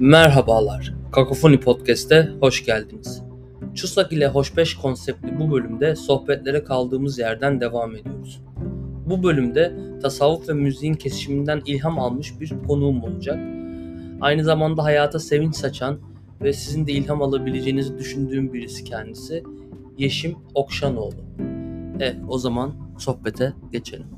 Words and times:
Merhabalar, 0.00 0.94
Kakofoni 1.12 1.60
Podcast'e 1.60 2.28
hoş 2.40 2.64
geldiniz. 2.64 3.22
Çusak 3.74 4.12
ile 4.12 4.28
Hoşbeş 4.28 4.74
konseptli 4.74 5.40
bu 5.40 5.52
bölümde 5.52 5.96
sohbetlere 5.96 6.64
kaldığımız 6.64 7.18
yerden 7.18 7.60
devam 7.60 7.96
ediyoruz. 7.96 8.40
Bu 9.06 9.22
bölümde 9.22 9.74
tasavvuf 10.02 10.48
ve 10.48 10.52
müziğin 10.52 10.94
kesişiminden 10.94 11.62
ilham 11.66 11.98
almış 11.98 12.40
bir 12.40 12.52
konuğum 12.68 13.04
olacak. 13.04 13.38
Aynı 14.20 14.44
zamanda 14.44 14.84
hayata 14.84 15.18
sevinç 15.18 15.56
saçan 15.56 15.98
ve 16.42 16.52
sizin 16.52 16.86
de 16.86 16.92
ilham 16.92 17.22
alabileceğinizi 17.22 17.98
düşündüğüm 17.98 18.52
birisi 18.52 18.84
kendisi. 18.84 19.42
Yeşim 19.98 20.36
Okşanoğlu. 20.54 21.24
Evet, 22.00 22.16
o 22.28 22.38
zaman 22.38 22.74
sohbete 22.98 23.52
geçelim. 23.72 24.17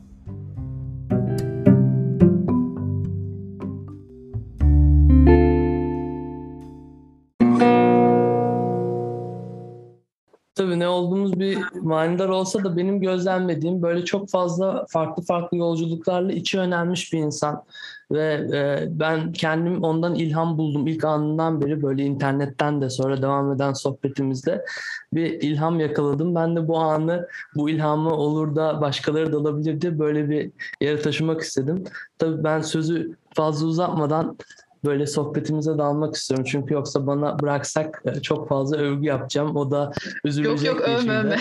Manidar 11.82 12.28
olsa 12.28 12.64
da 12.64 12.76
benim 12.76 13.00
gözlemlediğim 13.00 13.82
böyle 13.82 14.04
çok 14.04 14.28
fazla 14.28 14.86
farklı 14.88 15.22
farklı 15.22 15.56
yolculuklarla 15.56 16.32
içi 16.32 16.58
önemmiş 16.58 17.12
bir 17.12 17.18
insan. 17.18 17.64
Ve 18.12 18.46
e, 18.52 18.88
ben 18.90 19.32
kendim 19.32 19.82
ondan 19.84 20.14
ilham 20.14 20.58
buldum 20.58 20.86
ilk 20.86 21.04
anından 21.04 21.60
beri 21.60 21.82
böyle 21.82 22.04
internetten 22.04 22.80
de 22.80 22.90
sonra 22.90 23.22
devam 23.22 23.52
eden 23.52 23.72
sohbetimizde 23.72 24.64
bir 25.12 25.40
ilham 25.40 25.80
yakaladım. 25.80 26.34
Ben 26.34 26.56
de 26.56 26.68
bu 26.68 26.78
anı, 26.78 27.28
bu 27.54 27.70
ilhamı 27.70 28.10
olur 28.10 28.56
da 28.56 28.80
başkaları 28.80 29.32
da 29.32 29.36
alabilir 29.36 29.80
diye 29.80 29.98
böyle 29.98 30.30
bir 30.30 30.50
yere 30.80 31.02
taşımak 31.02 31.40
istedim. 31.40 31.84
Tabii 32.18 32.44
ben 32.44 32.60
sözü 32.60 33.16
fazla 33.34 33.66
uzatmadan 33.66 34.36
böyle 34.84 35.06
sohbetimize 35.06 35.78
dalmak 35.78 36.14
istiyorum. 36.14 36.46
Çünkü 36.50 36.74
yoksa 36.74 37.06
bana 37.06 37.38
bıraksak 37.38 38.02
e, 38.04 38.22
çok 38.22 38.48
fazla 38.48 38.76
övgü 38.76 39.06
yapacağım. 39.06 39.56
O 39.56 39.70
da 39.70 39.92
üzülecek. 40.24 40.66
Yok 40.66 40.78
yok 40.78 40.88
övme 40.88 41.18
övme. 41.18 41.36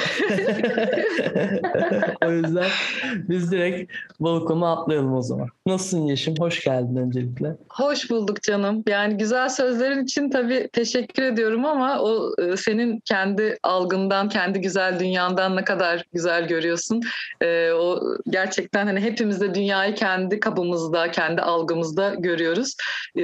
o 2.25 2.31
yüzden 2.31 2.67
biz 3.15 3.51
direkt 3.51 3.91
Volkom'a 4.19 4.73
atlayalım 4.73 5.13
o 5.13 5.21
zaman. 5.21 5.47
Nasılsın 5.65 6.05
Yeşim? 6.05 6.33
Hoş 6.39 6.63
geldin 6.63 6.95
öncelikle. 6.95 7.55
Hoş 7.69 8.09
bulduk 8.09 8.41
canım. 8.41 8.83
Yani 8.87 9.17
güzel 9.17 9.49
sözlerin 9.49 10.03
için 10.03 10.29
tabii 10.29 10.69
teşekkür 10.73 11.23
ediyorum 11.23 11.65
ama 11.65 11.99
o 11.99 12.31
e, 12.41 12.57
senin 12.57 12.99
kendi 12.99 13.57
algından, 13.63 14.29
kendi 14.29 14.61
güzel 14.61 14.99
dünyandan 14.99 15.55
ne 15.55 15.63
kadar 15.63 16.03
güzel 16.13 16.47
görüyorsun. 16.47 17.01
Ee, 17.41 17.71
o 17.71 17.99
gerçekten 18.29 18.87
hani 18.87 18.99
hepimiz 18.99 19.41
de 19.41 19.55
dünyayı 19.55 19.95
kendi 19.95 20.39
kabımızda, 20.39 21.11
kendi 21.11 21.41
algımızda 21.41 22.15
görüyoruz. 22.19 22.75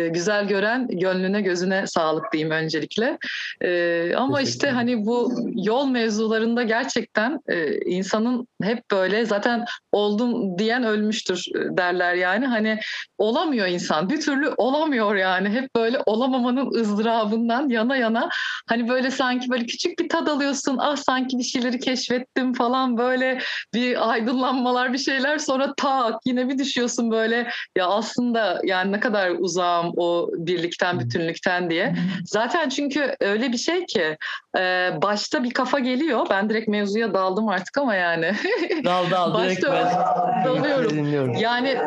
Ee, 0.05 0.09
güzel 0.09 0.47
gören 0.47 0.87
gönlüne 0.87 1.41
gözüne 1.41 1.87
sağlık 1.87 2.33
diyeyim 2.33 2.51
öncelikle. 2.51 3.17
Ee, 3.61 4.15
ama 4.15 4.41
işte 4.41 4.69
hani 4.69 5.05
bu 5.05 5.33
yol 5.53 5.87
mevzularında 5.87 6.63
gerçekten 6.63 7.39
e, 7.47 7.77
insanın 7.79 8.47
hep 8.63 8.91
böyle 8.91 9.25
zaten 9.25 9.65
oldum 9.91 10.57
diyen 10.57 10.83
ölmüştür 10.83 11.45
e, 11.55 11.77
derler 11.77 12.13
yani. 12.13 12.45
Hani 12.45 12.79
olamıyor 13.17 13.67
insan. 13.67 14.09
Bir 14.09 14.21
türlü 14.21 14.49
olamıyor 14.57 15.15
yani. 15.15 15.49
Hep 15.49 15.75
böyle 15.75 15.99
olamamanın 16.05 16.73
ızdırabından 16.73 17.69
yana 17.69 17.95
yana 17.95 18.29
hani 18.69 18.89
böyle 18.89 19.11
sanki 19.11 19.49
böyle 19.49 19.65
küçük 19.65 19.99
bir 19.99 20.09
tad 20.09 20.27
alıyorsun. 20.27 20.77
Ah 20.79 20.95
sanki 20.95 21.37
bir 21.37 21.43
şeyleri 21.43 21.79
keşfettim 21.79 22.53
falan 22.53 22.97
böyle 22.97 23.39
bir 23.73 24.11
aydınlanmalar 24.11 24.93
bir 24.93 24.97
şeyler 24.97 25.37
sonra 25.37 25.73
tak 25.77 26.15
yine 26.25 26.49
bir 26.49 26.57
düşüyorsun 26.57 27.11
böyle 27.11 27.49
ya 27.77 27.87
aslında 27.87 28.61
yani 28.63 28.91
ne 28.91 28.99
kadar 28.99 29.29
uzağım 29.29 29.91
o 29.97 30.29
birlikten 30.33 30.99
bütünlükten 30.99 31.69
diye. 31.69 31.95
Zaten 32.25 32.69
çünkü 32.69 33.15
öyle 33.19 33.51
bir 33.51 33.57
şey 33.57 33.85
ki 33.85 34.17
e, 34.57 34.89
başta 35.01 35.43
bir 35.43 35.51
kafa 35.51 35.79
geliyor. 35.79 36.25
Ben 36.29 36.49
direkt 36.49 36.67
mevzuya 36.67 37.13
daldım 37.13 37.49
artık 37.49 37.77
ama 37.77 37.95
yani. 37.95 38.31
Dal 38.85 39.11
dal 39.11 39.43
direkt 39.43 39.63
ben 39.63 39.87
dalıyorum. 40.45 41.35
Yani 41.39 41.77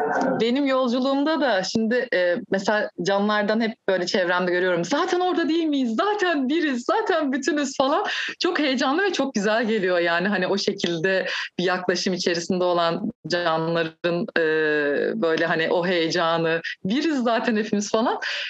benim 0.41 0.67
yolculuğumda 0.67 1.41
da 1.41 1.63
şimdi 1.63 2.09
e, 2.15 2.37
mesela 2.51 2.91
canlardan 3.03 3.61
hep 3.61 3.75
böyle 3.89 4.07
çevremde 4.07 4.51
görüyorum. 4.51 4.85
Zaten 4.85 5.21
orada 5.21 5.49
değil 5.49 5.65
miyiz? 5.65 5.97
Zaten 5.97 6.49
biriz. 6.49 6.85
Zaten 6.85 7.33
bütünüz 7.33 7.77
falan. 7.77 8.05
Çok 8.41 8.59
heyecanlı 8.59 9.03
ve 9.03 9.13
çok 9.13 9.35
güzel 9.35 9.65
geliyor 9.65 9.99
yani 9.99 10.29
hani 10.29 10.47
o 10.47 10.59
şekilde 10.59 11.27
bir 11.59 11.65
yaklaşım 11.65 12.15
içerisinde 12.15 12.65
olan 12.65 13.11
canlıların 13.29 14.27
e, 14.39 14.43
böyle 15.23 15.47
hani 15.47 15.71
o 15.71 15.87
heyecanı 15.87 16.61
biriz 16.85 17.23
zaten 17.23 17.57
hepimiz 17.57 17.91
falan. 17.91 17.98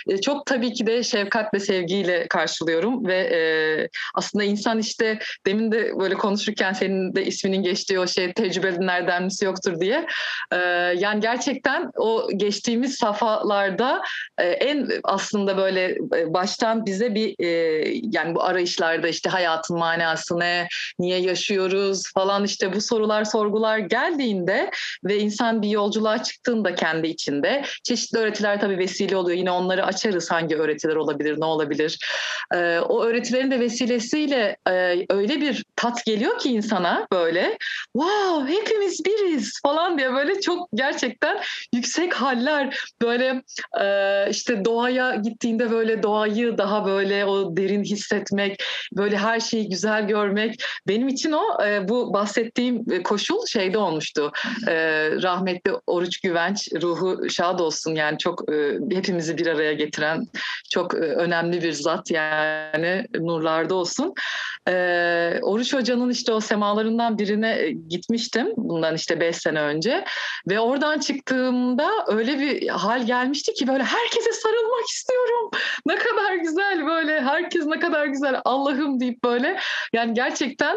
E, 0.08 0.20
çok 0.20 0.46
tabii 0.46 0.72
ki 0.72 0.86
de 0.86 1.02
şefkat 1.02 1.54
ve 1.54 1.60
sevgiyle 1.60 2.26
karşılıyorum 2.28 3.06
ve 3.06 3.16
e, 3.16 3.40
aslında 4.14 4.44
insan 4.44 4.78
işte 4.78 5.18
demin 5.46 5.72
de 5.72 5.98
böyle 5.98 6.14
konuşurken 6.14 6.72
senin 6.72 7.14
de 7.14 7.24
isminin 7.24 7.62
geçtiği 7.62 7.98
o 7.98 8.06
şey 8.06 8.32
tecrübelinlerden 8.32 9.22
misi 9.22 9.44
yoktur 9.44 9.80
diye. 9.80 10.06
E, 10.52 10.56
yani 10.98 11.20
gerçekten 11.20 11.90
o 11.96 12.28
geçtiğimiz 12.36 12.94
safhalarda 12.94 14.02
e, 14.38 14.44
en 14.46 14.88
aslında 15.04 15.56
böyle 15.56 15.84
e, 16.16 16.34
baştan 16.34 16.86
bize 16.86 17.14
bir 17.14 17.34
e, 17.38 17.48
yani 18.02 18.34
bu 18.34 18.42
arayışlarda 18.42 19.08
işte 19.08 19.30
hayatın 19.30 19.78
manası 19.78 20.38
ne, 20.40 20.68
niye 20.98 21.18
yaşıyoruz 21.18 22.02
falan 22.14 22.44
işte 22.44 22.72
bu 22.72 22.80
sorular 22.80 23.24
sorgular 23.24 23.78
geldiğinde 23.78 24.70
ve 25.04 25.18
insan 25.18 25.62
bir 25.62 25.68
yolculuğa 25.68 26.22
çıktığında 26.22 26.74
kendi 26.74 27.06
içinde 27.06 27.64
çeşitli 27.84 28.18
öğretiler 28.18 28.60
tabii 28.60 28.78
vesile 28.78 29.16
oluyor. 29.16 29.37
Yine 29.38 29.50
onları 29.50 29.86
açarız 29.86 30.30
hangi 30.30 30.56
öğretiler 30.56 30.96
olabilir, 30.96 31.40
ne 31.40 31.44
olabilir. 31.44 31.98
E, 32.54 32.78
o 32.78 33.04
öğretilerin 33.04 33.50
de 33.50 33.60
vesilesiyle 33.60 34.56
e, 34.68 35.06
öyle 35.10 35.40
bir 35.40 35.64
tat 35.76 36.04
geliyor 36.04 36.38
ki 36.38 36.48
insana 36.48 37.06
böyle 37.12 37.58
wow 37.92 38.54
hepimiz 38.54 39.04
biriz 39.04 39.60
falan 39.62 39.98
diye 39.98 40.12
böyle 40.12 40.40
çok 40.40 40.68
gerçekten 40.74 41.40
yüksek 41.74 42.14
haller 42.14 42.78
böyle 43.02 43.42
e, 43.80 44.26
işte 44.30 44.64
doğaya 44.64 45.14
gittiğinde 45.14 45.70
böyle 45.70 46.02
doğayı 46.02 46.58
daha 46.58 46.86
böyle 46.86 47.24
o 47.24 47.56
derin 47.56 47.84
hissetmek 47.84 48.64
böyle 48.92 49.16
her 49.16 49.40
şeyi 49.40 49.68
güzel 49.68 50.08
görmek 50.08 50.64
benim 50.88 51.08
için 51.08 51.32
o 51.32 51.64
e, 51.64 51.88
bu 51.88 52.12
bahsettiğim 52.12 53.02
koşul 53.02 53.46
şeyde 53.46 53.78
olmuştu 53.78 54.32
e, 54.68 54.74
rahmetli 55.22 55.72
Oruç 55.86 56.20
Güvenç 56.20 56.68
ruhu 56.82 57.30
şad 57.30 57.58
olsun 57.58 57.94
yani 57.94 58.18
çok 58.18 58.52
e, 58.52 58.54
hepimizi 59.28 59.38
bir 59.38 59.46
araya 59.46 59.72
getiren 59.72 60.26
çok 60.70 60.94
e, 60.94 60.98
önemli 60.98 61.62
bir 61.62 61.72
zat 61.72 62.10
yani 62.10 63.06
nurlarda 63.14 63.74
olsun. 63.74 64.14
E, 64.68 64.74
Oruç 65.42 65.74
Hoca'nın 65.74 66.10
işte 66.10 66.32
o 66.32 66.40
semalarından 66.40 67.18
birine 67.18 67.58
e, 67.58 67.70
gitmiştim 67.70 68.46
bundan 68.56 68.94
işte 68.94 69.20
beş 69.20 69.36
sene 69.36 69.60
önce 69.60 70.04
ve 70.48 70.60
oradan 70.60 70.98
çıktığımda 70.98 71.90
öyle 72.06 72.38
bir 72.38 72.68
hal 72.68 73.06
gelmişti 73.06 73.54
ki 73.54 73.68
böyle 73.68 73.84
herkese 73.84 74.32
sarılmak 74.32 74.86
istiyorum. 74.86 75.50
Ne 75.86 75.96
kadar 75.96 76.34
güzel 76.34 76.86
böyle 76.86 77.20
herkes 77.20 77.66
ne 77.66 77.78
kadar 77.78 78.06
güzel 78.06 78.40
Allah'ım 78.44 79.00
deyip 79.00 79.24
böyle 79.24 79.58
yani 79.92 80.14
gerçekten 80.14 80.76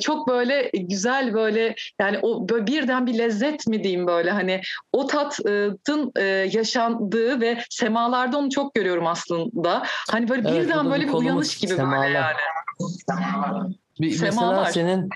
çok 0.00 0.28
böyle 0.28 0.70
güzel 0.74 1.34
böyle 1.34 1.74
yani 2.00 2.18
o 2.22 2.48
böyle 2.48 2.66
birden 2.66 3.06
bir 3.06 3.18
lezzet 3.18 3.66
mi 3.66 3.84
diyeyim 3.84 4.06
böyle 4.06 4.30
hani 4.30 4.60
o 4.92 5.06
tatın 5.06 6.12
yaşandığı 6.52 7.40
ve 7.40 7.58
semalarda 7.78 8.38
onu 8.38 8.50
çok 8.50 8.74
görüyorum 8.74 9.06
aslında. 9.06 9.82
Hani 10.10 10.28
böyle 10.28 10.48
Evet, 10.48 10.64
birden 10.64 10.90
böyle 10.90 11.08
bir 11.08 11.12
uyanış 11.12 11.56
gibi 11.58 11.74
semalar. 11.74 12.02
böyle 12.06 12.18
yani. 12.18 12.36
Bir, 14.00 14.10
mesela 14.10 14.32
Semalar. 14.32 14.70
senin 14.70 15.08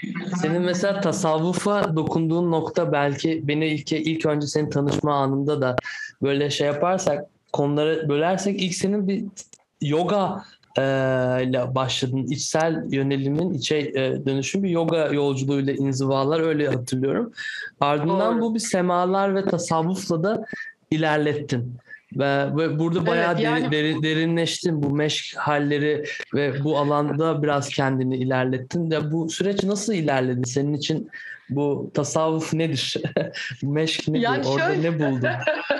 senin 0.43 0.63
mesela 0.63 1.01
tasavvufa 1.01 1.97
dokunduğun 1.97 2.51
nokta 2.51 2.93
belki 2.93 3.49
beni 3.49 3.67
ilk 3.67 3.93
ilk 3.93 4.27
önce 4.27 4.47
senin 4.47 4.71
tanışma 4.71 5.15
anında 5.15 5.61
da 5.61 5.77
böyle 6.23 6.51
şey 6.51 6.67
yaparsak 6.67 7.25
konuları 7.53 8.09
bölersek 8.09 8.63
ilk 8.63 8.75
senin 8.75 9.09
bir 9.09 9.25
yoga 9.81 10.43
e, 10.79 10.83
ile 11.45 11.75
başladın. 11.75 12.23
içsel 12.27 12.93
yönelimin 12.93 13.55
içe 13.55 13.77
e, 13.77 14.27
dönüşüm 14.27 14.63
bir 14.63 14.71
yoga 14.71 15.07
yolculuğuyla 15.07 15.73
inzivalar 15.73 16.41
öyle 16.41 16.69
hatırlıyorum. 16.69 17.33
Ardından 17.81 18.35
Doğru. 18.35 18.43
bu 18.43 18.55
bir 18.55 18.61
semalar 18.61 19.35
ve 19.35 19.45
tasavvufla 19.45 20.23
da 20.25 20.45
ilerlettin. 20.91 21.75
Ve, 22.17 22.57
ve 22.57 22.79
burada 22.79 23.07
bayağı 23.07 23.35
deri- 23.35 23.43
yani- 23.43 23.71
deri- 23.73 24.03
derinleştin 24.03 24.83
bu 24.83 24.91
meşk 24.91 25.37
halleri 25.37 26.05
ve 26.35 26.65
bu 26.65 26.79
alanda 26.79 27.43
biraz 27.43 27.69
kendini 27.69 28.17
ilerlettin. 28.17 28.91
Ya 28.91 29.13
bu 29.13 29.31
süreç 29.31 29.65
nasıl 29.65 29.93
ilerledi? 29.93 30.49
Senin 30.49 30.75
için 30.75 31.11
bu 31.51 31.91
tasavvuf 31.95 32.55
nedir? 32.55 32.97
meşk 33.63 34.09
nedir? 34.09 34.21
Yani 34.21 34.47
Orada 34.47 34.67
şöyle- 34.67 34.83
ne 34.83 34.99
buldun? 34.99 35.29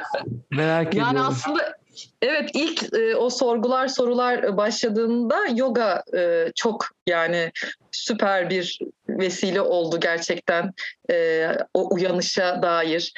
Merak 0.51 0.95
Yani 0.95 1.09
ediyorum. 1.09 1.27
aslında 1.31 1.75
evet 2.23 2.51
ilk 2.55 2.95
e, 2.95 3.17
o 3.17 3.31
sorgular 3.31 3.89
sorular 3.89 4.57
başladığında 4.57 5.37
yoga 5.57 6.03
e, 6.17 6.47
çok 6.55 6.87
yani 7.07 7.53
süper 7.91 8.51
bir 8.51 8.79
vesile 9.19 9.61
oldu 9.61 10.01
gerçekten 10.01 10.73
e, 11.11 11.47
o 11.75 11.95
uyanışa 11.95 12.63
dair. 12.63 13.13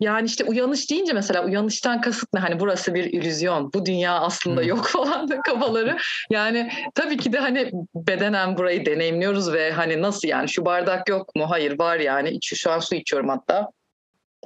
Yani 0.00 0.26
işte 0.26 0.44
uyanış 0.44 0.90
deyince 0.90 1.12
mesela 1.12 1.44
uyanıştan 1.44 2.00
kasıt 2.00 2.32
ne? 2.34 2.40
Hani 2.40 2.60
burası 2.60 2.94
bir 2.94 3.04
illüzyon. 3.04 3.72
Bu 3.72 3.86
dünya 3.86 4.20
aslında 4.20 4.60
hmm. 4.60 4.68
yok 4.68 4.86
falan 4.88 5.28
da 5.28 5.40
kafaları. 5.42 5.96
Yani 6.30 6.70
tabii 6.94 7.16
ki 7.16 7.32
de 7.32 7.38
hani 7.38 7.70
bedenen 7.94 8.56
burayı 8.56 8.86
deneyimliyoruz 8.86 9.52
ve 9.52 9.72
hani 9.72 10.02
nasıl 10.02 10.28
yani 10.28 10.48
şu 10.48 10.64
bardak 10.64 11.08
yok 11.08 11.36
mu? 11.36 11.50
Hayır 11.50 11.78
var 11.78 11.96
yani. 11.96 12.38
Şu 12.42 12.70
an 12.70 12.78
su 12.78 12.94
içiyorum 12.94 13.28
hatta. 13.28 13.68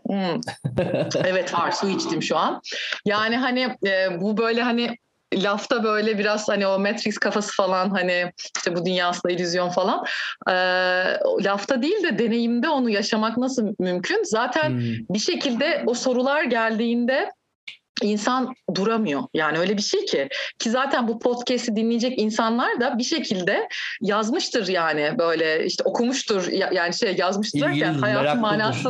Hmm. 0.07 0.41
evet 1.25 1.55
var 1.55 1.71
su 1.71 1.89
içtim 1.89 2.23
şu 2.23 2.37
an. 2.37 2.61
Yani 3.05 3.37
hani 3.37 3.77
e, 3.87 4.21
bu 4.21 4.37
böyle 4.37 4.63
hani 4.63 4.97
lafta 5.35 5.85
böyle 5.85 6.19
biraz 6.19 6.49
hani 6.49 6.67
o 6.67 6.79
Matrix 6.79 7.19
kafası 7.19 7.53
falan 7.57 7.91
hani 7.91 8.33
işte 8.57 8.77
bu 8.77 8.87
dünya 8.87 9.09
aslında 9.09 9.35
illüzyon 9.35 9.69
falan 9.69 10.05
e, 10.49 10.53
lafta 11.45 11.83
değil 11.83 12.03
de 12.03 12.19
deneyimde 12.19 12.69
onu 12.69 12.91
yaşamak 12.91 13.37
nasıl 13.37 13.75
mümkün? 13.79 14.23
Zaten 14.25 14.71
hmm. 14.71 14.93
bir 15.11 15.19
şekilde 15.19 15.83
o 15.87 15.95
sorular 15.95 16.43
geldiğinde 16.43 17.31
insan 18.03 18.55
duramıyor. 18.75 19.23
Yani 19.35 19.59
öyle 19.59 19.77
bir 19.77 19.83
şey 19.83 20.05
ki 20.05 20.29
ki 20.59 20.71
zaten 20.71 21.09
bu 21.09 21.19
podcast'i 21.19 21.77
dinleyecek 21.77 22.19
insanlar 22.19 22.81
da 22.81 22.99
bir 22.99 23.05
şekilde 23.05 23.69
yazmıştır 24.01 24.69
yani 24.69 25.15
böyle 25.19 25.65
işte 25.65 25.85
okumuştur 25.85 26.49
yani 26.49 26.95
şey 26.95 27.17
yazmıştır 27.17 27.61
derken 27.61 27.95
hayatın 27.95 28.41
manası 28.41 28.89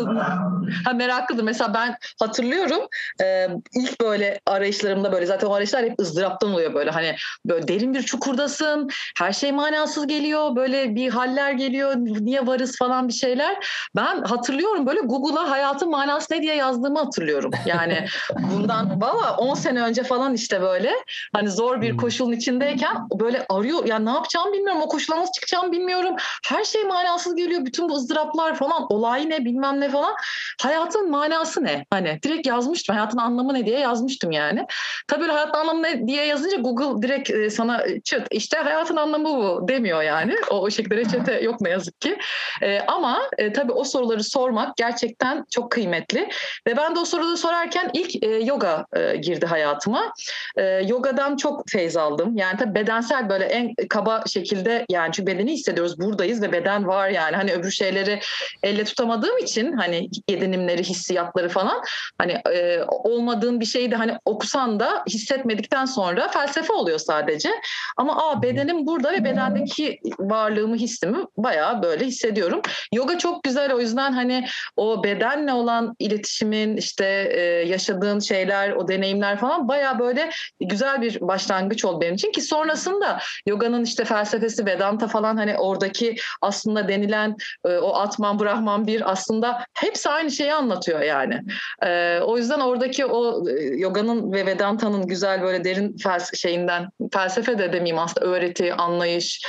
ha, 0.84 0.92
meraklıdır. 0.92 1.42
Mesela 1.42 1.74
ben 1.74 1.96
hatırlıyorum 2.20 2.80
e, 3.22 3.48
ilk 3.74 4.00
böyle 4.00 4.40
arayışlarımda 4.46 5.12
böyle 5.12 5.26
zaten 5.26 5.46
o 5.46 5.54
arayışlar 5.54 5.84
hep 5.84 6.00
ızdıraptan 6.00 6.52
oluyor 6.52 6.74
böyle 6.74 6.90
hani 6.90 7.16
böyle 7.46 7.68
derin 7.68 7.94
bir 7.94 8.02
çukurdasın 8.02 8.88
her 9.18 9.32
şey 9.32 9.52
manasız 9.52 10.06
geliyor 10.06 10.56
böyle 10.56 10.94
bir 10.94 11.10
haller 11.10 11.52
geliyor 11.52 11.94
niye 11.96 12.46
varız 12.46 12.78
falan 12.78 13.08
bir 13.08 13.12
şeyler. 13.12 13.56
Ben 13.96 14.22
hatırlıyorum 14.22 14.86
böyle 14.86 15.00
Google'a 15.00 15.50
hayatın 15.50 15.90
manası 15.90 16.34
ne 16.34 16.42
diye 16.42 16.54
yazdığımı 16.54 16.98
hatırlıyorum. 16.98 17.50
Yani 17.66 18.04
bundan 18.52 18.97
Valla 19.00 19.36
10 19.36 19.54
sene 19.54 19.82
önce 19.82 20.02
falan 20.02 20.34
işte 20.34 20.60
böyle 20.60 20.92
hani 21.32 21.50
zor 21.50 21.80
bir 21.80 21.90
hmm. 21.90 21.98
koşulun 21.98 22.32
içindeyken 22.32 22.96
böyle 23.20 23.46
arıyor. 23.48 23.84
Yani 23.86 24.06
ne 24.06 24.10
yapacağımı 24.10 24.52
bilmiyorum. 24.52 24.82
O 24.82 24.88
koşula 24.88 25.16
nasıl 25.16 25.32
çıkacağımı 25.32 25.72
bilmiyorum. 25.72 26.16
Her 26.48 26.64
şey 26.64 26.84
manasız 26.84 27.36
geliyor. 27.36 27.64
Bütün 27.64 27.88
bu 27.88 27.94
ızdıraplar 27.94 28.54
falan 28.54 28.92
olay 28.92 29.30
ne 29.30 29.44
bilmem 29.44 29.80
ne 29.80 29.88
falan. 29.88 30.14
Hayatın 30.62 31.10
manası 31.10 31.64
ne? 31.64 31.86
Hani 31.90 32.18
direkt 32.22 32.46
yazmıştım. 32.46 32.96
Hayatın 32.96 33.18
anlamı 33.18 33.54
ne 33.54 33.66
diye 33.66 33.78
yazmıştım 33.78 34.30
yani. 34.30 34.66
Tabii 35.08 35.24
hayatın 35.24 35.58
anlamı 35.58 35.82
ne 35.82 36.06
diye 36.06 36.26
yazınca 36.26 36.56
Google 36.56 37.02
direkt 37.08 37.30
e, 37.30 37.50
sana 37.50 37.82
çıt 38.04 38.26
işte 38.30 38.56
hayatın 38.56 38.96
anlamı 38.96 39.28
bu 39.28 39.68
demiyor 39.68 40.02
yani. 40.02 40.36
O, 40.50 40.60
o 40.60 40.70
şekilde 40.70 40.96
reçete 40.96 41.40
yok 41.40 41.60
ne 41.60 41.70
yazık 41.70 42.00
ki. 42.00 42.18
E, 42.62 42.80
ama 42.80 43.18
e, 43.38 43.52
tabii 43.52 43.72
o 43.72 43.84
soruları 43.84 44.24
sormak 44.24 44.76
gerçekten 44.76 45.44
çok 45.50 45.70
kıymetli. 45.70 46.28
Ve 46.66 46.76
ben 46.76 46.94
de 46.94 46.98
o 46.98 47.04
soruları 47.04 47.36
sorarken 47.36 47.90
ilk 47.94 48.22
e, 48.22 48.26
yoga 48.26 48.87
e, 48.96 49.16
girdi 49.16 49.46
hayatıma. 49.46 50.12
E, 50.56 50.62
yogadan 50.64 51.36
çok 51.36 51.68
feyz 51.68 51.96
aldım. 51.96 52.36
Yani 52.36 52.56
tabii 52.56 52.74
bedensel 52.74 53.28
böyle 53.28 53.44
en 53.44 53.74
kaba 53.88 54.22
şekilde 54.26 54.86
yani 54.90 55.12
çünkü 55.12 55.26
bedeni 55.26 55.52
hissediyoruz 55.52 56.00
buradayız 56.00 56.42
ve 56.42 56.52
beden 56.52 56.86
var 56.86 57.08
yani 57.08 57.36
hani 57.36 57.52
öbür 57.52 57.70
şeyleri 57.70 58.20
elle 58.62 58.84
tutamadığım 58.84 59.38
için 59.38 59.72
hani 59.72 60.08
edinimleri, 60.28 60.82
hissiyatları 60.82 61.48
falan 61.48 61.82
hani 62.18 62.32
e, 62.52 62.82
olmadığın 62.88 63.60
bir 63.60 63.64
şeyi 63.64 63.90
de 63.90 63.96
hani 63.96 64.18
okusan 64.24 64.80
da 64.80 65.04
hissetmedikten 65.08 65.84
sonra 65.84 66.28
felsefe 66.28 66.72
oluyor 66.72 66.98
sadece. 66.98 67.50
Ama 67.96 68.30
aa 68.30 68.42
bedenim 68.42 68.86
burada 68.86 69.12
ve 69.12 69.24
bedendeki 69.24 70.00
varlığımı, 70.18 70.76
hissimi 70.76 71.18
bayağı 71.36 71.82
böyle 71.82 72.04
hissediyorum. 72.04 72.60
Yoga 72.92 73.18
çok 73.18 73.42
güzel 73.42 73.72
o 73.72 73.80
yüzden 73.80 74.12
hani 74.12 74.46
o 74.76 75.04
bedenle 75.04 75.52
olan 75.52 75.96
iletişimin 75.98 76.76
işte 76.76 77.28
e, 77.32 77.40
yaşadığın 77.68 78.18
şeyler, 78.18 78.67
o 78.72 78.88
deneyimler 78.88 79.38
falan 79.38 79.68
baya 79.68 79.98
böyle 79.98 80.30
güzel 80.60 81.02
bir 81.02 81.20
başlangıç 81.20 81.84
oldu 81.84 82.00
benim 82.00 82.14
için 82.14 82.32
ki 82.32 82.40
sonrasında 82.40 83.18
yoganın 83.46 83.84
işte 83.84 84.04
felsefesi 84.04 84.66
Vedanta 84.66 85.08
falan 85.08 85.36
hani 85.36 85.58
oradaki 85.58 86.16
aslında 86.42 86.88
denilen 86.88 87.36
e, 87.64 87.76
o 87.76 87.94
Atman 87.94 88.40
Brahman 88.40 88.86
bir 88.86 89.10
aslında 89.10 89.64
hepsi 89.74 90.08
aynı 90.08 90.30
şeyi 90.30 90.54
anlatıyor 90.54 91.00
yani. 91.00 91.40
E, 91.82 92.20
o 92.20 92.38
yüzden 92.38 92.60
oradaki 92.60 93.06
o 93.06 93.48
e, 93.48 93.52
yoganın 93.64 94.32
ve 94.32 94.46
Vedanta'nın 94.46 95.06
güzel 95.06 95.42
böyle 95.42 95.64
derin 95.64 95.96
fels 95.96 96.34
şeyinden 96.34 96.88
felsefe 97.12 97.58
de 97.58 97.72
demeyeyim 97.72 97.98
aslında 97.98 98.26
öğreti, 98.26 98.74
anlayış 98.74 99.42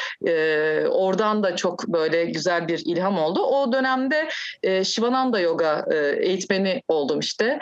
oradan 0.89 1.43
da 1.43 1.55
çok 1.55 1.87
böyle 1.87 2.25
güzel 2.25 2.67
bir 2.67 2.81
ilham 2.85 3.19
oldu. 3.19 3.41
O 3.41 3.73
dönemde 3.73 4.29
Shivananda 4.83 5.39
yoga 5.39 5.85
eğitmeni 6.17 6.83
oldum 6.87 7.19
işte. 7.19 7.59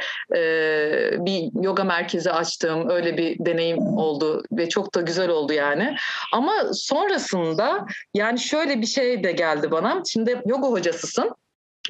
bir 1.20 1.47
yoga 1.54 1.84
merkezi 1.84 2.32
açtığım 2.32 2.90
öyle 2.90 3.18
bir 3.18 3.46
deneyim 3.46 3.78
oldu 3.78 4.44
ve 4.52 4.70
çok 4.70 4.96
da 4.96 5.02
güzel 5.02 5.30
oldu 5.30 5.54
yani. 5.54 5.96
Ama 6.34 6.54
sonrasında 6.74 7.86
yani 8.14 8.40
şöyle 8.40 8.82
bir 8.82 8.88
şey 8.88 9.24
de 9.24 9.32
geldi 9.32 9.72
bana. 9.72 10.04
Şimdi 10.06 10.42
yoga 10.46 10.68
hocasısın. 10.68 11.36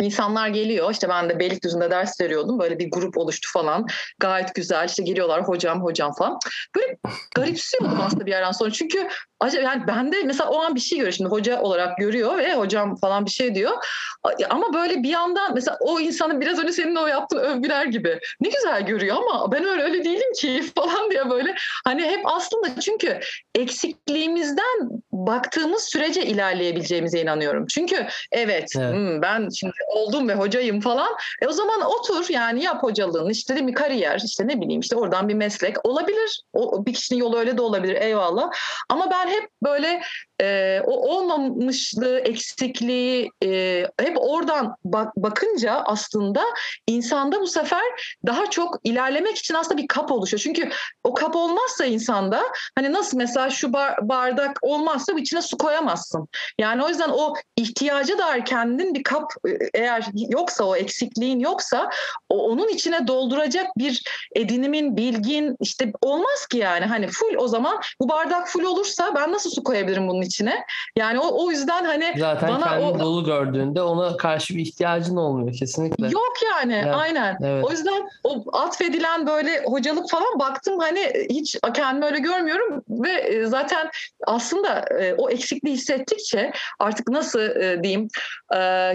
İnsanlar 0.01 0.47
geliyor. 0.47 0.91
İşte 0.91 1.09
ben 1.09 1.29
de 1.29 1.39
Beylikdüzü'nde 1.39 1.91
ders 1.91 2.21
veriyordum. 2.21 2.59
Böyle 2.59 2.79
bir 2.79 2.91
grup 2.91 3.17
oluştu 3.17 3.49
falan. 3.53 3.87
Gayet 4.19 4.55
güzel. 4.55 4.87
İşte 4.89 5.03
geliyorlar 5.03 5.47
hocam 5.47 5.83
hocam 5.83 6.13
falan. 6.13 6.39
Böyle 6.75 6.97
garipsiyordum 7.35 7.99
aslında 8.01 8.25
bir 8.25 8.31
yerden 8.31 8.51
sonra. 8.51 8.71
Çünkü 8.71 9.07
acaba 9.39 9.63
yani 9.63 9.87
ben 9.87 10.11
de 10.11 10.23
mesela 10.23 10.49
o 10.49 10.59
an 10.59 10.75
bir 10.75 10.79
şey 10.79 10.97
görüyor 10.97 11.13
şimdi 11.13 11.29
hoca 11.29 11.61
olarak 11.61 11.97
görüyor 11.97 12.37
ve 12.37 12.55
hocam 12.55 12.95
falan 12.95 13.25
bir 13.25 13.31
şey 13.31 13.55
diyor 13.55 13.73
ama 14.49 14.73
böyle 14.73 15.03
bir 15.03 15.09
yandan 15.09 15.53
mesela 15.53 15.77
o 15.79 15.99
insanın 15.99 16.41
biraz 16.41 16.59
önce 16.59 16.71
senin 16.71 16.95
o 16.95 17.07
yaptığın 17.07 17.37
övgüler 17.37 17.85
gibi 17.85 18.19
ne 18.41 18.49
güzel 18.49 18.85
görüyor 18.85 19.15
ama 19.17 19.51
ben 19.51 19.65
öyle 19.65 19.83
öyle 19.83 20.03
değilim 20.03 20.33
ki 20.39 20.63
falan 20.75 21.11
diye 21.11 21.29
böyle 21.29 21.55
hani 21.85 22.01
hep 22.01 22.21
aslında 22.23 22.79
çünkü 22.79 23.19
eksikliğimizden 23.55 24.89
baktığımız 25.11 25.83
sürece 25.83 26.25
ilerleyebileceğimize 26.25 27.21
inanıyorum 27.21 27.65
çünkü 27.69 28.07
evet, 28.31 28.69
evet. 28.77 28.93
Hmm, 28.93 29.21
ben 29.21 29.49
şimdi 29.49 29.73
oldum 29.87 30.29
ve 30.29 30.33
hocayım 30.33 30.81
falan. 30.81 31.15
E 31.41 31.47
o 31.47 31.51
zaman 31.51 31.81
otur 31.81 32.25
yani 32.29 32.63
yap 32.63 32.83
hocalığını 32.83 33.31
işte 33.31 33.55
değil 33.55 33.65
mi 33.65 33.73
kariyer 33.73 34.21
işte 34.25 34.47
ne 34.47 34.61
bileyim 34.61 34.81
işte 34.81 34.95
oradan 34.95 35.29
bir 35.29 35.33
meslek 35.33 35.85
olabilir. 35.85 36.41
O, 36.53 36.85
bir 36.85 36.93
kişinin 36.93 37.19
yolu 37.19 37.37
öyle 37.37 37.57
de 37.57 37.61
olabilir 37.61 38.01
eyvallah. 38.01 38.51
Ama 38.89 39.11
ben 39.11 39.26
hep 39.27 39.49
böyle 39.63 40.01
e, 40.41 40.81
o 40.85 40.91
olmamışlığı, 40.91 42.19
eksikliği 42.19 43.31
e, 43.43 43.83
hep 43.99 44.17
oradan 44.17 44.75
bak, 44.85 45.15
bakınca 45.17 45.73
aslında 45.85 46.43
insanda 46.87 47.41
bu 47.41 47.47
sefer 47.47 47.83
daha 48.25 48.49
çok 48.49 48.79
ilerlemek 48.83 49.37
için 49.37 49.53
aslında 49.53 49.81
bir 49.81 49.87
kap 49.87 50.11
oluşuyor. 50.11 50.41
Çünkü 50.41 50.69
o 51.03 51.13
kap 51.13 51.35
olmazsa 51.35 51.85
insanda 51.85 52.43
hani 52.75 52.93
nasıl 52.93 53.17
mesela 53.17 53.49
şu 53.49 53.73
bar, 53.73 54.09
bardak 54.09 54.57
olmazsa 54.61 55.13
içine 55.13 55.41
su 55.41 55.57
koyamazsın. 55.57 56.27
Yani 56.59 56.83
o 56.83 56.89
yüzden 56.89 57.09
o 57.09 57.33
ihtiyacı 57.55 58.17
dair 58.17 58.45
kendin 58.45 58.95
bir 58.95 59.03
kap 59.03 59.33
eğer 59.73 60.05
yoksa 60.29 60.63
o 60.63 60.75
eksikliğin 60.75 61.39
yoksa 61.39 61.89
o, 62.29 62.49
onun 62.49 62.67
içine 62.67 63.07
dolduracak 63.07 63.67
bir 63.77 64.03
edinimin, 64.35 64.97
bilgin 64.97 65.55
işte 65.59 65.91
olmaz 66.01 66.47
ki 66.47 66.57
yani. 66.57 66.85
Hani 66.85 67.07
full 67.07 67.35
o 67.37 67.47
zaman 67.47 67.81
bu 68.01 68.09
bardak 68.09 68.47
full 68.47 68.63
olursa 68.63 69.15
ben 69.15 69.31
nasıl 69.31 69.49
su 69.49 69.63
koyabilirim 69.63 70.07
bunun 70.07 70.21
içine. 70.27 70.65
Yani 70.95 71.19
o, 71.19 71.45
o 71.45 71.51
yüzden 71.51 71.85
hani 71.85 72.13
Zaten 72.17 72.49
bana 72.49 72.63
kendini 72.63 72.85
o, 72.85 72.99
dolu 72.99 73.23
gördüğünde 73.23 73.81
ona 73.81 74.17
karşı 74.17 74.55
bir 74.55 74.61
ihtiyacın 74.61 75.15
olmuyor 75.15 75.55
kesinlikle. 75.55 76.07
Yok 76.07 76.33
yani 76.51 76.81
evet, 76.83 76.95
aynen. 76.95 77.37
Evet. 77.43 77.65
O 77.65 77.71
yüzden 77.71 78.09
o 78.23 78.57
atfedilen 78.57 79.27
böyle 79.27 79.63
hocalık 79.65 80.09
falan 80.09 80.39
baktım 80.39 80.79
hani 80.79 81.13
hiç 81.29 81.57
kendimi 81.73 82.05
öyle 82.05 82.19
görmüyorum 82.19 82.83
ve 82.89 83.11
e, 83.11 83.45
zaten 83.45 83.89
aslında 84.27 84.79
e, 84.79 85.13
o 85.13 85.29
eksikliği 85.29 85.75
hissettikçe 85.75 86.51
artık 86.79 87.09
nasıl 87.09 87.39
e, 87.39 87.83
diyeyim 87.83 88.07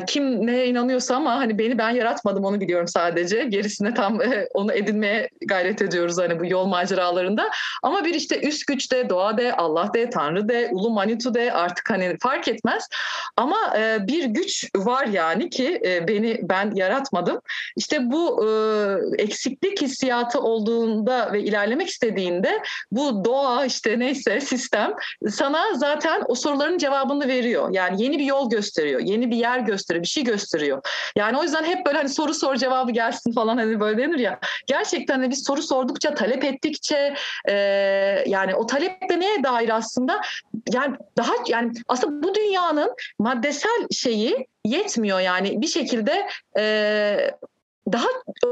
kim 0.07 0.47
neye 0.47 0.67
inanıyorsa 0.67 1.17
ama 1.17 1.37
hani 1.37 1.59
beni 1.59 1.79
ben 1.79 1.91
yaratmadım 1.91 2.45
onu 2.45 2.61
biliyorum 2.61 2.89
sadece. 2.89 3.45
Gerisine 3.45 3.95
tam 3.95 4.21
onu 4.55 4.73
edinmeye 4.73 5.29
gayret 5.47 5.83
ediyoruz 5.83 6.19
hani 6.19 6.41
bu 6.41 6.47
yol 6.47 6.67
maceralarında. 6.67 7.51
Ama 7.83 8.05
bir 8.05 8.15
işte 8.15 8.41
üst 8.41 8.67
güç 8.67 8.93
de, 8.93 9.09
doğa 9.09 9.39
de, 9.39 9.57
Allah 9.57 9.95
de, 9.95 10.11
Tanrı 10.11 10.49
de, 10.49 10.69
Ulu 10.73 10.91
Manitu 11.23 11.35
de 11.35 11.53
artık 11.53 11.91
hani 11.91 12.17
fark 12.21 12.49
etmez. 12.49 12.89
Ama 13.37 13.79
e, 13.79 14.07
bir 14.07 14.25
güç 14.25 14.71
var 14.77 15.07
yani 15.07 15.51
ki 15.51 15.81
e, 15.85 16.09
beni 16.09 16.41
ben 16.43 16.75
yaratmadım. 16.75 17.41
İşte 17.77 18.11
bu 18.11 18.47
e, 18.47 18.49
eksiklik 19.23 19.83
hissiyatı 19.83 20.41
olduğunda 20.41 21.33
ve 21.33 21.43
ilerlemek 21.43 21.89
istediğinde 21.89 22.63
bu 22.93 23.25
doğa 23.25 23.65
işte 23.65 23.99
neyse 23.99 24.41
sistem 24.41 24.93
sana 25.31 25.75
zaten 25.75 26.23
o 26.29 26.35
soruların 26.35 26.79
cevabını 26.79 27.29
veriyor. 27.29 27.69
Yani 27.73 28.03
yeni 28.03 28.19
bir 28.19 28.25
yol 28.25 28.51
gösteriyor, 28.51 29.01
yeni 29.01 29.31
bir 29.31 29.37
yer 29.37 29.59
gösteriyor, 29.59 30.03
bir 30.03 30.09
şey 30.09 30.25
gösteriyor. 30.25 30.83
Yani 31.17 31.39
o 31.39 31.43
yüzden 31.43 31.65
hep 31.65 31.87
böyle 31.87 31.99
hani 31.99 32.09
soru 32.09 32.35
sor 32.35 32.57
cevabı 32.57 32.91
gelsin 32.91 33.33
falan 33.33 33.57
hani 33.57 33.81
böyle 33.81 34.03
denir 34.03 34.19
ya. 34.19 34.39
Gerçekten 34.67 35.23
de 35.23 35.31
biz 35.31 35.45
soru 35.45 35.63
sordukça, 35.63 36.15
talep 36.15 36.45
ettikçe 36.45 37.15
e, 37.49 37.55
yani 38.27 38.55
o 38.55 38.67
talep 38.67 39.11
de 39.11 39.21
neye 39.21 39.43
dair 39.43 39.77
aslında 39.77 40.21
yani 40.73 40.97
daha 41.17 41.33
yani 41.49 41.73
aslında 41.89 42.23
bu 42.23 42.35
dünyanın 42.35 42.95
maddesel 43.19 43.89
şeyi 43.91 44.47
yetmiyor 44.65 45.21
yani 45.21 45.61
bir 45.63 45.67
şekilde 45.67 46.29
e, 46.59 47.31
daha 47.93 48.07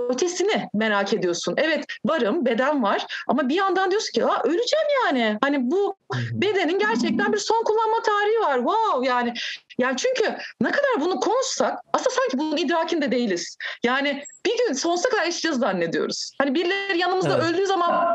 ötesini 0.08 0.68
merak 0.74 1.12
ediyorsun. 1.12 1.54
Evet 1.56 1.84
varım, 2.04 2.46
beden 2.46 2.82
var 2.82 3.06
ama 3.28 3.48
bir 3.48 3.54
yandan 3.54 3.90
diyorsun 3.90 4.12
ki 4.12 4.24
öleceğim 4.24 4.86
yani. 5.04 5.38
Hani 5.42 5.70
bu 5.70 5.96
bedenin 6.32 6.78
gerçekten 6.78 7.32
bir 7.32 7.38
son 7.38 7.64
kullanma 7.64 8.02
tarihi 8.02 8.40
var. 8.40 8.56
Wow 8.56 9.08
yani 9.08 9.34
yani 9.78 9.96
çünkü 9.96 10.36
ne 10.60 10.70
kadar 10.70 11.00
bunu 11.00 11.20
konuşsak 11.20 11.78
aslında 11.92 12.10
sanki 12.10 12.38
bunun 12.38 12.56
idrakinde 12.56 13.12
değiliz. 13.12 13.56
Yani 13.84 14.24
bir 14.46 14.58
gün 14.58 14.72
sonsuza 14.72 15.08
kadar 15.08 15.24
yaşayacağız 15.24 15.58
zannediyoruz. 15.58 16.32
Hani 16.38 16.54
birileri 16.54 16.98
yanımızda 16.98 17.34
evet. 17.34 17.44
öldüğü 17.44 17.66
zaman 17.66 18.06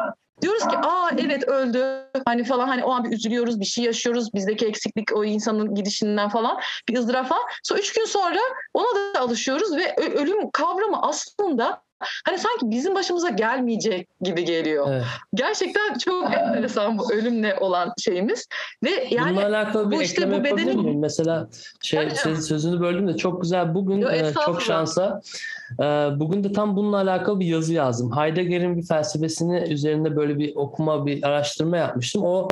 diyoruz 0.42 0.68
ki 0.68 0.77
aa 0.77 1.10
evet 1.18 1.48
öldü 1.48 2.06
hani 2.25 2.44
falan 2.44 2.68
hani 2.68 2.84
o 2.84 2.92
an 2.92 3.04
bir 3.04 3.12
üzülüyoruz 3.12 3.60
bir 3.60 3.65
şey 3.65 3.86
yaşıyoruz 3.86 4.34
bizdeki 4.34 4.65
eksiklik 4.65 5.15
o 5.15 5.24
insanın 5.24 5.75
gidişinden 5.75 6.30
falan 6.30 6.60
bir 6.89 6.98
ızdırap 6.98 7.27
falan. 7.27 7.44
Sonra 7.63 7.80
üç 7.80 7.94
gün 7.94 8.06
sonra 8.06 8.39
ona 8.74 9.13
da 9.15 9.20
alışıyoruz 9.20 9.75
ve 9.75 9.96
ölüm 9.96 10.51
kavramı 10.51 11.01
aslında 11.01 11.85
hani 12.00 12.38
sanki 12.38 12.72
bizim 12.72 12.96
başımıza 12.96 13.30
gelmeyecek 13.30 14.08
gibi 14.22 14.46
geliyor. 14.46 14.88
Evet. 14.92 15.04
Gerçekten 15.34 15.98
çok 15.98 16.34
enteresan 16.34 16.98
bu 16.98 17.14
ölümle 17.14 17.56
olan 17.56 17.94
şeyimiz 18.00 18.48
ve 18.84 19.08
yani 19.12 19.36
Bununla 19.36 19.48
alakalı 19.48 19.92
bir 19.92 19.98
bu 19.98 20.02
işte 20.02 20.32
bu 20.32 20.44
bedenin 20.44 20.82
miyim? 20.82 21.00
Mesela 21.00 21.50
şey 21.82 22.10
senin 22.10 22.36
sözünü 22.36 22.80
böldüm 22.80 23.08
de 23.08 23.18
çok 23.18 23.42
güzel 23.42 23.75
bugün 23.75 23.98
Yo, 23.98 24.10
e, 24.10 24.34
çok 24.46 24.62
şansa 24.62 25.22
e, 25.80 25.84
bugün 26.20 26.44
de 26.44 26.52
tam 26.52 26.75
bununla 26.75 26.98
alakalı 26.98 27.40
bir 27.40 27.46
yazı 27.46 27.74
yazdım. 27.74 28.18
Heidegger'in 28.18 28.78
bir 28.78 28.88
felsefesini 28.88 29.58
üzerinde 29.58 30.16
böyle 30.16 30.40
bir 30.40 30.56
okuma 30.56 31.06
bir 31.06 31.24
araştırma 31.24 31.78
yapmıştım. 31.78 32.24
O 32.25 32.48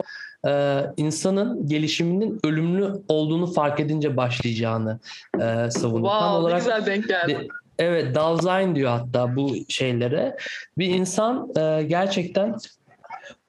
e, 0.47 0.81
insanın 0.97 1.67
gelişiminin 1.67 2.39
ölümlü 2.43 2.93
olduğunu 3.07 3.47
fark 3.47 3.79
edince 3.79 4.17
başlayacağını 4.17 4.99
e, 5.35 5.71
savunuyor. 5.71 6.11
Wow, 6.11 6.19
tam 6.19 6.35
olarak 6.35 6.53
ne 6.53 6.59
güzel 6.59 6.85
denk 6.85 7.07
geldi. 7.07 7.47
Evet 7.79 8.15
Dasein 8.15 8.75
diyor 8.75 8.91
hatta 8.91 9.35
bu 9.35 9.55
şeylere. 9.69 10.37
Bir 10.77 10.89
insan 10.89 11.49
e, 11.57 11.83
gerçekten 11.83 12.55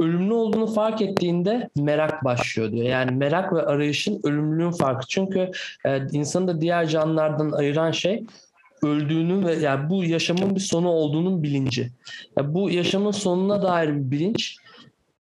ölümlü 0.01 0.33
olduğunu 0.35 0.67
fark 0.67 1.03
ettiğinde 1.03 1.69
merak 1.77 2.25
başlıyor 2.25 2.73
diyor. 2.73 2.87
Yani 2.87 3.11
merak 3.11 3.53
ve 3.53 3.63
arayışın 3.63 4.21
ölümlülüğün 4.25 4.71
farkı. 4.71 5.07
Çünkü 5.09 5.51
e, 5.85 6.07
insanı 6.13 6.49
da 6.49 6.61
diğer 6.61 6.87
canlılardan 6.87 7.53
ayıran 7.53 7.91
şey 7.91 8.25
öldüğünün 8.83 9.47
ve 9.47 9.55
yani 9.55 9.91
bu 9.91 10.05
yaşamın 10.05 10.55
bir 10.55 10.61
sonu 10.61 10.89
olduğunun 10.89 11.43
bilinci. 11.43 11.91
Yani 12.39 12.55
bu 12.55 12.71
yaşamın 12.71 13.11
sonuna 13.11 13.63
dair 13.63 13.89
bir 13.89 14.11
bilinç 14.11 14.57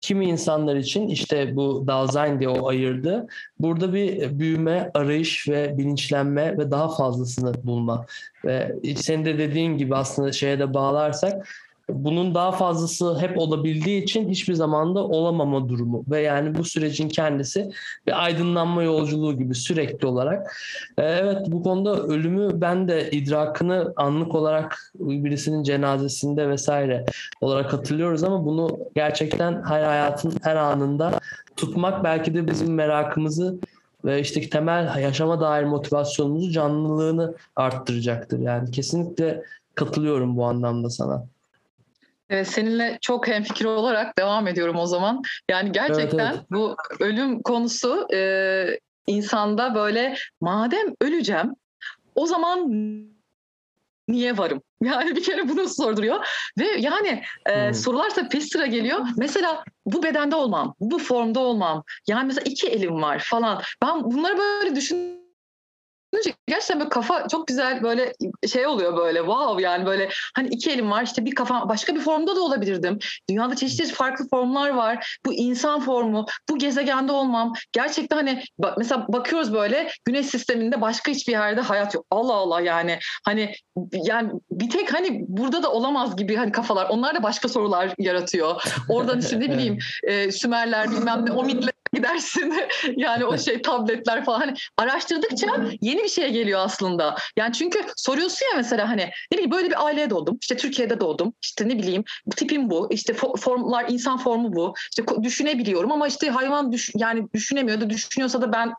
kimi 0.02 0.26
insanlar 0.26 0.76
için 0.76 1.08
işte 1.08 1.56
bu 1.56 1.88
Dasein 1.88 2.40
diye 2.40 2.50
o 2.50 2.68
ayırdı. 2.68 3.28
Burada 3.60 3.94
bir 3.94 4.40
büyüme, 4.40 4.92
arayış 4.94 5.50
ve 5.50 5.78
bilinçlenme 5.78 6.58
ve 6.58 6.72
daha 6.72 6.96
fazlasını 6.96 7.54
bulma. 7.64 8.06
Ve 8.46 8.76
senin 8.96 9.26
de 9.26 9.38
dediğin 9.38 9.78
gibi 9.78 9.96
aslında 9.96 10.32
şeye 10.32 10.60
de 10.60 10.74
bağlarsak 10.74 11.48
bunun 11.90 12.36
daha 12.36 12.52
fazlası 12.52 13.20
hep 13.20 13.38
olabildiği 13.38 14.04
için 14.04 14.30
hiçbir 14.30 14.54
zamanda 14.54 15.00
olamama 15.00 15.70
durumu 15.70 16.04
ve 16.12 16.22
yani 16.22 16.58
bu 16.58 16.64
sürecin 16.64 17.10
kendisi 17.10 17.72
bir 18.08 18.24
aydınlanma 18.24 18.84
yolculuğu 18.84 19.38
gibi 19.38 19.56
sürekli 19.56 20.08
olarak. 20.08 20.58
Ee, 20.98 21.04
evet 21.04 21.38
bu 21.48 21.64
konuda 21.64 22.04
ölümü 22.04 22.62
ben 22.62 22.88
de 22.88 23.12
idrakını 23.12 23.94
anlık 23.96 24.36
olarak 24.36 24.92
birisinin 24.96 25.64
cenazesinde 25.64 26.50
vesaire 26.50 27.06
olarak 27.42 27.74
hatırlıyoruz 27.74 28.24
ama 28.24 28.46
bunu 28.46 28.80
gerçekten 28.96 29.64
her 29.64 29.84
hayatın 29.84 30.34
her 30.42 30.56
anında 30.56 31.20
tutmak 31.56 32.04
belki 32.04 32.34
de 32.34 32.48
bizim 32.48 32.74
merakımızı 32.74 33.60
ve 34.06 34.22
işte 34.22 34.50
temel 34.50 35.02
yaşama 35.02 35.42
dair 35.42 35.64
motivasyonumuzu 35.64 36.52
canlılığını 36.52 37.36
arttıracaktır. 37.56 38.40
Yani 38.40 38.72
kesinlikle 38.72 39.44
katılıyorum 39.76 40.38
bu 40.38 40.46
anlamda 40.46 40.90
sana. 40.90 41.26
Evet, 42.30 42.48
seninle 42.48 42.98
çok 43.02 43.28
hemfikir 43.28 43.66
olarak 43.66 44.18
devam 44.18 44.48
ediyorum 44.48 44.76
o 44.76 44.86
zaman. 44.86 45.22
Yani 45.50 45.72
gerçekten 45.72 46.26
evet, 46.26 46.36
evet. 46.36 46.52
bu 46.52 46.76
ölüm 47.00 47.42
konusu 47.42 48.08
e, 48.14 48.80
insanda 49.08 49.76
böyle 49.76 50.16
madem 50.42 50.88
öleceğim 51.02 51.56
o 52.16 52.26
zaman 52.26 52.72
niye 54.08 54.38
varım? 54.38 54.62
Yani 54.84 55.16
bir 55.16 55.24
kere 55.24 55.50
bunu 55.50 55.70
sorduruyor. 55.70 56.28
Ve 56.60 56.66
yani 56.80 57.24
e, 57.46 57.66
hmm. 57.66 57.74
sorular 57.74 58.16
da 58.16 58.30
peş 58.30 58.44
sıra 58.46 58.66
geliyor. 58.66 59.00
Mesela 59.18 59.64
bu 59.86 60.04
bedende 60.04 60.36
olmam, 60.36 60.76
bu 60.80 61.00
formda 61.00 61.40
olmam. 61.40 61.84
Yani 62.08 62.28
mesela 62.28 62.44
iki 62.46 62.68
elim 62.68 63.02
var 63.02 63.20
falan. 63.30 63.62
Ben 63.84 64.04
bunları 64.04 64.38
böyle 64.38 64.76
düşün 64.76 65.27
gerçekten 66.48 66.80
böyle 66.80 66.90
kafa 66.90 67.28
çok 67.28 67.48
güzel 67.48 67.84
böyle 67.84 68.14
şey 68.48 68.68
oluyor 68.68 68.98
böyle 68.98 69.20
wow 69.20 69.64
yani 69.64 69.86
böyle 69.86 70.10
hani 70.36 70.48
iki 70.48 70.72
elim 70.72 70.92
var 70.92 71.04
işte 71.04 71.26
bir 71.26 71.36
kafa 71.36 71.70
başka 71.70 71.96
bir 71.96 72.00
formda 72.00 72.36
da 72.36 72.42
olabilirdim. 72.42 73.00
Dünyada 73.30 73.56
çeşitli 73.56 73.94
farklı 73.94 74.26
formlar 74.30 74.70
var. 74.70 75.18
Bu 75.26 75.34
insan 75.34 75.80
formu, 75.80 76.26
bu 76.50 76.58
gezegende 76.58 77.12
olmam. 77.12 77.54
Gerçekten 77.72 78.18
hani 78.18 78.44
bak 78.60 78.78
mesela 78.78 79.06
bakıyoruz 79.10 79.54
böyle 79.54 79.90
güneş 80.06 80.26
sisteminde 80.26 80.82
başka 80.82 81.12
hiçbir 81.12 81.32
yerde 81.32 81.62
hayat 81.62 81.94
yok. 81.94 82.06
Allah 82.12 82.34
Allah 82.34 82.62
yani 82.62 83.00
hani 83.26 83.54
yani 83.92 84.32
bir 84.52 84.70
tek 84.70 84.94
hani 84.94 85.26
burada 85.28 85.64
da 85.64 85.72
olamaz 85.72 86.16
gibi 86.16 86.36
hani 86.36 86.52
kafalar. 86.52 86.90
Onlar 86.90 87.16
da 87.16 87.24
başka 87.24 87.50
sorular 87.50 87.94
yaratıyor. 87.98 88.62
Oradan 88.90 89.20
işte 89.20 89.40
ne 89.40 89.52
bileyim 89.52 89.78
e, 90.04 90.32
Sümerler 90.32 90.92
bilmem 90.92 91.26
ne 91.26 91.32
o 91.32 91.44
mitler 91.44 91.74
gidersin. 91.94 92.54
yani 92.98 93.26
o 93.26 93.38
şey 93.38 93.62
tabletler 93.62 94.26
falan. 94.26 94.40
Hani 94.40 94.54
araştırdıkça 94.78 95.48
yeni 95.82 96.04
bir 96.04 96.10
şey 96.10 96.32
geliyor 96.32 96.60
aslında. 96.60 97.16
Yani 97.38 97.54
çünkü 97.54 97.80
soruyorsun 97.98 98.46
ya 98.46 98.52
mesela 98.56 98.90
hani 98.90 99.02
ne 99.02 99.38
bileyim 99.38 99.52
böyle 99.52 99.70
bir 99.70 99.86
aileye 99.86 100.10
doğdum. 100.10 100.38
İşte 100.42 100.58
Türkiye'de 100.58 101.00
doğdum. 101.00 101.34
İşte 101.42 101.68
ne 101.68 101.78
bileyim 101.78 102.04
tipim 102.36 102.70
bu. 102.70 102.88
İşte 102.92 103.14
formlar 103.14 103.86
insan 103.90 104.18
formu 104.18 104.56
bu. 104.56 104.74
İşte 104.92 105.24
düşünebiliyorum 105.24 105.92
ama 105.92 106.08
işte 106.08 106.30
hayvan 106.30 106.72
düş, 106.72 106.92
yani 106.96 107.28
düşünemiyor 107.34 107.82
da 107.82 107.90
düşünüyorsa 107.90 108.42
da 108.42 108.54
ben 108.54 108.74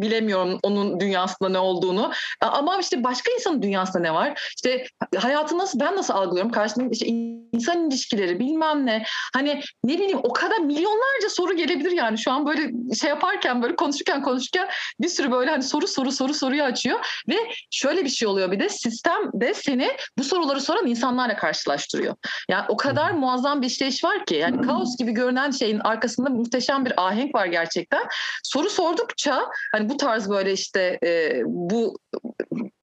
bilemiyorum 0.00 0.58
onun 0.62 1.00
dünyasında 1.00 1.48
ne 1.48 1.58
olduğunu. 1.58 2.12
Ama 2.40 2.78
işte 2.78 3.04
başka 3.04 3.32
insanın 3.32 3.62
dünyasında 3.62 4.02
ne 4.02 4.14
var? 4.14 4.52
İşte 4.56 4.86
hayatı 5.16 5.58
nasıl 5.58 5.80
ben 5.80 5.96
nasıl 5.96 6.14
algılıyorum? 6.14 6.52
Karşımda 6.52 6.88
işte 6.92 7.06
insan 7.52 7.88
ilişkileri 7.88 8.40
bilmem 8.40 8.86
ne. 8.86 9.04
Hani 9.34 9.60
ne 9.84 9.94
bileyim 9.94 10.20
o 10.22 10.32
kadar 10.32 10.58
milyonlarca 10.58 11.28
soru 11.28 11.56
gelebilir 11.56 11.92
yani 11.92 12.18
şu 12.18 12.32
an 12.32 12.46
böyle 12.46 12.94
şey 12.94 13.10
yaparken 13.10 13.62
böyle 13.62 13.76
konuşurken 13.76 14.22
konuşurken 14.22 14.68
bir 15.00 15.08
sürü 15.08 15.30
böyle 15.30 15.50
hani 15.50 15.62
soru 15.62 15.88
soru 15.88 16.12
soru 16.12 16.34
soruyu 16.34 16.62
açıyor 16.62 17.22
ve 17.28 17.36
şöyle 17.70 18.04
bir 18.04 18.08
şey 18.08 18.28
oluyor 18.28 18.52
bir 18.52 18.60
de 18.60 18.68
sistem 18.68 19.20
de 19.34 19.54
seni 19.54 19.88
bu 20.18 20.24
soruları 20.24 20.60
soran 20.60 20.86
insanlarla 20.86 21.36
karşılaştırıyor. 21.36 22.14
Yani 22.50 22.64
o 22.68 22.76
kadar 22.76 23.10
muazzam 23.10 23.62
bir 23.62 23.66
işleyiş 23.66 24.04
var 24.04 24.26
ki 24.26 24.34
yani 24.34 24.66
kaos 24.66 24.96
gibi 24.98 25.12
görünen 25.12 25.50
şeyin 25.50 25.78
arkasında 25.78 26.30
muhteşem 26.30 26.84
bir 26.84 27.06
ahenk 27.06 27.34
var 27.34 27.46
gerçekten. 27.46 28.02
Soru 28.42 28.70
sordukça 28.70 29.48
hani 29.72 29.83
bu 29.88 29.96
tarz 29.96 30.30
böyle 30.30 30.52
işte 30.52 30.98
e, 31.04 31.42
bu 31.46 31.98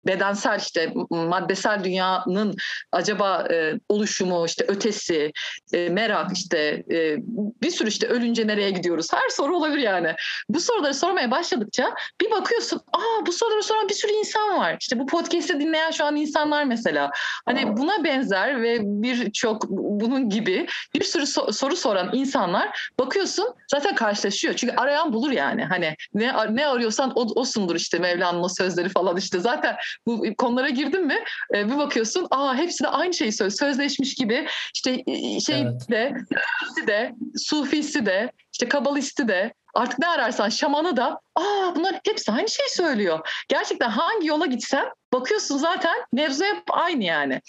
bedensel 0.07 0.59
işte 0.59 0.93
maddesel 1.09 1.83
dünyanın 1.83 2.55
acaba 2.91 3.47
e, 3.51 3.73
oluşumu 3.89 4.45
işte 4.45 4.65
ötesi 4.67 5.31
e, 5.73 5.89
merak 5.89 6.37
işte 6.37 6.83
e, 6.91 7.17
bir 7.61 7.71
sürü 7.71 7.89
işte 7.89 8.07
ölünce 8.07 8.47
nereye 8.47 8.71
gidiyoruz? 8.71 9.13
Her 9.13 9.29
soru 9.29 9.57
olabilir 9.57 9.81
yani. 9.81 10.15
Bu 10.49 10.59
soruları 10.59 10.93
sormaya 10.93 11.31
başladıkça 11.31 11.93
bir 12.21 12.31
bakıyorsun 12.31 12.81
aa 12.93 13.25
bu 13.25 13.31
soruları 13.31 13.63
soran 13.63 13.89
bir 13.89 13.93
sürü 13.93 14.11
insan 14.11 14.57
var. 14.57 14.77
İşte 14.79 14.99
bu 14.99 15.05
podcast'i 15.05 15.59
dinleyen 15.59 15.91
şu 15.91 16.05
an 16.05 16.15
insanlar 16.15 16.63
mesela. 16.63 17.11
Hani 17.45 17.77
buna 17.77 18.03
benzer 18.03 18.61
ve 18.61 18.77
birçok 18.81 19.69
bunun 19.69 20.29
gibi 20.29 20.67
bir 20.95 21.03
sürü 21.03 21.23
so- 21.23 21.53
soru 21.53 21.75
soran 21.75 22.09
insanlar 22.13 22.89
bakıyorsun 22.99 23.55
zaten 23.67 23.95
karşılaşıyor. 23.95 24.53
Çünkü 24.53 24.75
arayan 24.75 25.13
bulur 25.13 25.31
yani. 25.31 25.65
Hani 25.65 25.95
ne 26.13 26.33
ne 26.49 26.67
arıyorsan 26.67 27.11
o, 27.15 27.21
osundur 27.21 27.75
işte 27.75 27.99
Mevlana'nın 27.99 28.47
sözleri 28.47 28.89
falan 28.89 29.17
işte. 29.17 29.39
Zaten 29.39 29.75
bu 30.07 30.35
konulara 30.37 30.69
girdin 30.69 31.05
mi 31.05 31.23
e, 31.55 31.67
bir 31.69 31.77
bakıyorsun 31.77 32.27
aa 32.31 32.55
hepsi 32.55 32.83
de 32.83 32.87
aynı 32.87 33.13
şeyi 33.13 33.31
söz 33.31 33.57
sözleşmiş 33.57 34.15
gibi 34.15 34.47
işte 34.75 35.03
e, 35.07 35.39
şey 35.39 35.61
evet. 35.61 35.89
de 35.89 36.13
de 36.87 37.15
sufisi 37.35 38.05
de 38.05 38.31
işte 38.53 38.69
kabalisti 38.69 39.27
de 39.27 39.53
artık 39.73 39.99
ne 39.99 40.07
ararsan 40.07 40.49
şamanı 40.49 40.97
da 40.97 41.21
aa 41.35 41.75
bunlar 41.75 41.99
hepsi 42.05 42.31
aynı 42.31 42.49
şey 42.49 42.65
söylüyor. 42.69 43.43
Gerçekten 43.49 43.89
hangi 43.89 44.27
yola 44.27 44.45
gitsen 44.45 44.85
bakıyorsun 45.13 45.57
zaten 45.57 45.95
mevzu 46.13 46.43
hep 46.43 46.63
aynı 46.69 47.03
yani. 47.03 47.41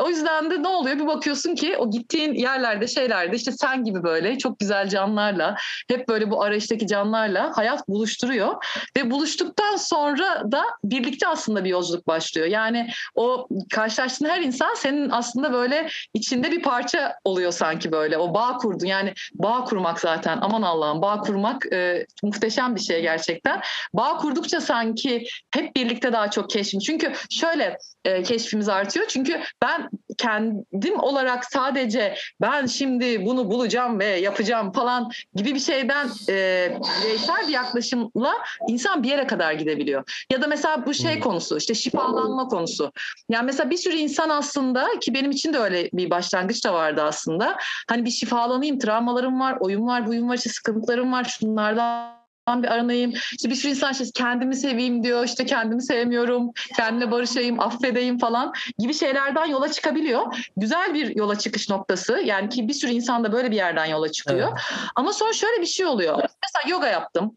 O 0.00 0.08
yüzden 0.08 0.50
de 0.50 0.62
ne 0.62 0.68
oluyor? 0.68 0.98
Bir 0.98 1.06
bakıyorsun 1.06 1.54
ki 1.54 1.76
o 1.76 1.90
gittiğin 1.90 2.34
yerlerde 2.34 2.86
şeylerde 2.86 3.36
işte 3.36 3.52
sen 3.52 3.84
gibi 3.84 4.02
böyle 4.02 4.38
çok 4.38 4.58
güzel 4.58 4.88
canlarla 4.88 5.56
hep 5.88 6.08
böyle 6.08 6.30
bu 6.30 6.42
arayıştaki 6.42 6.86
canlarla 6.86 7.56
hayat 7.56 7.88
buluşturuyor. 7.88 8.64
Ve 8.96 9.10
buluştuktan 9.10 9.76
sonra 9.76 10.52
da 10.52 10.64
birlikte 10.84 11.28
aslında 11.28 11.64
bir 11.64 11.70
yolculuk 11.70 12.06
başlıyor. 12.06 12.46
Yani 12.46 12.88
o 13.14 13.48
karşılaştığın 13.72 14.28
her 14.28 14.40
insan 14.40 14.74
senin 14.74 15.10
aslında 15.10 15.52
böyle 15.52 15.88
içinde 16.14 16.50
bir 16.50 16.62
parça 16.62 17.14
oluyor 17.24 17.52
sanki 17.52 17.92
böyle. 17.92 18.18
O 18.18 18.34
bağ 18.34 18.56
kurdun. 18.56 18.86
Yani 18.86 19.14
bağ 19.34 19.64
kurmak 19.64 20.00
zaten 20.00 20.38
aman 20.40 20.62
Allah'ım 20.62 21.02
bağ 21.02 21.20
kurmak 21.20 21.72
e, 21.72 22.06
muhteşem 22.22 22.74
bir 22.74 22.80
şey 22.80 23.02
gerçekten. 23.02 23.60
Bağ 23.94 24.16
kurdukça 24.16 24.60
sanki 24.60 25.24
hep 25.54 25.76
birlikte 25.76 26.12
daha 26.12 26.30
çok 26.30 26.50
keşfim. 26.50 26.80
Çünkü 26.80 27.12
şöyle 27.30 27.78
e, 28.04 28.22
keşfimiz 28.22 28.68
artıyor. 28.68 29.06
Çünkü 29.08 29.40
ben 29.62 29.88
kendim 30.18 31.00
olarak 31.00 31.44
sadece 31.44 32.14
ben 32.40 32.66
şimdi 32.66 33.26
bunu 33.26 33.50
bulacağım 33.50 33.98
ve 33.98 34.06
yapacağım 34.06 34.72
falan 34.72 35.10
gibi 35.34 35.54
bir 35.54 35.60
şeyden 35.60 36.08
e, 36.28 36.68
bireysel 37.02 37.48
bir 37.48 37.52
yaklaşımla 37.52 38.32
insan 38.68 39.02
bir 39.02 39.08
yere 39.08 39.26
kadar 39.26 39.52
gidebiliyor. 39.52 40.24
Ya 40.30 40.42
da 40.42 40.46
mesela 40.46 40.86
bu 40.86 40.94
şey 40.94 41.20
konusu 41.20 41.58
işte 41.58 41.74
şifalanma 41.74 42.48
konusu. 42.48 42.92
Yani 43.28 43.46
mesela 43.46 43.70
bir 43.70 43.76
sürü 43.76 43.94
insan 43.94 44.28
aslında 44.28 44.86
ki 45.00 45.14
benim 45.14 45.30
için 45.30 45.52
de 45.52 45.58
öyle 45.58 45.90
bir 45.92 46.10
başlangıç 46.10 46.64
da 46.64 46.74
vardı 46.74 47.02
aslında. 47.02 47.56
Hani 47.88 48.04
bir 48.04 48.10
şifalanayım 48.10 48.78
travmalarım 48.78 49.40
var, 49.40 49.56
oyun 49.60 49.86
var, 49.86 50.06
buyum 50.06 50.28
var, 50.28 50.36
işte 50.36 50.50
sıkıntılarım 50.50 51.12
var 51.12 51.24
şunlardan 51.24 52.21
bir 52.48 52.68
aranayım. 52.68 53.12
İşte 53.32 53.50
bir 53.50 53.54
sürü 53.54 53.70
insan 53.70 53.92
işte 53.92 54.04
kendimi 54.14 54.56
seveyim 54.56 55.04
diyor. 55.04 55.24
işte 55.24 55.46
kendimi 55.46 55.82
sevmiyorum. 55.82 56.50
Kendimle 56.76 57.10
barışayım, 57.10 57.60
affedeyim 57.60 58.18
falan 58.18 58.52
gibi 58.78 58.94
şeylerden 58.94 59.46
yola 59.46 59.72
çıkabiliyor. 59.72 60.48
Güzel 60.56 60.94
bir 60.94 61.16
yola 61.16 61.38
çıkış 61.38 61.70
noktası. 61.70 62.20
Yani 62.24 62.48
ki 62.48 62.68
bir 62.68 62.74
sürü 62.74 62.92
insan 62.92 63.24
da 63.24 63.32
böyle 63.32 63.50
bir 63.50 63.56
yerden 63.56 63.86
yola 63.86 64.12
çıkıyor. 64.12 64.48
Evet. 64.48 64.60
Ama 64.96 65.12
sonra 65.12 65.32
şöyle 65.32 65.60
bir 65.60 65.66
şey 65.66 65.86
oluyor. 65.86 66.16
Mesela 66.16 66.70
yoga 66.70 66.88
yaptım 66.88 67.36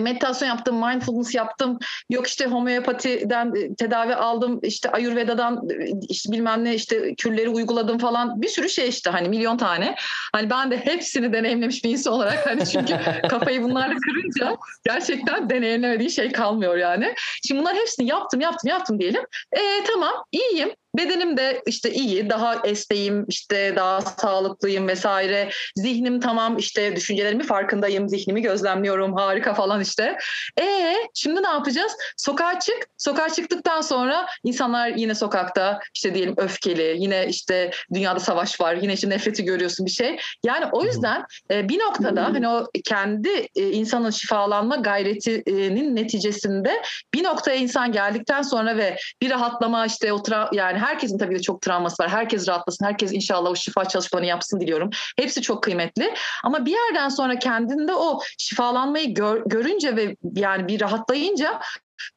meditasyon 0.00 0.48
yaptım, 0.48 0.86
mindfulness 0.86 1.34
yaptım. 1.34 1.78
Yok 2.10 2.26
işte 2.26 2.46
homeopatiden 2.46 3.54
e, 3.54 3.74
tedavi 3.74 4.14
aldım, 4.14 4.60
işte 4.62 4.90
ayurvedadan 4.90 5.68
e, 5.70 5.90
işte 6.08 6.32
bilmem 6.32 6.64
ne 6.64 6.74
işte 6.74 7.14
kürleri 7.14 7.48
uyguladım 7.48 7.98
falan. 7.98 8.42
Bir 8.42 8.48
sürü 8.48 8.68
şey 8.68 8.88
işte 8.88 9.10
hani 9.10 9.28
milyon 9.28 9.56
tane. 9.56 9.94
Hani 10.32 10.50
ben 10.50 10.70
de 10.70 10.76
hepsini 10.76 11.32
deneyimlemiş 11.32 11.84
bir 11.84 11.90
insan 11.90 12.12
olarak 12.12 12.46
hani 12.46 12.66
çünkü 12.66 12.94
kafayı 13.28 13.62
bunlarla 13.62 13.94
kırınca 13.94 14.56
gerçekten 14.84 15.50
deneyimlemediği 15.50 16.10
şey 16.10 16.32
kalmıyor 16.32 16.76
yani. 16.76 17.14
Şimdi 17.46 17.60
bunlar 17.60 17.76
hepsini 17.76 18.06
yaptım, 18.06 18.40
yaptım, 18.40 18.70
yaptım 18.70 19.00
diyelim. 19.00 19.22
E 19.52 19.84
tamam, 19.86 20.14
iyiyim. 20.32 20.70
Bedenim 20.96 21.36
de 21.36 21.62
işte 21.66 21.90
iyi, 21.90 22.30
daha 22.30 22.60
esneyim, 22.64 23.24
işte 23.28 23.76
daha 23.76 24.00
sağlıklıyım 24.00 24.88
vesaire. 24.88 25.50
Zihnim 25.76 26.20
tamam, 26.20 26.56
işte 26.56 26.96
düşüncelerimi 26.96 27.42
farkındayım, 27.42 28.08
zihnimi 28.08 28.42
gözlemliyorum, 28.42 29.14
harika 29.14 29.54
falan 29.54 29.80
işte. 29.80 30.18
E 30.60 30.94
şimdi 31.14 31.42
ne 31.42 31.48
yapacağız? 31.48 31.92
Sokağa 32.16 32.60
çık. 32.60 32.86
Sokağa 32.96 33.28
çıktıktan 33.28 33.80
sonra 33.80 34.26
insanlar 34.44 34.88
yine 34.88 35.14
sokakta 35.14 35.80
işte 35.94 36.14
diyelim 36.14 36.34
öfkeli, 36.36 36.96
yine 36.98 37.26
işte 37.28 37.70
dünyada 37.94 38.20
savaş 38.20 38.60
var, 38.60 38.74
yine 38.74 38.92
işte 38.92 39.10
nefreti 39.10 39.44
görüyorsun 39.44 39.86
bir 39.86 39.90
şey. 39.90 40.18
Yani 40.44 40.66
o 40.72 40.84
yüzden 40.84 41.24
e, 41.50 41.68
bir 41.68 41.78
noktada 41.78 42.24
hani 42.24 42.48
o 42.48 42.66
kendi 42.84 43.46
e, 43.56 43.70
insanın 43.70 44.10
şifalanma 44.10 44.76
gayretinin 44.76 45.96
neticesinde 45.96 46.82
bir 47.14 47.24
noktaya 47.24 47.56
insan 47.56 47.92
geldikten 47.92 48.42
sonra 48.42 48.76
ve 48.76 48.96
bir 49.22 49.30
rahatlama 49.30 49.86
işte 49.86 50.12
o 50.12 50.22
yani 50.52 50.77
herkesin 50.78 51.18
tabii 51.18 51.34
de 51.34 51.42
çok 51.42 51.62
travması 51.62 52.02
var. 52.02 52.10
Herkes 52.10 52.48
rahatlasın. 52.48 52.84
Herkes 52.84 53.12
inşallah 53.12 53.50
o 53.50 53.56
şifa 53.56 53.84
çalışmalarını 53.84 54.28
yapsın 54.28 54.60
diliyorum. 54.60 54.90
Hepsi 55.16 55.42
çok 55.42 55.62
kıymetli. 55.62 56.14
Ama 56.44 56.66
bir 56.66 56.72
yerden 56.72 57.08
sonra 57.08 57.38
kendinde 57.38 57.94
o 57.94 58.20
şifalanmayı 58.38 59.14
gör, 59.14 59.42
görünce 59.46 59.96
ve 59.96 60.16
yani 60.34 60.68
bir 60.68 60.80
rahatlayınca 60.80 61.60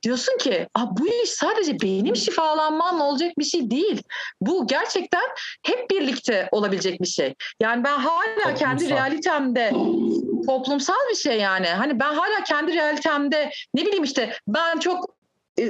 diyorsun 0.04 0.38
ki 0.38 0.68
bu 0.92 1.08
iş 1.08 1.30
sadece 1.30 1.82
benim 1.82 2.16
şifalanmamla 2.16 3.04
olacak 3.04 3.32
bir 3.38 3.44
şey 3.44 3.72
değil. 3.72 4.04
Bu 4.42 4.68
gerçekten 4.68 5.24
hep 5.66 5.90
birlikte 5.90 6.50
olabilecek 6.52 7.02
bir 7.02 7.08
şey. 7.08 7.36
Yani 7.60 7.84
ben 7.84 7.98
hala 7.98 8.36
toplumsal. 8.36 8.56
kendi 8.56 8.90
realitemde 8.90 9.72
toplumsal 10.48 11.10
bir 11.10 11.16
şey 11.16 11.40
yani. 11.40 11.68
Hani 11.68 12.00
ben 12.00 12.14
hala 12.14 12.44
kendi 12.44 12.74
realitemde 12.74 13.52
ne 13.74 13.86
bileyim 13.86 14.04
işte 14.04 14.34
ben 14.48 14.80
çok 14.80 15.21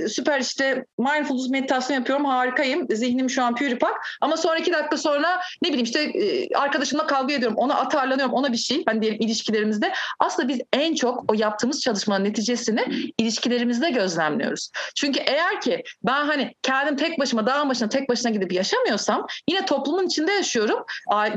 süper 0.07 0.39
işte 0.39 0.85
mindfulness 0.97 1.49
meditasyon 1.49 1.97
yapıyorum 1.97 2.25
harikayım. 2.25 2.87
Zihnim 2.91 3.29
şu 3.29 3.43
an 3.43 3.55
puripak 3.55 4.17
ama 4.21 4.37
sonra 4.37 4.57
iki 4.57 4.73
dakika 4.73 4.97
sonra 4.97 5.41
ne 5.63 5.69
bileyim 5.69 5.85
işte 5.85 6.01
e, 6.01 6.55
arkadaşımla 6.55 7.07
kavga 7.07 7.33
ediyorum 7.33 7.57
ona 7.57 7.75
atarlanıyorum 7.75 8.33
ona 8.33 8.51
bir 8.51 8.57
şey 8.57 8.83
hani 8.85 9.01
diyelim 9.01 9.21
ilişkilerimizde. 9.21 9.93
Aslında 10.19 10.47
biz 10.47 10.59
en 10.73 10.95
çok 10.95 11.31
o 11.31 11.33
yaptığımız 11.33 11.81
çalışmanın 11.81 12.25
neticesini 12.25 13.13
ilişkilerimizde 13.17 13.89
gözlemliyoruz. 13.89 14.71
Çünkü 14.95 15.19
eğer 15.19 15.61
ki 15.61 15.83
ben 16.03 16.25
hani 16.25 16.55
kendim 16.61 16.95
tek 16.95 17.19
başıma 17.19 17.45
dağın 17.45 17.69
başına 17.69 17.89
tek 17.89 18.09
başına 18.09 18.31
gidip 18.31 18.53
yaşamıyorsam 18.53 19.27
yine 19.49 19.65
toplumun 19.65 20.05
içinde 20.05 20.31
yaşıyorum 20.31 20.85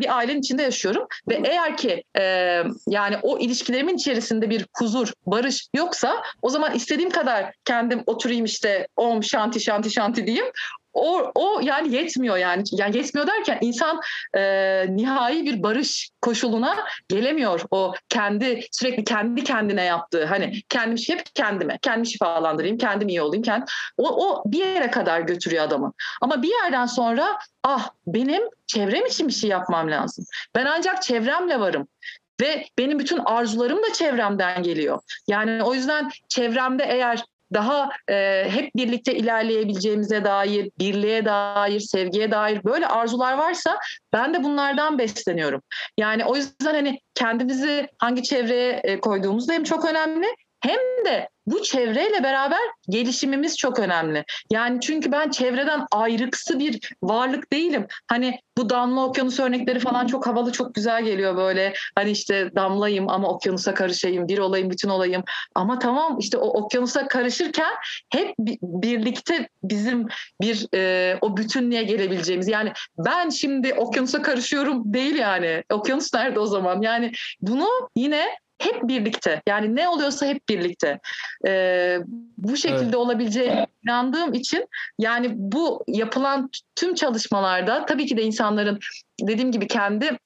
bir 0.01 0.17
ailenin 0.17 0.41
içinde 0.41 0.63
yaşıyorum. 0.63 1.07
Ve 1.29 1.43
eğer 1.45 1.77
ki 1.77 2.05
e, 2.19 2.23
yani 2.89 3.17
o 3.23 3.39
ilişkilerimin 3.39 3.97
içerisinde 3.97 4.51
bir 4.51 4.67
huzur 4.77 5.13
barış 5.27 5.69
yoksa 5.75 6.23
o 6.43 6.51
zaman 6.51 6.75
istediğim 6.75 7.11
kadar 7.11 7.53
kendim 7.65 8.03
oturayım 8.07 8.34
oturayım 8.35 8.45
işte 8.45 8.89
om 8.97 9.23
şanti 9.23 9.61
şanti 9.61 9.91
şanti 9.91 10.27
diyeyim. 10.27 10.53
O, 10.93 11.33
o 11.35 11.61
yani 11.63 11.95
yetmiyor 11.95 12.37
yani. 12.37 12.63
Yani 12.73 12.97
yetmiyor 12.97 13.27
derken 13.27 13.59
insan 13.61 14.01
e, 14.37 14.87
nihai 14.89 15.45
bir 15.45 15.63
barış 15.63 16.11
koşuluna 16.23 16.77
gelemiyor. 17.09 17.61
O 17.71 17.95
kendi 18.09 18.61
sürekli 18.73 19.05
kendi 19.05 19.45
kendine 19.45 19.85
yaptığı 19.85 20.25
hani 20.25 20.63
kendim 20.69 20.97
hep 21.09 21.35
kendime, 21.35 21.79
kendimi 21.83 22.07
şifalandırayım, 22.07 22.79
kendim 22.79 23.09
iyi 23.09 23.23
olayım. 23.23 23.43
Kendim, 23.43 23.67
o, 23.97 24.29
o 24.29 24.43
bir 24.47 24.59
yere 24.59 24.91
kadar 24.91 25.21
götürüyor 25.21 25.65
adamı. 25.65 25.93
Ama 26.23 26.43
bir 26.43 26.51
yerden 26.63 26.87
sonra 26.87 27.39
ah 27.65 27.91
benim 28.07 28.43
çevrem 28.67 29.07
için 29.07 29.29
bir 29.29 29.33
şey 29.33 29.51
yapmam 29.51 29.91
lazım. 29.91 30.25
Ben 30.55 30.67
ancak 30.67 31.03
çevremle 31.03 31.61
varım. 31.61 31.89
Ve 32.41 32.67
benim 32.79 32.99
bütün 32.99 33.19
arzularım 33.19 33.79
da 33.83 33.93
çevremden 33.93 34.63
geliyor. 34.63 35.01
Yani 35.29 35.63
o 35.63 35.75
yüzden 35.75 36.11
çevremde 36.29 36.85
eğer 36.85 37.25
daha 37.55 37.91
e, 38.11 38.47
hep 38.51 38.71
birlikte 38.77 39.15
ilerleyebileceğimize 39.15 40.25
dair, 40.25 40.71
birliğe 40.79 41.25
dair, 41.25 41.81
sevgiye 41.81 42.31
dair 42.31 42.65
böyle 42.65 42.87
arzular 42.87 43.39
varsa 43.39 43.79
ben 44.13 44.35
de 44.35 44.45
bunlardan 44.45 44.99
besleniyorum. 44.99 45.63
Yani 45.99 46.25
o 46.25 46.37
yüzden 46.37 46.75
hani 46.75 46.99
kendimizi 47.15 47.89
hangi 47.99 48.23
çevreye 48.23 48.81
e, 48.85 49.01
koyduğumuz 49.01 49.49
da 49.49 49.53
hem 49.53 49.65
çok 49.65 49.85
önemli 49.85 50.27
hem 50.67 51.05
de 51.05 51.29
bu 51.47 51.63
çevreyle 51.63 52.23
beraber 52.23 52.61
gelişimimiz 52.89 53.57
çok 53.57 53.79
önemli. 53.79 54.25
Yani 54.53 54.81
çünkü 54.81 55.13
ben 55.13 55.31
çevreden 55.31 55.87
ayrıksı 55.93 56.59
bir 56.59 56.95
varlık 57.03 57.53
değilim. 57.53 57.87
Hani 58.07 58.39
bu 58.57 58.71
damla 58.71 59.07
okyanus 59.07 59.41
örnekleri 59.41 59.79
falan 59.79 60.07
çok 60.07 60.27
havalı, 60.27 60.53
çok 60.53 60.75
güzel 60.75 61.05
geliyor 61.05 61.37
böyle. 61.37 61.75
Hani 61.95 62.11
işte 62.11 62.51
damlayım 62.57 63.09
ama 63.09 63.29
okyanusa 63.29 63.75
karışayım, 63.75 64.29
bir 64.29 64.39
olayım, 64.39 64.71
bütün 64.71 64.89
olayım. 64.89 65.23
Ama 65.55 65.79
tamam 65.79 66.19
işte 66.19 66.39
o 66.39 66.63
okyanusa 66.63 67.09
karışırken 67.09 67.73
hep 68.13 68.35
birlikte 68.63 69.49
bizim 69.63 70.09
bir 70.41 70.67
e, 70.75 71.19
o 71.21 71.37
bütünlüğe 71.37 71.83
gelebileceğimiz. 71.83 72.49
Yani 72.49 72.73
ben 72.99 73.29
şimdi 73.29 73.75
okyanusa 73.75 74.23
karışıyorum 74.23 74.95
değil 74.95 75.15
yani. 75.15 75.63
Okyanus 75.73 76.15
nerede 76.15 76.41
o 76.41 76.47
zaman? 76.47 76.83
Yani 76.83 77.13
bunu 77.41 77.69
yine 77.97 78.27
hep 78.59 78.89
birlikte 78.89 79.43
yani 79.49 79.77
ne 79.77 79.89
oluyorsa 79.89 80.27
hep 80.27 80.49
birlikte 80.49 81.01
e, 81.47 81.99
bu 82.39 82.57
şekilde 82.57 82.85
evet. 82.85 82.95
olabileceğine 82.95 83.67
inandığım 83.85 84.35
için 84.35 84.69
yani 84.99 85.31
bu 85.35 85.85
yapılan 85.89 86.51
tüm 86.77 86.95
çalışmalarda 86.95 87.87
tabii 87.87 88.07
ki 88.07 88.17
de 88.17 88.23
insanların 88.23 88.79
dediğim 89.21 89.53
gibi 89.53 89.67
kendi 89.67 90.19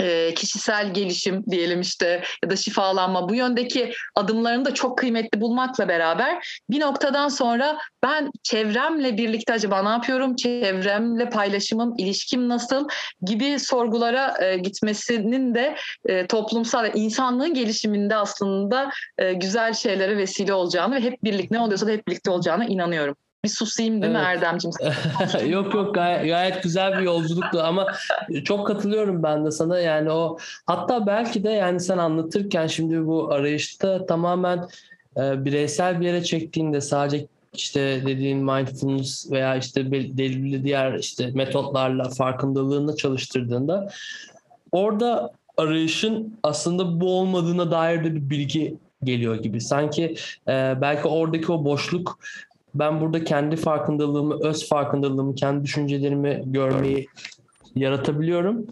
e, 0.00 0.34
kişisel 0.34 0.94
gelişim 0.94 1.44
diyelim 1.50 1.80
işte 1.80 2.22
ya 2.44 2.50
da 2.50 2.56
şifalanma 2.56 3.28
bu 3.28 3.34
yöndeki 3.34 3.92
adımlarını 4.14 4.64
da 4.64 4.74
çok 4.74 4.98
kıymetli 4.98 5.40
bulmakla 5.40 5.88
beraber 5.88 6.60
bir 6.70 6.80
noktadan 6.80 7.28
sonra 7.28 7.78
ben 8.02 8.30
çevremle 8.42 9.16
birlikte 9.16 9.52
acaba 9.52 9.82
ne 9.82 9.88
yapıyorum? 9.88 10.36
Çevremle 10.36 11.30
paylaşımım, 11.30 11.94
ilişkim 11.98 12.48
nasıl 12.48 12.88
gibi 13.22 13.58
sorgulara 13.58 14.44
e, 14.44 14.56
gitmesinin 14.56 15.54
de 15.54 15.76
e, 16.06 16.26
toplumsal 16.26 16.90
insanlığın 16.94 17.54
gelişiminde 17.54 18.16
aslında 18.16 18.90
e, 19.18 19.32
güzel 19.32 19.72
şeylere 19.72 20.16
vesile 20.16 20.52
olacağını 20.52 20.94
ve 20.94 21.00
hep 21.00 21.24
birlikte 21.24 21.54
ne 21.54 21.60
oluyorsa 21.60 21.86
da 21.86 21.90
hep 21.90 22.08
birlikte 22.08 22.30
olacağına 22.30 22.64
inanıyorum. 22.64 23.16
Bir 23.44 23.48
susayım 23.48 24.02
değil 24.02 24.14
evet. 24.14 24.22
mi 24.22 24.28
Erdemciğim? 24.28 24.74
yok 25.52 25.74
yok 25.74 25.94
gayet, 25.94 26.24
gayet 26.24 26.62
güzel 26.62 26.98
bir 26.98 27.02
yolculuktu 27.02 27.60
ama 27.60 27.86
çok 28.44 28.66
katılıyorum 28.66 29.22
ben 29.22 29.44
de 29.44 29.50
sana 29.50 29.78
yani 29.78 30.10
o 30.10 30.38
hatta 30.66 31.06
belki 31.06 31.44
de 31.44 31.50
yani 31.50 31.80
sen 31.80 31.98
anlatırken 31.98 32.66
şimdi 32.66 33.06
bu 33.06 33.32
arayışta 33.32 34.06
tamamen 34.06 34.68
e, 35.16 35.44
bireysel 35.44 36.00
bir 36.00 36.06
yere 36.06 36.24
çektiğinde 36.24 36.80
sadece 36.80 37.26
işte 37.54 38.02
dediğin 38.06 38.38
mindfulness 38.38 39.30
veya 39.30 39.56
işte 39.56 39.92
belirli 39.92 40.64
diğer 40.64 40.94
işte 40.94 41.30
metotlarla 41.30 42.08
farkındalığını 42.08 42.96
çalıştırdığında 42.96 43.88
orada 44.72 45.30
arayışın 45.56 46.38
aslında 46.42 47.00
bu 47.00 47.18
olmadığına 47.18 47.70
dair 47.70 48.04
de 48.04 48.14
bir 48.14 48.30
bilgi 48.30 48.76
geliyor 49.04 49.36
gibi. 49.36 49.60
Sanki 49.60 50.14
e, 50.48 50.74
belki 50.80 51.08
oradaki 51.08 51.52
o 51.52 51.64
boşluk 51.64 52.18
ben 52.74 53.00
burada 53.00 53.24
kendi 53.24 53.56
farkındalığımı, 53.56 54.38
öz 54.40 54.68
farkındalığımı, 54.68 55.34
kendi 55.34 55.64
düşüncelerimi 55.64 56.42
görmeyi 56.46 57.06
yaratabiliyorum. 57.76 58.66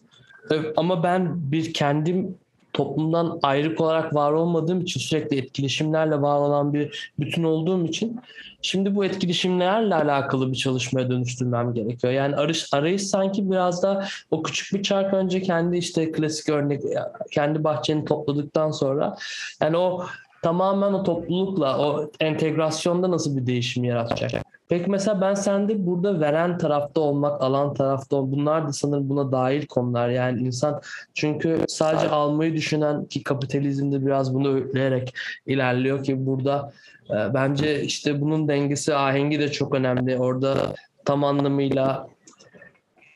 Ama 0.77 1.03
ben 1.03 1.53
bir 1.53 1.75
kendim 1.75 2.37
toplumdan 2.77 3.39
ayrık 3.43 3.81
olarak 3.81 4.15
var 4.15 4.33
olmadığım 4.33 4.81
için 4.81 5.01
sürekli 5.01 5.39
etkileşimlerle 5.39 6.23
var 6.23 6.41
olan 6.41 6.75
bir 6.75 7.13
bütün 7.19 7.45
olduğum 7.45 7.85
için 7.85 8.21
şimdi 8.63 8.97
bu 8.97 9.05
etkileşimlerle 9.05 9.95
alakalı 9.95 10.53
bir 10.53 10.57
çalışmaya 10.57 11.11
dönüştürmem 11.11 11.75
gerekiyor. 11.75 12.13
Yani 12.13 12.37
arayış, 12.37 12.69
arayış 12.73 13.03
sanki 13.03 13.51
biraz 13.51 13.83
da 13.83 14.07
o 14.31 14.43
küçük 14.43 14.79
bir 14.79 14.83
çark 14.83 15.15
önce 15.15 15.43
kendi 15.43 15.77
işte 15.77 16.13
klasik 16.13 16.49
örnek 16.49 16.83
kendi 17.31 17.65
bahçeni 17.65 18.05
topladıktan 18.05 18.71
sonra 18.71 19.17
yani 19.61 19.77
o 19.77 20.07
tamamen 20.47 20.93
o 20.93 21.03
toplulukla 21.03 21.79
o 21.79 22.11
entegrasyonda 22.21 23.11
nasıl 23.11 23.37
bir 23.37 23.47
değişim 23.47 23.85
yaratacak? 23.85 24.43
Peki 24.69 24.91
mesela 24.91 25.21
ben 25.21 25.35
sende 25.35 25.87
burada 25.87 26.21
veren 26.21 26.59
tarafta 26.59 27.01
olmak, 27.01 27.43
alan 27.43 27.75
tarafta 27.75 28.17
olmak 28.17 28.33
bunlar 28.33 28.69
da 28.69 28.73
sanırım 28.73 29.09
buna 29.09 29.33
dahil 29.33 29.67
konular. 29.67 30.09
Yani 30.09 30.41
insan 30.41 30.81
çünkü 31.15 31.65
sadece 31.69 32.09
almayı 32.09 32.55
düşünen 32.55 33.05
ki 33.05 33.23
kapitalizmde 33.23 34.07
biraz 34.07 34.35
bunu 34.35 34.55
öğütleyerek 34.55 35.15
ilerliyor 35.47 36.05
ki 36.05 36.27
burada 36.27 36.73
e, 37.11 37.35
bence 37.35 37.83
işte 37.83 38.21
bunun 38.21 38.49
dengesi, 38.49 38.95
ahengi 38.95 39.41
de 39.41 39.53
çok 39.53 39.75
önemli. 39.75 40.19
Orada 40.19 40.57
tam 41.05 41.25
anlamıyla 41.25 42.07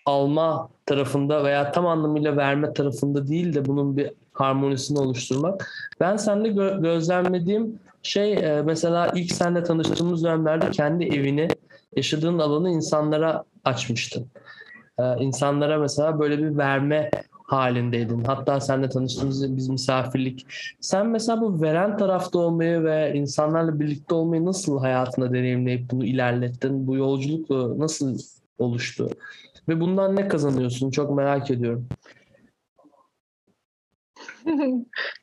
alma 0.06 0.68
tarafında 0.86 1.44
veya 1.44 1.72
tam 1.72 1.86
anlamıyla 1.86 2.36
verme 2.36 2.72
tarafında 2.72 3.28
değil 3.28 3.54
de 3.54 3.64
bunun 3.64 3.96
bir 3.96 4.10
harmonisini 4.40 4.98
oluşturmak. 4.98 5.70
Ben 6.00 6.16
sende 6.16 6.48
gö- 6.48 6.82
gözlemlediğim 6.82 7.78
şey 8.02 8.32
e, 8.32 8.62
mesela 8.62 9.12
ilk 9.14 9.32
seninle 9.32 9.64
tanıştığımız 9.64 10.24
dönemlerde 10.24 10.70
kendi 10.70 11.04
evini, 11.04 11.48
yaşadığın 11.96 12.38
alanı 12.38 12.70
insanlara 12.70 13.44
açmıştın. 13.64 14.26
E, 14.98 15.02
insanlara 15.18 15.78
mesela 15.78 16.20
böyle 16.20 16.38
bir 16.38 16.58
verme 16.58 17.10
halindeydin. 17.44 18.24
Hatta 18.24 18.60
seninle 18.60 18.88
tanıştığımız 18.88 19.56
biz 19.56 19.68
misafirlik. 19.68 20.46
Sen 20.80 21.06
mesela 21.06 21.40
bu 21.40 21.62
veren 21.62 21.96
tarafta 21.96 22.38
olmayı 22.38 22.84
ve 22.84 23.12
insanlarla 23.14 23.80
birlikte 23.80 24.14
olmayı 24.14 24.44
nasıl 24.44 24.80
hayatına 24.80 25.32
deneyimleyip 25.32 25.90
bunu 25.90 26.04
ilerlettin? 26.04 26.86
Bu 26.86 26.96
yolculuk 26.96 27.50
nasıl 27.78 28.18
oluştu? 28.58 29.10
Ve 29.68 29.80
bundan 29.80 30.16
ne 30.16 30.28
kazanıyorsun? 30.28 30.90
Çok 30.90 31.16
merak 31.16 31.50
ediyorum. 31.50 31.88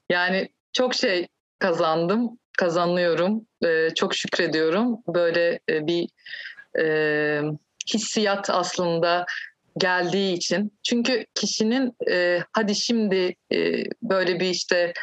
Yani 0.09 0.49
çok 0.73 0.93
şey 0.93 1.27
kazandım, 1.59 2.39
kazanıyorum. 2.57 3.47
Ee, 3.65 3.89
çok 3.95 4.15
şükrediyorum. 4.15 4.97
Böyle 5.07 5.59
e, 5.69 5.87
bir 5.87 6.09
e, 6.79 7.41
hissiyat 7.93 8.49
aslında 8.49 9.25
geldiği 9.77 10.33
için. 10.33 10.77
Çünkü 10.83 11.25
kişinin 11.35 11.93
e, 12.09 12.39
hadi 12.51 12.75
şimdi 12.75 13.35
e, 13.53 13.83
böyle 14.01 14.39
bir 14.39 14.49
işte 14.49 14.93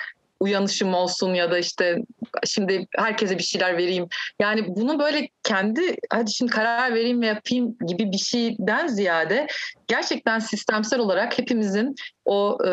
uyanışım 0.40 0.94
olsun 0.94 1.35
ya 1.35 1.51
da 1.51 1.59
işte 1.59 1.99
şimdi 2.44 2.87
herkese 2.97 3.38
bir 3.38 3.42
şeyler 3.42 3.79
vereyim. 3.79 4.09
Yani 4.40 4.64
bunu 4.68 4.99
böyle 4.99 5.29
kendi 5.42 5.97
hadi 6.11 6.35
şimdi 6.35 6.53
karar 6.53 6.94
vereyim 6.94 7.23
ve 7.23 7.27
yapayım 7.27 7.77
gibi 7.87 8.12
bir 8.12 8.18
şeyden 8.18 8.87
ziyade 8.87 9.47
gerçekten 9.88 10.38
sistemsel 10.38 11.01
olarak 11.01 11.38
hepimizin 11.38 11.94
o 12.25 12.59
e, 12.66 12.70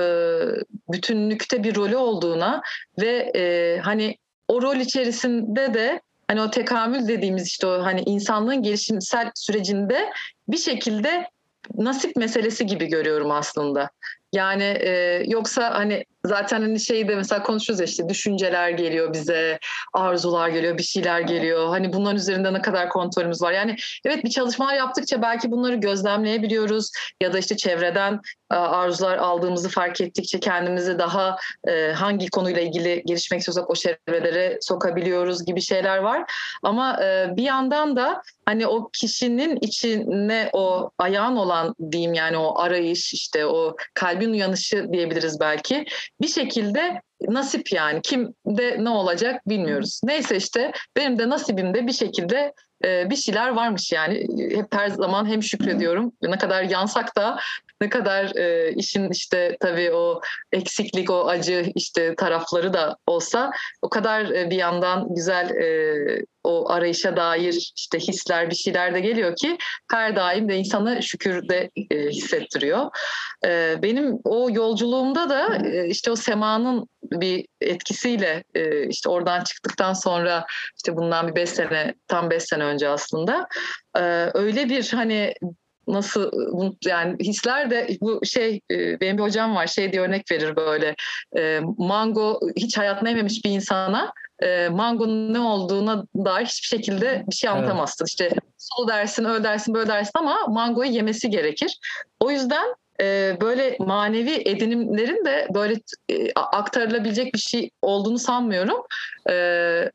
bütünlükte 0.91 1.63
bir 1.63 1.75
rolü 1.75 1.95
olduğuna 1.95 2.61
ve 3.01 3.31
e, 3.35 3.77
hani 3.79 4.17
o 4.47 4.61
rol 4.61 4.75
içerisinde 4.75 5.73
de 5.73 6.01
hani 6.27 6.41
o 6.41 6.49
tekamül 6.51 7.07
dediğimiz 7.07 7.47
işte 7.47 7.67
o 7.67 7.83
hani 7.83 8.01
insanlığın 8.01 8.63
gelişimsel 8.63 9.31
sürecinde 9.35 10.09
bir 10.47 10.57
şekilde 10.57 11.27
nasip 11.75 12.15
meselesi 12.15 12.65
gibi 12.65 12.85
görüyorum 12.85 13.31
aslında. 13.31 13.89
Yani 14.33 14.63
e, 14.63 15.23
yoksa 15.27 15.73
hani 15.73 16.05
zaten 16.25 16.61
hani 16.61 16.79
şeyde 16.79 17.15
mesela 17.15 17.43
konuşuyoruz 17.43 17.79
ya 17.79 17.85
işte 17.85 18.09
düşünceler 18.09 18.69
geliyor 18.69 19.13
bize, 19.13 19.59
arzular 19.93 20.49
geliyor, 20.49 20.77
bir 20.77 20.83
şeyler 20.83 21.19
geliyor. 21.19 21.67
Hani 21.67 21.93
bunların 21.93 22.15
üzerinde 22.15 22.53
ne 22.53 22.61
kadar 22.61 22.89
kontrolümüz 22.89 23.41
var. 23.41 23.51
Yani 23.51 23.75
evet 24.05 24.23
bir 24.23 24.29
çalışmalar 24.29 24.73
yaptıkça 24.73 25.21
belki 25.21 25.51
bunları 25.51 25.75
gözlemleyebiliyoruz 25.75 26.91
ya 27.21 27.33
da 27.33 27.39
işte 27.39 27.57
çevreden 27.57 28.19
e, 28.51 28.55
arzular 28.55 29.17
aldığımızı 29.17 29.69
fark 29.69 30.01
ettikçe 30.01 30.39
kendimizi 30.39 30.99
daha 30.99 31.37
e, 31.67 31.91
hangi 31.91 32.29
konuyla 32.29 32.61
ilgili 32.61 33.03
gelişmek 33.05 33.39
istiyorsak 33.39 33.69
o 33.69 33.75
çevrelere 33.75 34.57
sokabiliyoruz 34.61 35.45
gibi 35.45 35.61
şeyler 35.61 35.97
var. 35.97 36.31
Ama 36.63 37.03
e, 37.03 37.27
bir 37.37 37.43
yandan 37.43 37.95
da 37.95 38.21
hani 38.45 38.67
o 38.67 38.89
kişinin 38.89 39.57
içine 39.61 40.49
o 40.53 40.91
ayağın 40.97 41.35
olan 41.35 41.75
diyeyim 41.91 42.13
yani 42.13 42.37
o 42.37 42.59
arayış 42.59 43.13
işte 43.13 43.45
o 43.45 43.75
kalbin 44.21 44.33
uyanışı 44.33 44.93
diyebiliriz 44.93 45.39
belki 45.39 45.85
bir 46.21 46.27
şekilde 46.27 47.01
nasip 47.21 47.71
yani 47.71 48.01
kimde 48.01 48.83
ne 48.83 48.89
olacak 48.89 49.49
bilmiyoruz. 49.49 50.01
Neyse 50.03 50.37
işte 50.37 50.71
benim 50.97 51.19
de 51.19 51.29
nasibimde 51.29 51.87
bir 51.87 51.93
şekilde 51.93 52.53
e, 52.85 53.09
bir 53.09 53.15
şeyler 53.15 53.49
varmış 53.49 53.91
yani. 53.91 54.27
Hep 54.55 54.75
her 54.75 54.89
zaman 54.89 55.25
hem 55.25 55.43
şükrediyorum. 55.43 56.11
Ne 56.21 56.37
kadar 56.37 56.63
yansak 56.63 57.17
da 57.17 57.37
ne 57.81 57.89
kadar 57.89 58.35
e, 58.35 58.73
işin 58.75 59.09
işte 59.09 59.57
tabii 59.59 59.91
o 59.91 60.21
eksiklik, 60.51 61.09
o 61.09 61.27
acı 61.27 61.71
işte 61.75 62.15
tarafları 62.15 62.73
da 62.73 62.97
olsa 63.07 63.51
o 63.81 63.89
kadar 63.89 64.25
e, 64.25 64.49
bir 64.49 64.55
yandan 64.55 65.15
güzel 65.15 65.49
e, 65.49 66.25
o 66.43 66.69
arayışa 66.71 67.17
dair 67.17 67.73
işte 67.77 67.99
hisler 67.99 68.49
bir 68.49 68.55
şeyler 68.55 68.93
de 68.93 68.99
geliyor 68.99 69.35
ki 69.35 69.57
her 69.91 70.15
daim 70.15 70.49
de 70.49 70.57
insana 70.57 71.01
şükür 71.01 71.49
de 71.49 71.69
e, 71.91 72.09
hissettiriyor. 72.09 72.85
E, 73.45 73.75
benim 73.81 74.19
o 74.23 74.49
yolculuğumda 74.51 75.29
da 75.29 75.67
e, 75.67 75.87
işte 75.87 76.11
o 76.11 76.15
semanın 76.15 76.87
bir 77.03 77.45
etkisiyle 77.61 78.43
e, 78.55 78.87
işte 78.87 79.09
oradan 79.09 79.43
çıktıktan 79.43 79.93
sonra 79.93 80.45
işte 80.77 80.95
bundan 80.95 81.27
bir 81.27 81.35
beş 81.35 81.49
sene 81.49 81.93
tam 82.07 82.29
beş 82.29 82.43
sene 82.43 82.63
önce 82.63 82.89
aslında 82.89 83.47
e, 83.97 84.01
öyle 84.33 84.69
bir 84.69 84.91
hani 84.91 85.33
nasıl 85.93 86.31
yani 86.85 87.15
hisler 87.19 87.69
de 87.71 87.87
bu 88.01 88.25
şey 88.25 88.61
benim 88.71 89.17
bir 89.17 89.23
hocam 89.23 89.55
var 89.55 89.67
şey 89.67 89.91
diye 89.91 90.01
örnek 90.01 90.31
verir 90.31 90.55
böyle 90.55 90.95
mango 91.77 92.39
hiç 92.55 92.77
hayatını 92.77 93.09
yememiş 93.09 93.45
bir 93.45 93.49
insana 93.49 94.13
mangonun 94.71 95.33
ne 95.33 95.39
olduğuna 95.39 96.03
dair 96.15 96.45
hiçbir 96.45 96.67
şekilde 96.67 97.23
bir 97.29 97.35
şey 97.35 97.49
anlatamazsın. 97.49 98.05
Evet. 98.05 98.09
İşte 98.09 98.29
sol 98.57 98.87
dersin, 98.87 99.25
öyle 99.25 99.43
dersin, 99.43 99.73
böyle 99.73 99.89
dersin 99.89 100.11
ama 100.15 100.37
mangoyu 100.47 100.91
yemesi 100.91 101.29
gerekir. 101.29 101.79
O 102.19 102.31
yüzden 102.31 102.75
böyle 103.41 103.75
manevi 103.79 104.41
edinimlerin 104.45 105.25
de 105.25 105.47
böyle 105.53 105.75
aktarılabilecek 106.35 107.33
bir 107.33 107.39
şey 107.39 107.69
olduğunu 107.81 108.19
sanmıyorum. 108.19 108.83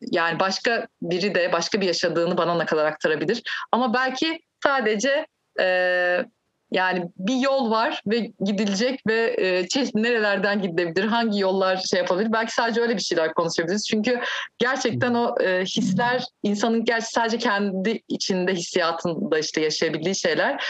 yani 0.00 0.40
başka 0.40 0.86
biri 1.02 1.34
de 1.34 1.52
başka 1.52 1.80
bir 1.80 1.86
yaşadığını 1.86 2.38
bana 2.38 2.54
ne 2.54 2.66
kadar 2.66 2.84
aktarabilir. 2.84 3.42
Ama 3.72 3.94
belki 3.94 4.40
sadece 4.62 5.26
e, 5.60 6.24
yani 6.70 7.10
bir 7.18 7.36
yol 7.36 7.70
var 7.70 8.02
ve 8.06 8.18
gidilecek 8.44 9.00
ve 9.06 9.34
e, 9.38 9.68
çeşitli 9.68 10.02
nerelerden 10.02 10.62
gidebilir, 10.62 11.04
hangi 11.04 11.40
yollar 11.40 11.76
şey 11.76 11.98
yapabilir. 11.98 12.32
Belki 12.32 12.52
sadece 12.52 12.80
öyle 12.80 12.96
bir 12.96 13.02
şeyler 13.02 13.34
konuşabiliriz. 13.34 13.88
Çünkü 13.88 14.20
gerçekten 14.58 15.14
o 15.14 15.34
e, 15.42 15.64
hisler 15.64 16.24
insanın 16.42 16.84
gerçi 16.84 17.06
sadece 17.06 17.38
kendi 17.38 18.02
içinde 18.08 18.54
hissiyatında 18.54 19.38
işte 19.38 19.60
yaşayabildiği 19.60 20.16
şeyler. 20.16 20.64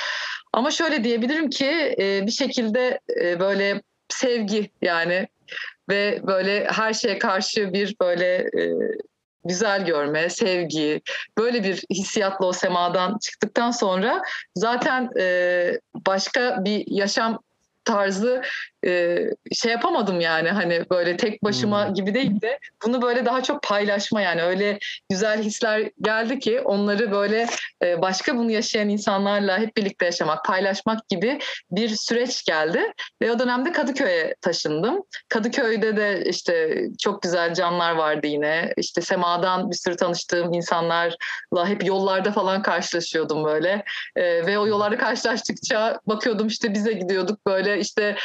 Ama 0.52 0.70
şöyle 0.70 1.04
diyebilirim 1.04 1.50
ki 1.50 1.96
e, 1.98 2.26
bir 2.26 2.32
şekilde 2.32 3.00
e, 3.20 3.40
böyle 3.40 3.82
sevgi 4.08 4.70
yani 4.82 5.28
ve 5.88 6.20
böyle 6.26 6.64
her 6.64 6.92
şeye 6.92 7.18
karşı 7.18 7.72
bir 7.72 7.96
böyle 8.00 8.36
e, 8.36 8.72
güzel 9.48 9.84
görme, 9.84 10.30
sevgi, 10.30 11.00
böyle 11.38 11.64
bir 11.64 11.84
hissiyatla 11.90 12.46
o 12.46 12.52
semadan 12.52 13.18
çıktıktan 13.18 13.70
sonra 13.70 14.22
zaten 14.54 15.10
başka 15.94 16.64
bir 16.64 16.84
yaşam 16.86 17.38
tarzı 17.84 18.42
e, 18.86 19.18
şey 19.52 19.72
yapamadım 19.72 20.20
yani 20.20 20.48
hani 20.48 20.84
böyle 20.90 21.16
tek 21.16 21.44
başıma 21.44 21.86
Hmm. 21.86 21.94
gibi 21.94 22.14
değil 22.14 22.40
de 22.40 22.58
bunu 22.86 23.02
böyle 23.02 23.26
daha 23.26 23.42
çok 23.42 23.62
paylaşma 23.62 24.20
yani 24.20 24.42
öyle 24.42 24.78
güzel 25.10 25.42
hisler 25.42 25.90
geldi 26.02 26.38
ki 26.38 26.60
onları 26.60 27.12
böyle 27.12 27.46
e, 27.84 28.02
başka 28.02 28.36
bunu 28.36 28.50
yaşayan 28.50 28.88
insanlarla 28.88 29.58
hep 29.58 29.76
birlikte 29.76 30.04
yaşamak, 30.06 30.44
paylaşmak 30.44 31.08
gibi 31.08 31.38
bir 31.70 31.88
süreç 31.88 32.44
geldi 32.44 32.92
ve 33.22 33.32
o 33.32 33.38
dönemde 33.38 33.72
Kadıköy'e 33.72 34.34
taşındım. 34.40 35.02
Kadıköy'de 35.28 35.96
de 35.96 36.24
işte 36.26 36.84
çok 36.98 37.22
güzel 37.22 37.54
canlar 37.54 37.92
vardı 37.92 38.26
yine. 38.26 38.72
İşte 38.76 39.00
Sema'dan 39.00 39.70
bir 39.70 39.76
sürü 39.76 39.96
tanıştığım 39.96 40.52
insanlarla 40.52 41.66
hep 41.66 41.84
yollarda 41.84 42.32
falan 42.32 42.62
karşılaşıyordum 42.62 43.44
böyle. 43.44 43.84
Ve 44.16 44.58
o 44.58 44.66
yollarda 44.66 44.98
karşılaştıkça 44.98 46.00
bakıyordum 46.06 46.46
işte 46.46 46.74
bize 46.74 46.92
gidiyorduk 46.92 47.46
böyle 47.46 47.80
işte 47.80 48.16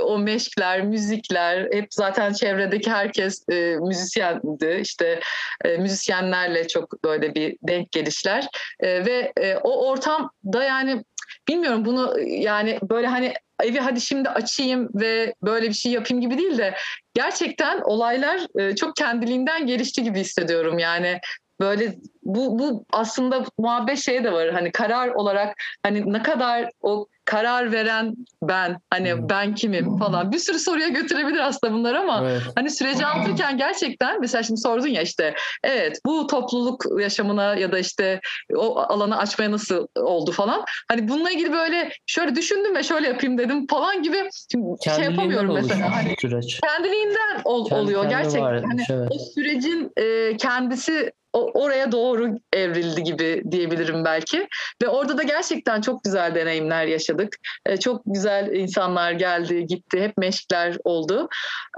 o, 0.00 0.18
meşkler, 0.18 0.82
müzikler 0.82 1.68
hep 1.72 1.86
zaten 1.90 2.32
çevredeki 2.32 2.90
herkes 2.90 3.48
e, 3.48 3.76
müzisyendi. 3.76 4.78
İşte 4.82 5.20
e, 5.64 5.76
müzisyenlerle 5.76 6.68
çok 6.68 7.04
böyle 7.04 7.34
bir 7.34 7.56
denk 7.62 7.92
gelişler. 7.92 8.48
E, 8.80 9.06
ve 9.06 9.32
e, 9.36 9.56
o 9.56 9.88
ortamda 9.88 10.64
yani 10.64 11.04
bilmiyorum 11.48 11.84
bunu 11.84 12.20
yani 12.20 12.78
böyle 12.82 13.06
hani 13.06 13.34
evi 13.62 13.78
hadi 13.78 14.00
şimdi 14.00 14.28
açayım 14.28 14.88
ve 14.94 15.34
böyle 15.42 15.68
bir 15.68 15.74
şey 15.74 15.92
yapayım 15.92 16.20
gibi 16.20 16.38
değil 16.38 16.58
de 16.58 16.74
gerçekten 17.14 17.80
olaylar 17.80 18.40
e, 18.58 18.76
çok 18.76 18.96
kendiliğinden 18.96 19.66
gelişti 19.66 20.02
gibi 20.02 20.20
hissediyorum. 20.20 20.78
Yani 20.78 21.20
böyle 21.60 21.94
bu 22.22 22.58
bu 22.58 22.84
aslında 22.92 23.44
muhabbet 23.58 23.98
şey 23.98 24.24
de 24.24 24.32
var 24.32 24.50
hani 24.50 24.72
karar 24.72 25.08
olarak 25.08 25.56
hani 25.82 26.12
ne 26.12 26.22
kadar 26.22 26.70
o 26.80 27.06
karar 27.30 27.72
veren 27.72 28.14
ben 28.42 28.80
hani 28.90 29.12
Hmm. 29.12 29.28
ben 29.28 29.54
kimim 29.54 29.98
falan 29.98 30.32
bir 30.32 30.38
sürü 30.38 30.58
soruya 30.58 30.88
götürebilir 30.88 31.38
aslında 31.38 31.72
bunlar 31.74 31.94
ama 31.94 32.24
Evet. 32.30 32.42
Hani 32.54 32.70
süreci 32.70 33.06
anlatırken 33.06 33.58
gerçekten 33.58 34.20
mesela 34.20 34.42
şimdi 34.42 34.60
sordun 34.60 34.88
ya 34.88 35.02
işte 35.02 35.34
evet 35.64 36.00
bu 36.06 36.26
topluluk 36.26 36.84
yaşamına 37.00 37.54
ya 37.54 37.72
da 37.72 37.78
işte 37.78 38.20
o 38.56 38.78
alanı 38.78 39.18
açmaya 39.18 39.50
nasıl 39.50 39.86
oldu 39.96 40.32
falan. 40.32 40.64
Hani 40.88 41.08
bununla 41.08 41.30
ilgili 41.30 41.52
böyle 41.52 41.92
şöyle 42.06 42.36
düşündüm 42.36 42.74
ve 42.74 42.82
şöyle 42.82 43.08
yapayım 43.08 43.38
dedim 43.38 43.66
falan 43.66 44.02
gibi 44.02 44.28
şimdi 44.52 44.66
şey 44.84 45.04
yapamıyorum 45.04 45.54
mesela. 45.54 45.96
Hani 45.96 46.14
süreç. 46.20 46.60
kendiliğinden 46.60 47.40
ol- 47.44 47.68
Kendi 47.68 47.82
oluyor 47.82 48.04
gerçekten. 48.04 48.40
Hani 48.62 48.82
evet. 48.90 49.08
o 49.10 49.18
sürecin 49.34 49.92
e, 49.96 50.36
kendisi 50.36 51.12
oraya 51.32 51.92
doğru 51.92 52.38
evrildi 52.52 53.02
gibi 53.02 53.42
diyebilirim 53.50 54.04
belki. 54.04 54.48
Ve 54.82 54.88
orada 54.88 55.18
da 55.18 55.22
gerçekten 55.22 55.80
çok 55.80 56.04
güzel 56.04 56.34
deneyimler 56.34 56.86
yaşadık. 56.86 57.36
E, 57.66 57.76
çok 57.76 58.02
güzel 58.06 58.52
insanlar 58.52 59.12
geldi, 59.12 59.66
gitti. 59.66 60.00
Hep 60.00 60.16
meşkler 60.18 60.76
oldu. 60.84 61.28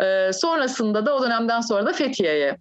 E, 0.03 0.33
sonrasında 0.33 1.07
da 1.07 1.17
o 1.17 1.23
dönemden 1.23 1.61
sonra 1.61 1.87
da 1.87 1.93
Fethiye'ye 1.93 2.57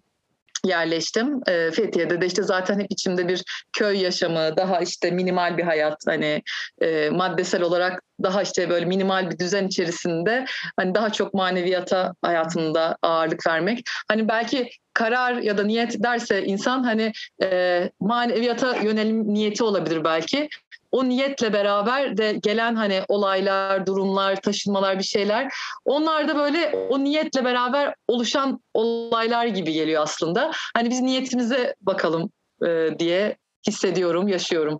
yerleştim. 0.64 1.40
E, 1.48 1.70
Fethiye'de 1.70 2.20
de 2.20 2.26
işte 2.26 2.42
zaten 2.42 2.80
hep 2.80 2.86
içimde 2.90 3.28
bir 3.28 3.44
köy 3.72 4.02
yaşamı, 4.02 4.56
daha 4.56 4.80
işte 4.80 5.10
minimal 5.10 5.58
bir 5.58 5.62
hayat 5.62 5.96
hani 6.06 6.42
e, 6.82 7.10
maddesel 7.10 7.62
olarak 7.62 8.02
daha 8.22 8.42
işte 8.42 8.70
böyle 8.70 8.86
minimal 8.86 9.30
bir 9.30 9.38
düzen 9.38 9.66
içerisinde 9.66 10.44
hani 10.76 10.94
daha 10.94 11.12
çok 11.12 11.34
maneviyata 11.34 12.14
hayatımda 12.22 12.96
ağırlık 13.02 13.46
vermek. 13.46 13.82
Hani 14.08 14.28
belki 14.28 14.70
karar 14.94 15.34
ya 15.34 15.58
da 15.58 15.64
niyet 15.64 16.02
derse 16.02 16.44
insan 16.44 16.84
hani 16.84 17.12
e, 17.42 17.90
maneviyata 18.00 18.76
yönelim 18.76 19.34
niyeti 19.34 19.64
olabilir 19.64 20.04
belki. 20.04 20.48
O 20.92 21.08
niyetle 21.08 21.52
beraber 21.52 22.16
de 22.16 22.38
gelen 22.42 22.74
hani 22.74 23.00
olaylar, 23.08 23.86
durumlar, 23.86 24.40
taşınmalar 24.40 24.98
bir 24.98 25.04
şeyler 25.04 25.52
onlar 25.84 26.28
da 26.28 26.36
böyle 26.36 26.86
o 26.90 27.04
niyetle 27.04 27.44
beraber 27.44 27.94
oluşan 28.08 28.60
olaylar 28.74 29.46
gibi 29.46 29.72
geliyor 29.72 30.02
aslında. 30.02 30.50
Hani 30.74 30.90
biz 30.90 31.00
niyetimize 31.00 31.74
bakalım 31.80 32.30
e, 32.66 32.98
diye 32.98 33.36
hissediyorum, 33.66 34.28
yaşıyorum. 34.28 34.78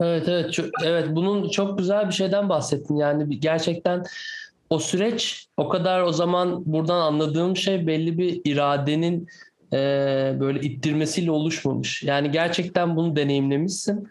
Evet 0.00 0.28
evet 0.28 0.52
çok, 0.52 0.66
evet 0.84 1.06
bunun 1.10 1.48
çok 1.48 1.78
güzel 1.78 2.08
bir 2.08 2.14
şeyden 2.14 2.48
bahsettin 2.48 2.96
yani 2.96 3.40
gerçekten 3.40 4.04
o 4.70 4.78
süreç 4.78 5.46
o 5.56 5.68
kadar 5.68 6.02
o 6.02 6.12
zaman 6.12 6.62
buradan 6.66 7.00
anladığım 7.00 7.56
şey 7.56 7.86
belli 7.86 8.18
bir 8.18 8.40
iradenin 8.44 9.28
e, 9.72 9.76
böyle 10.40 10.60
ittirmesiyle 10.60 11.30
oluşmamış. 11.30 12.02
Yani 12.02 12.30
gerçekten 12.30 12.96
bunu 12.96 13.16
deneyimlemişsin 13.16 14.08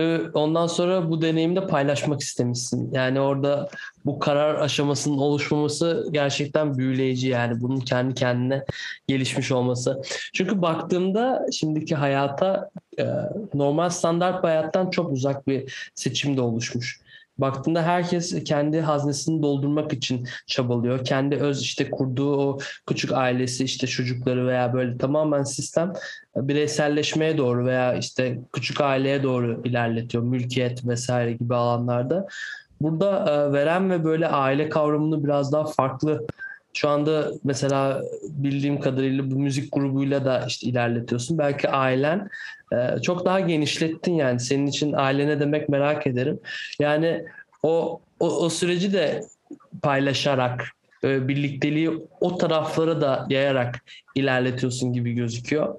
ve 0.00 0.30
ondan 0.30 0.66
sonra 0.66 1.10
bu 1.10 1.22
deneyimi 1.22 1.56
de 1.56 1.66
paylaşmak 1.66 2.20
istemişsin. 2.20 2.90
Yani 2.92 3.20
orada 3.20 3.68
bu 4.04 4.18
karar 4.18 4.54
aşamasının 4.54 5.18
oluşmaması 5.18 6.08
gerçekten 6.10 6.78
büyüleyici 6.78 7.28
yani 7.28 7.60
bunun 7.60 7.80
kendi 7.80 8.14
kendine 8.14 8.64
gelişmiş 9.08 9.52
olması. 9.52 10.02
Çünkü 10.32 10.62
baktığımda 10.62 11.46
şimdiki 11.52 11.94
hayata 11.94 12.70
e, 12.98 13.04
normal 13.54 13.90
standart 13.90 14.42
bir 14.42 14.48
hayattan 14.48 14.90
çok 14.90 15.12
uzak 15.12 15.46
bir 15.46 15.90
seçim 15.94 16.36
de 16.36 16.40
oluşmuş. 16.40 16.99
Baktığında 17.40 17.82
herkes 17.82 18.44
kendi 18.44 18.80
haznesini 18.80 19.42
doldurmak 19.42 19.92
için 19.92 20.28
çabalıyor. 20.46 21.04
Kendi 21.04 21.36
öz 21.36 21.62
işte 21.62 21.90
kurduğu 21.90 22.36
o 22.36 22.58
küçük 22.86 23.12
ailesi 23.12 23.64
işte 23.64 23.86
çocukları 23.86 24.46
veya 24.46 24.72
böyle 24.72 24.98
tamamen 24.98 25.42
sistem 25.42 25.92
bireyselleşmeye 26.36 27.38
doğru 27.38 27.66
veya 27.66 27.94
işte 27.94 28.38
küçük 28.52 28.80
aileye 28.80 29.22
doğru 29.22 29.62
ilerletiyor. 29.64 30.24
Mülkiyet 30.24 30.86
vesaire 30.86 31.32
gibi 31.32 31.54
alanlarda. 31.54 32.26
Burada 32.80 33.32
e, 33.32 33.52
veren 33.52 33.90
ve 33.90 34.04
böyle 34.04 34.28
aile 34.28 34.68
kavramını 34.68 35.24
biraz 35.24 35.52
daha 35.52 35.64
farklı 35.64 36.26
şu 36.74 36.88
anda 36.88 37.30
mesela 37.44 38.02
bildiğim 38.22 38.80
kadarıyla 38.80 39.30
bu 39.30 39.34
müzik 39.38 39.72
grubuyla 39.72 40.24
da 40.24 40.44
işte 40.48 40.66
ilerletiyorsun. 40.66 41.38
Belki 41.38 41.68
ailen 41.68 42.28
e, 42.72 43.02
çok 43.02 43.24
daha 43.24 43.40
genişlettin 43.40 44.12
yani. 44.12 44.40
Senin 44.40 44.66
için 44.66 44.92
aile 44.92 45.26
ne 45.26 45.40
demek 45.40 45.68
merak 45.68 46.06
ederim. 46.06 46.40
Yani 46.80 47.24
o 47.62 48.00
o, 48.20 48.26
o 48.26 48.48
süreci 48.48 48.92
de 48.92 49.22
paylaşarak 49.82 50.68
e, 51.04 51.28
birlikteliği 51.28 51.90
o 52.20 52.36
taraflara 52.38 53.00
da 53.00 53.26
yayarak 53.30 53.84
ilerletiyorsun 54.14 54.92
gibi 54.92 55.12
gözüküyor. 55.12 55.74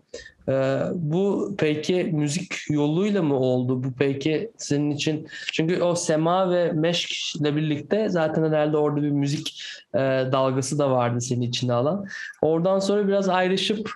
E, 0.49 0.84
bu 0.93 1.56
peki 1.58 2.04
müzik 2.04 2.56
yoluyla 2.69 3.23
mı 3.23 3.39
oldu? 3.39 3.84
Bu 3.84 3.88
peki 3.99 4.51
senin 4.58 4.91
için 4.91 5.27
çünkü 5.54 5.82
o 5.82 5.95
sema 5.95 6.51
ve 6.51 6.71
meşk 6.71 7.36
ile 7.36 7.56
birlikte 7.56 8.10
zaten 8.10 8.43
herhalde 8.43 8.77
orada 8.77 9.01
bir 9.01 9.12
müzik 9.12 9.63
e, 9.93 9.99
dalgası 10.32 10.80
da 10.80 10.91
vardı 10.91 11.21
senin 11.21 11.41
içine 11.41 11.73
alan. 11.73 12.06
Oradan 12.41 12.80
sonra 12.80 13.08
biraz 13.08 13.30
ayrışıp 13.30 13.91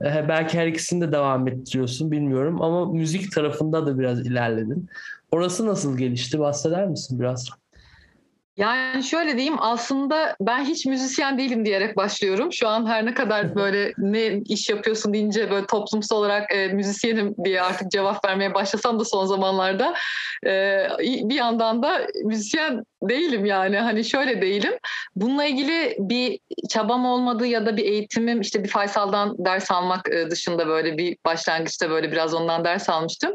e, 0.00 0.28
belki 0.28 0.58
her 0.58 0.66
ikisini 0.66 1.00
de 1.00 1.12
devam 1.12 1.48
ettiriyorsun 1.48 2.10
bilmiyorum 2.10 2.62
ama 2.62 2.86
müzik 2.86 3.32
tarafında 3.32 3.86
da 3.86 3.98
biraz 3.98 4.26
ilerledin. 4.26 4.88
Orası 5.30 5.66
nasıl 5.66 5.98
gelişti? 5.98 6.38
Bahseder 6.38 6.88
misin 6.88 7.20
biraz? 7.20 7.48
Yani 8.56 9.04
şöyle 9.04 9.36
diyeyim 9.36 9.56
aslında 9.58 10.36
ben 10.40 10.64
hiç 10.64 10.86
müzisyen 10.86 11.38
değilim 11.38 11.64
diyerek 11.66 11.96
başlıyorum. 11.96 12.52
Şu 12.52 12.68
an 12.68 12.86
her 12.86 13.06
ne 13.06 13.14
kadar 13.14 13.54
böyle 13.56 13.92
ne 13.98 14.40
iş 14.48 14.68
yapıyorsun 14.68 15.12
deyince 15.12 15.50
böyle 15.50 15.66
toplumsal 15.66 16.16
olarak 16.16 16.54
e, 16.54 16.68
müzisyenim 16.68 17.34
diye 17.44 17.62
artık 17.62 17.90
cevap 17.90 18.24
vermeye 18.24 18.54
başlasam 18.54 19.00
da 19.00 19.04
son 19.04 19.26
zamanlarda 19.26 19.94
e, 20.46 20.86
bir 21.00 21.34
yandan 21.34 21.82
da 21.82 22.06
müzisyen 22.24 22.84
değilim 23.08 23.44
yani 23.44 23.78
hani 23.78 24.04
şöyle 24.04 24.42
değilim. 24.42 24.72
Bununla 25.16 25.44
ilgili 25.44 25.96
bir 25.98 26.38
çabam 26.68 27.06
olmadı 27.06 27.46
ya 27.46 27.66
da 27.66 27.76
bir 27.76 27.84
eğitimim 27.84 28.40
işte 28.40 28.64
bir 28.64 28.68
Faysal'dan 28.68 29.44
ders 29.44 29.70
almak 29.70 30.08
e, 30.10 30.30
dışında 30.30 30.66
böyle 30.66 30.98
bir 30.98 31.16
başlangıçta 31.26 31.90
böyle 31.90 32.12
biraz 32.12 32.34
ondan 32.34 32.64
ders 32.64 32.88
almıştım. 32.88 33.32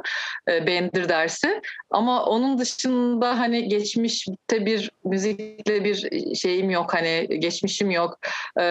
E, 0.50 0.68
Bendir 0.68 1.10
dersi. 1.10 1.62
Ama 1.92 2.26
onun 2.26 2.58
dışında 2.58 3.40
hani 3.40 3.68
geçmişte 3.68 4.66
bir 4.66 4.92
müzikle 5.06 5.84
bir 5.84 6.10
şeyim 6.36 6.70
yok 6.70 6.94
hani 6.94 7.28
geçmişim 7.40 7.92
yok 7.92 8.20
ee, 8.60 8.64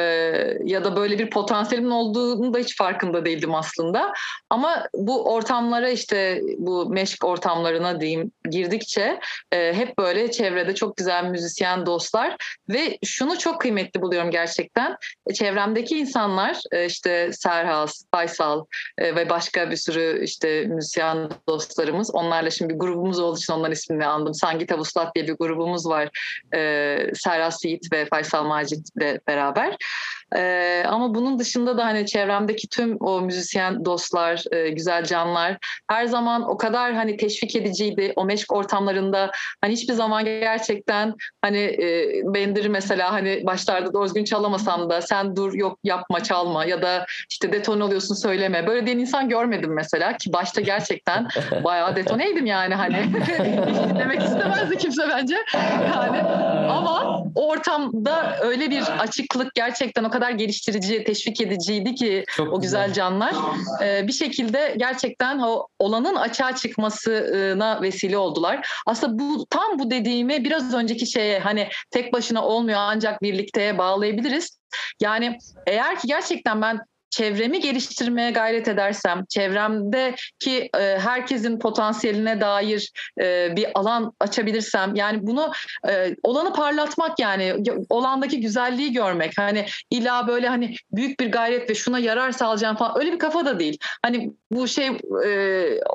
ya 0.65 0.85
da 0.85 0.97
böyle 0.97 1.19
bir 1.19 1.31
potansiyelimin 1.31 1.91
olduğunu 1.91 2.55
da 2.55 2.59
hiç 2.59 2.77
farkında 2.77 3.25
değildim 3.25 3.55
aslında 3.55 4.13
ama 4.51 4.87
bu 4.95 5.33
ortamlara 5.33 5.89
işte 5.89 6.41
bu 6.59 6.89
meşk 6.91 7.25
ortamlarına 7.25 8.01
diyeyim 8.01 8.33
girdikçe 8.51 9.21
e, 9.53 9.75
hep 9.75 9.99
böyle 9.99 10.31
çevrede 10.31 10.75
çok 10.75 10.88
güzel 10.97 11.25
müzisyen 11.25 11.87
dostlar 11.87 12.37
ve 12.69 12.99
şunu 13.05 13.39
çok 13.39 13.61
kıymetli 13.61 14.03
buluyorum 14.03 14.31
gerçekten 14.31 14.97
çevremdeki 15.35 15.99
insanlar 15.99 16.61
e, 16.73 16.87
işte 16.87 17.33
Serhaz, 17.33 18.05
Faysal 18.11 18.65
e, 18.99 19.17
ve 19.17 19.31
başka 19.31 19.71
bir 19.71 19.77
sürü 19.77 20.25
işte 20.25 20.65
müzisyen 20.65 21.31
dostlarımız 21.49 22.15
onlarla 22.15 22.51
şimdi 22.51 22.75
bir 22.75 22.79
grubumuz 22.79 23.19
olduğu 23.19 23.39
için 23.39 23.53
onların 23.53 23.73
ismini 23.73 24.07
andım 24.07 24.35
Sangita 24.35 24.79
Vuslat 24.79 25.15
diye 25.15 25.27
bir 25.27 25.35
grubumuz 25.35 25.87
var 25.87 26.09
e, 26.55 26.99
Serhat 27.15 27.65
Yiğit 27.65 27.93
ve 27.93 28.07
Faysal 28.07 28.45
Macit 28.45 28.89
ile 28.97 29.21
beraber. 29.29 29.77
E, 30.37 30.83
ama 30.87 31.15
bunun 31.15 31.39
dışında 31.39 31.79
da 31.79 31.85
hani 31.85 32.07
çevremdeki 32.07 32.69
tüm 32.69 32.97
o 33.01 33.21
müzisyen 33.21 33.85
dostlar, 33.85 34.45
e, 34.53 34.69
güzel 34.69 35.05
canlar 35.05 35.59
her 35.91 36.07
zaman 36.07 36.51
o 36.51 36.57
kadar 36.57 36.95
hani 36.95 37.17
teşvik 37.17 37.57
ediciydi. 37.57 38.13
O 38.17 38.25
meşk 38.25 38.53
ortamlarında 38.53 39.31
hani 39.61 39.73
hiçbir 39.73 39.95
zaman 39.95 40.25
gerçekten 40.25 40.78
gerçekten 40.79 41.15
hani 41.43 41.59
e, 41.59 42.11
Bender'i 42.25 42.69
mesela 42.69 43.13
hani 43.13 43.43
başlarda 43.47 43.93
doğru 43.93 44.05
düzgün 44.05 44.25
çalamasam 44.25 44.91
da 44.91 45.03
sen 45.03 45.37
dur 45.37 45.55
yok 45.55 45.79
yapma 45.85 46.23
çalma 46.23 46.65
ya 46.65 46.83
da 46.83 47.07
işte 47.31 47.53
detone 47.53 47.85
oluyorsun 47.85 48.15
söyleme. 48.15 48.67
Böyle 48.67 48.87
diyen 48.87 48.99
insan 48.99 49.29
görmedim 49.29 49.75
mesela 49.75 50.17
ki 50.17 50.33
başta 50.33 50.61
gerçekten 50.61 51.29
bayağı 51.65 51.97
detoneydim 51.97 52.47
yani 52.47 52.75
hani 52.75 52.97
dinlemek 53.89 54.23
istemezdi 54.23 54.79
kimse 54.79 55.03
bence. 55.09 55.37
Yani 55.95 56.19
ama 56.69 57.25
o 57.35 57.49
ortamda 57.49 58.37
öyle 58.43 58.71
bir 58.71 58.83
açıklık 58.99 59.55
gerçekten 59.55 60.05
o 60.05 60.11
kadar 60.11 60.31
geliştirici, 60.31 61.05
teşvik 61.05 61.41
ediciydi 61.41 61.95
ki 61.95 62.25
Çok 62.37 62.53
o 62.53 62.61
güzel 62.61 62.93
canlar 62.93 63.35
e, 63.83 64.07
bir 64.07 64.13
şekilde 64.13 64.75
gerçekten 64.77 65.39
o 65.39 65.67
olanın 65.79 66.15
açığa 66.15 66.57
çıkmasına 66.57 67.83
vesile 67.83 68.19
oldular. 68.19 68.69
Aslında 68.87 69.19
bu 69.19 69.47
tam 69.51 69.79
bu 69.79 69.91
dediğimi 69.91 70.45
biraz 70.45 70.68
önceki 70.75 71.07
şeye 71.07 71.39
hani 71.39 71.69
tek 71.91 72.13
başına 72.13 72.47
olmuyor 72.47 72.79
ancak 72.83 73.23
birlikteye 73.23 73.79
bağlayabiliriz. 73.79 74.59
Yani 75.01 75.39
eğer 75.67 75.99
ki 76.01 76.07
gerçekten 76.09 76.63
ben 76.63 76.81
çevremi 77.11 77.61
geliştirmeye 77.61 78.31
gayret 78.31 78.69
edersem, 78.69 79.25
çevremdeki 79.29 80.71
e, 80.79 80.99
herkesin 80.99 81.59
potansiyeline 81.59 82.41
dair 82.41 82.93
e, 83.21 83.57
bir 83.57 83.67
alan 83.75 84.13
açabilirsem, 84.21 84.95
yani 84.95 85.19
bunu 85.27 85.53
e, 85.89 86.17
olanı 86.23 86.53
parlatmak 86.53 87.19
yani 87.19 87.55
olandaki 87.89 88.41
güzelliği 88.41 88.93
görmek. 88.93 89.39
Hani 89.39 89.67
illa 89.91 90.27
böyle 90.27 90.49
hani 90.49 90.75
büyük 90.93 91.21
bir 91.21 91.33
gayret 91.33 91.71
ve 91.71 91.75
şuna 91.75 91.99
yarar 91.99 92.33
sağlayacağım 92.33 92.77
falan 92.77 92.99
öyle 92.99 93.13
bir 93.13 93.19
kafa 93.19 93.47
da 93.47 93.59
değil. 93.59 93.79
Hani 94.03 94.33
bu 94.51 94.69
şey 94.69 94.87
e, 95.27 95.31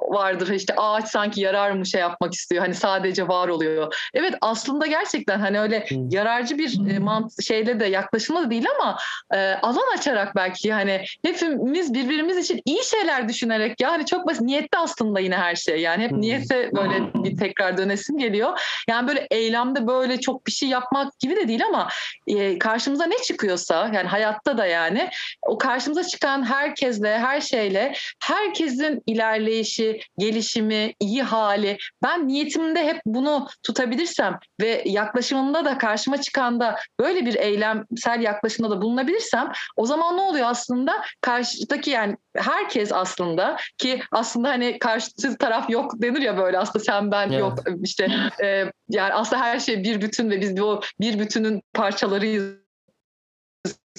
vardır 0.10 0.50
işte 0.50 0.76
ağaç 0.78 1.08
sanki 1.08 1.42
yarar 1.42 1.72
mı 1.72 1.86
şey 1.86 2.02
yapmak 2.02 2.34
istiyor. 2.34 2.62
Hani 2.62 2.74
sadece 2.74 3.28
var 3.28 3.48
oluyor. 3.48 4.10
Evet 4.14 4.34
aslında 4.42 4.88
gerçekten 4.88 5.40
hani 5.40 5.60
öyle 5.60 5.86
yararcı 6.10 6.58
bir 6.58 6.90
e, 6.90 7.00
mant 7.00 7.44
şeyle 7.44 7.80
de 7.80 7.86
yaklaşımla 7.86 8.42
da 8.42 8.50
değil 8.50 8.66
ama 8.80 8.98
e, 9.34 9.54
alan 9.54 9.98
açarak 9.98 10.36
belki 10.36 10.74
hani 10.74 11.03
hepimiz 11.26 11.94
birbirimiz 11.94 12.38
için 12.38 12.62
iyi 12.66 12.84
şeyler 12.84 13.30
düşünerek 13.30 13.82
yani 13.82 14.06
çok 14.06 14.28
basit 14.28 14.42
niyette 14.42 14.78
aslında 14.78 15.20
yine 15.20 15.36
her 15.36 15.56
şey 15.56 15.82
yani 15.82 16.04
hep 16.04 16.12
hmm. 16.12 16.22
niyete 16.22 16.72
böyle 16.76 17.14
bir 17.14 17.38
tekrar 17.38 17.78
dönesim 17.78 18.18
geliyor. 18.18 18.60
Yani 18.90 19.08
böyle 19.08 19.28
eylemde 19.32 19.88
böyle 19.88 20.20
çok 20.20 20.48
bir 20.48 20.52
şey 20.52 20.70
yapmak 20.70 21.20
gibi 21.20 21.36
de 21.36 21.48
değil 21.48 21.66
ama 21.66 21.88
e, 22.28 22.60
karşımıza 22.60 23.06
ne 23.06 23.18
çıkıyorsa 23.18 23.92
yani 23.94 24.08
hayatta 24.08 24.58
da 24.58 24.66
yani 24.66 25.10
o 25.42 25.58
karşımıza 25.58 26.04
çıkan 26.04 26.46
herkesle 26.46 27.20
her 27.20 27.42
şeyle 27.42 27.94
herkesin 28.20 29.04
ilerleyişi, 29.08 30.00
gelişimi, 30.18 30.94
iyi 31.00 31.24
hali 31.24 31.78
ben 32.04 32.28
niyetimde 32.28 32.86
hep 32.86 33.02
bunu 33.06 33.48
tutabilirsem 33.64 34.40
ve 34.62 34.84
yaklaşımımda 34.86 35.66
da 35.66 35.78
karşıma 35.78 36.22
çıkan 36.22 36.60
da 36.60 36.76
böyle 37.00 37.26
bir 37.26 37.36
eylemsel 37.36 38.22
yaklaşımda 38.22 38.70
da 38.70 38.82
bulunabilirsem 38.82 39.52
o 39.76 39.86
zaman 39.86 40.18
ne 40.18 40.22
oluyor 40.22 40.48
aslında? 40.50 40.93
Karşıdaki 41.22 41.90
yani 41.90 42.18
herkes 42.36 42.92
aslında 42.92 43.58
ki 43.78 44.02
aslında 44.12 44.50
hani 44.50 44.80
karşı 44.80 45.38
taraf 45.40 45.70
yok 45.70 45.92
denir 45.96 46.22
ya 46.22 46.38
böyle 46.38 46.60
aslında 46.60 46.86
sen 46.86 47.12
ben 47.12 47.28
evet. 47.28 47.40
yok 47.40 47.60
işte 47.84 48.08
e, 48.44 48.48
yani 48.90 49.14
aslında 49.14 49.42
her 49.42 49.60
şey 49.60 49.84
bir 49.84 50.02
bütün 50.02 50.30
ve 50.30 50.42
biz 50.42 50.60
o 50.60 50.82
bir 51.00 51.20
bütünün 51.20 51.62
parçalarıyız 51.74 52.64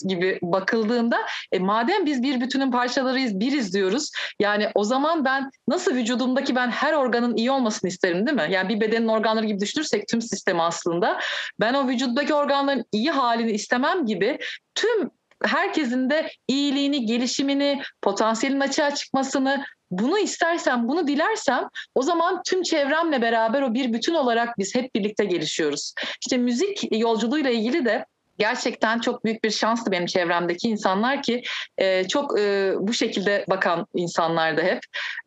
gibi 0.02 0.38
bakıldığında 0.42 1.16
e, 1.52 1.59
madem 1.59 2.07
biz 2.07 2.22
bir 2.22 2.40
bütünün 2.40 2.70
parçalarıyız 2.70 3.40
biriz 3.40 3.74
diyoruz 3.74 4.11
yani 4.40 4.68
o 4.74 4.85
zaman 4.85 5.24
ben 5.24 5.50
nasıl 5.68 5.94
vücudumdaki 5.94 6.57
ben 6.57 6.70
her 6.70 6.92
organın 6.92 7.37
iyi 7.37 7.50
olmasını 7.50 7.90
isterim 7.90 8.26
değil 8.26 8.37
mi? 8.37 8.46
Yani 8.50 8.68
bir 8.68 8.80
bedenin 8.80 9.09
organları 9.09 9.46
gibi 9.46 9.61
düşünürsek 9.61 10.09
tüm 10.09 10.22
sistemi 10.22 10.62
aslında 10.62 11.20
ben 11.61 11.74
o 11.74 11.88
vücuttaki 11.88 12.35
organların 12.35 12.85
iyi 12.92 13.11
halini 13.11 13.52
istemem 13.52 14.07
gibi 14.07 14.38
tüm 14.74 15.11
herkesin 15.46 16.11
de 16.11 16.30
iyiliğini, 16.48 17.07
gelişimini, 17.07 17.83
potansiyelin 18.02 18.61
açığa 18.61 18.94
çıkmasını 18.94 19.64
bunu 19.90 20.18
istersem, 20.18 20.88
bunu 20.88 21.07
dilersem 21.07 21.68
o 21.94 22.02
zaman 22.02 22.42
tüm 22.46 22.62
çevremle 22.62 23.22
beraber 23.22 23.62
o 23.62 23.74
bir 23.74 23.92
bütün 23.92 24.14
olarak 24.14 24.59
biz 24.59 24.74
hep 24.74 24.94
birlikte 24.94 25.24
gelişiyoruz. 25.24 25.94
İşte 26.20 26.37
müzik 26.37 26.92
yolculuğuyla 26.92 27.50
ilgili 27.50 27.85
de 27.85 28.07
gerçekten 28.38 28.99
çok 28.99 29.25
büyük 29.25 29.44
bir 29.44 29.51
şanstı 29.51 29.90
benim 29.90 30.07
çevremdeki 30.07 30.68
insanlar 30.68 31.23
ki 31.23 31.42
e, 31.79 32.09
çok 32.09 32.40
e, 32.40 32.75
bu 32.79 32.92
şekilde 32.92 33.44
bakan 33.51 33.87
insanlar 33.94 34.57
da 34.57 34.62
hep. 34.62 34.81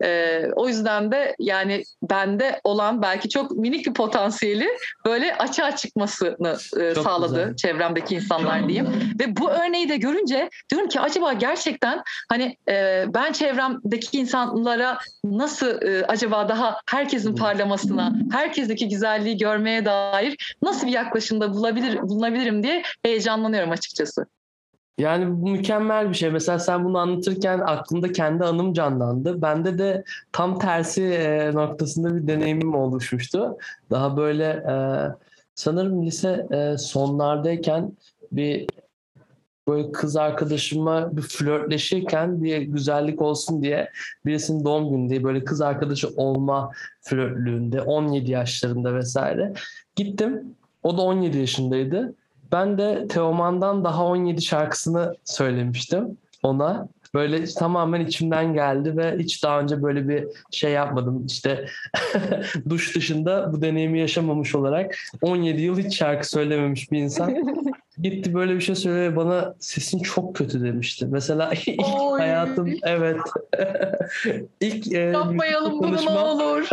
E, 0.04 0.42
o 0.56 0.68
yüzden 0.68 1.12
de 1.12 1.36
yani 1.40 1.84
bende 2.04 2.62
olan 2.64 3.02
belki 3.02 3.30
çok 3.30 3.52
minik 3.52 3.88
bir 3.88 3.94
potansiyeli 3.94 4.68
böyle 5.06 5.36
açığa 5.36 5.76
çıkmasını 5.76 6.58
e, 6.80 6.96
sağladı 6.96 7.40
güzel. 7.40 7.56
çevremdeki 7.56 8.16
insanlar 8.16 8.60
çok 8.60 8.70
diyeyim. 8.70 8.92
Güzel. 8.94 9.28
Ve 9.28 9.38
bu 9.38 9.52
örneği 9.52 9.90
de 9.90 9.98
görünce 9.98 10.50
diyorum 10.72 10.90
ki 10.90 11.00
acaba 11.00 11.34
gerçekten 11.34 12.02
hani 12.30 12.58
e, 12.70 13.06
ben 13.08 13.32
çevremdeki 13.32 14.18
insanlara 14.18 14.98
nasıl 15.24 15.82
e, 15.82 16.06
acaba 16.06 16.50
daha 16.50 16.82
herkesin 16.90 17.36
parlamasına, 17.36 18.14
herkesteki 18.32 18.90
güzelliği 18.90 19.38
görmeye 19.38 19.86
dair 19.86 20.56
nasıl 20.62 20.88
bir 20.88 20.92
yaklaşımda 20.92 21.54
bulabilir 21.54 22.02
bulunabilirim 22.02 22.64
diye 22.64 22.84
heyecanlanıyorum 23.04 23.72
açıkçası. 23.72 24.26
Yani 24.98 25.42
bu 25.42 25.50
mükemmel 25.50 26.10
bir 26.10 26.14
şey. 26.14 26.32
Mesela 26.32 26.60
sen 26.60 26.86
bunu 26.86 26.98
anlatırken 26.98 27.60
aklımda 27.60 28.12
kendi 28.12 28.44
anım 28.44 28.74
canlandı. 28.74 29.42
Bende 29.42 29.78
de 29.78 30.04
tam 30.32 30.60
tersi 30.60 31.04
e, 31.04 31.54
noktasında 31.54 32.16
bir 32.16 32.28
deneyimim 32.28 32.76
oluşmuştu. 32.76 33.58
Daha 33.92 34.18
böyle 34.18 34.44
e, 34.44 34.76
sanırım 35.56 36.06
lise 36.06 36.48
e, 36.52 36.78
sonlardayken 36.78 37.92
bir 38.32 38.68
böyle 39.68 39.92
kız 39.92 40.18
arkadaşıma 40.18 41.18
bir 41.18 41.22
flörtleşirken 41.22 42.44
bir 42.44 42.62
güzellik 42.62 43.22
olsun 43.22 43.62
diye 43.62 43.92
birisinin 44.26 44.66
doğum 44.66 44.92
günü 44.92 45.10
diye 45.10 45.24
böyle 45.24 45.44
kız 45.44 45.62
arkadaşı 45.62 46.10
olma 46.18 46.72
flörtlüğünde 47.02 47.82
17 47.82 48.32
yaşlarında 48.32 48.96
vesaire 48.96 49.54
gittim. 49.96 50.56
O 50.84 50.98
da 50.98 51.02
17 51.02 51.38
yaşındaydı. 51.38 52.16
Ben 52.52 52.78
de 52.78 53.08
Teoman'dan 53.08 53.84
daha 53.84 54.06
17 54.06 54.42
şarkısını 54.42 55.16
söylemiştim 55.24 56.18
ona. 56.44 56.88
Böyle 57.14 57.46
tamamen 57.46 58.06
içimden 58.06 58.54
geldi 58.54 58.98
ve 58.98 59.18
hiç 59.20 59.44
daha 59.44 59.60
önce 59.60 59.84
böyle 59.84 60.08
bir 60.08 60.28
şey 60.52 60.72
yapmadım. 60.72 61.26
İşte 61.26 61.66
duş 62.70 62.96
dışında 62.96 63.54
bu 63.54 63.62
deneyimi 63.62 64.00
yaşamamış 64.00 64.56
olarak 64.56 64.96
17 65.22 65.62
yıl 65.62 65.78
hiç 65.80 65.98
şarkı 65.98 66.30
söylememiş 66.30 66.92
bir 66.92 67.00
insan 67.00 67.36
gitti 68.02 68.34
böyle 68.34 68.56
bir 68.56 68.62
şey 68.62 68.76
söyledi 68.76 69.16
bana 69.16 69.56
sesin 69.60 70.00
çok 70.00 70.36
kötü 70.36 70.64
demişti. 70.64 71.08
Mesela 71.10 71.52
ilk 71.68 72.02
Oy. 72.02 72.20
hayatım 72.20 72.74
evet 72.84 73.18
ilk 74.62 74.94
e, 74.94 74.98
yapmayalım 74.98 75.80
bunu 75.80 75.96
ne 75.96 76.20
olur. 76.20 76.70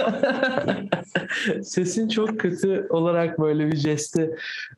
sesin 1.62 2.08
çok 2.08 2.40
kötü 2.40 2.86
olarak 2.90 3.40
böyle 3.40 3.66
bir 3.66 3.76
jesti 3.76 4.30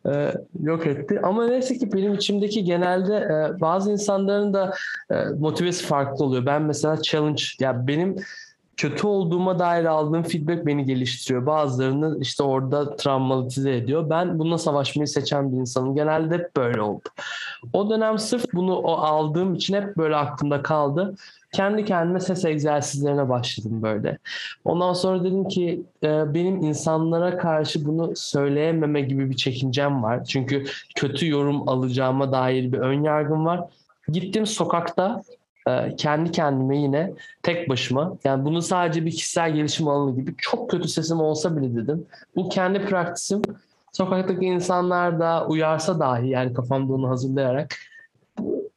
e, 0.07 0.33
yok 0.63 0.87
etti. 0.87 1.21
Ama 1.23 1.47
neyse 1.47 1.79
ki 1.79 1.93
benim 1.93 2.15
içimdeki 2.15 2.65
genelde 2.65 3.17
e, 3.17 3.61
bazı 3.61 3.93
insanların 3.93 4.55
da 4.55 4.75
e, 5.11 5.15
motivesi 5.39 5.87
farklı 5.87 6.25
oluyor. 6.25 6.47
Ben 6.47 6.63
mesela 6.63 7.03
challenge 7.03 7.43
ya 7.61 7.87
benim 7.87 8.17
kötü 8.77 9.07
olduğuma 9.07 9.59
dair 9.59 9.85
aldığım 9.85 10.23
feedback 10.23 10.67
beni 10.67 10.85
geliştiriyor. 10.85 11.47
Bazılarını 11.47 12.19
işte 12.21 12.43
orada 12.43 12.97
travmatize 12.97 13.77
ediyor. 13.77 14.11
Ben 14.11 14.39
bununla 14.39 14.59
savaşmayı 14.59 15.09
seçen 15.09 15.53
bir 15.53 15.57
insanım. 15.57 15.95
Genelde 15.95 16.35
hep 16.35 16.57
böyle 16.57 16.81
oldu. 16.81 17.09
O 17.73 17.91
dönem 17.91 18.19
sırf 18.19 18.45
bunu 18.55 18.77
o 18.77 18.93
aldığım 18.93 19.55
için 19.55 19.75
hep 19.75 19.97
böyle 19.97 20.17
aklımda 20.17 20.63
kaldı. 20.63 21.15
Kendi 21.53 21.85
kendime 21.85 22.21
ses 22.21 22.45
egzersizlerine 22.45 23.29
başladım 23.29 23.83
böyle. 23.83 24.19
Ondan 24.65 24.93
sonra 24.93 25.25
dedim 25.25 25.49
ki 25.49 25.83
e, 26.03 26.35
benim 26.35 26.57
insanlara 26.57 27.39
karşı 27.39 27.87
bunu 27.87 28.13
söyleyememe 28.17 29.01
gibi 29.01 29.31
bir 29.31 29.37
çekincem 29.37 30.03
var. 30.03 30.25
Çünkü 30.25 30.65
kötü 30.97 31.29
yorum 31.29 31.69
alacağıma 31.69 32.33
dair 32.33 32.73
bir 32.73 32.79
ön 32.79 33.03
yargım 33.03 33.47
var. 33.47 33.61
Gittim 34.09 34.47
sokakta 34.47 35.23
kendi 35.99 36.31
kendime 36.33 36.79
yine 36.79 37.13
tek 37.43 37.69
başıma 37.69 38.17
yani 38.25 38.45
bunu 38.45 38.63
sadece 38.63 39.05
bir 39.07 39.11
kişisel 39.11 39.55
gelişim 39.55 39.89
alanı 39.89 40.17
gibi 40.17 40.35
çok 40.39 40.71
kötü 40.71 40.89
sesim 40.89 41.21
olsa 41.21 41.57
bile 41.57 41.77
dedim. 41.77 42.07
Bu 42.37 42.49
kendi 42.49 42.87
praktisim 42.87 43.43
sokaktaki 43.93 44.47
insanlar 44.47 45.21
da 45.21 45.47
uyarsa 45.47 46.01
dahi 46.01 46.29
yani 46.29 46.55
kafamda 46.55 46.93
onu 46.93 47.09
hazırlayarak 47.09 47.75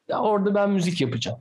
ya 0.08 0.21
orada 0.21 0.56
ben 0.56 0.69
müzik 0.69 1.02
yapacağım. 1.02 1.39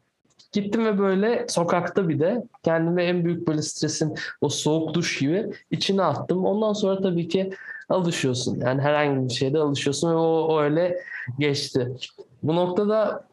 Gittim 0.52 0.84
ve 0.84 0.98
böyle 0.98 1.46
sokakta 1.48 2.08
bir 2.08 2.20
de 2.20 2.42
kendime 2.62 3.04
en 3.04 3.24
büyük 3.24 3.48
böyle 3.48 3.62
stresin 3.62 4.14
o 4.40 4.48
soğuk 4.48 4.94
duş 4.94 5.18
gibi 5.18 5.50
içine 5.70 6.02
attım. 6.02 6.44
Ondan 6.44 6.72
sonra 6.72 7.02
tabii 7.02 7.28
ki 7.28 7.50
alışıyorsun. 7.88 8.60
Yani 8.60 8.82
herhangi 8.82 9.28
bir 9.28 9.34
şeyde 9.34 9.58
alışıyorsun 9.58 10.10
ve 10.10 10.14
o, 10.14 10.46
o 10.48 10.60
öyle 10.60 10.98
geçti. 11.38 11.88
Bu 12.42 12.56
noktada 12.56 13.27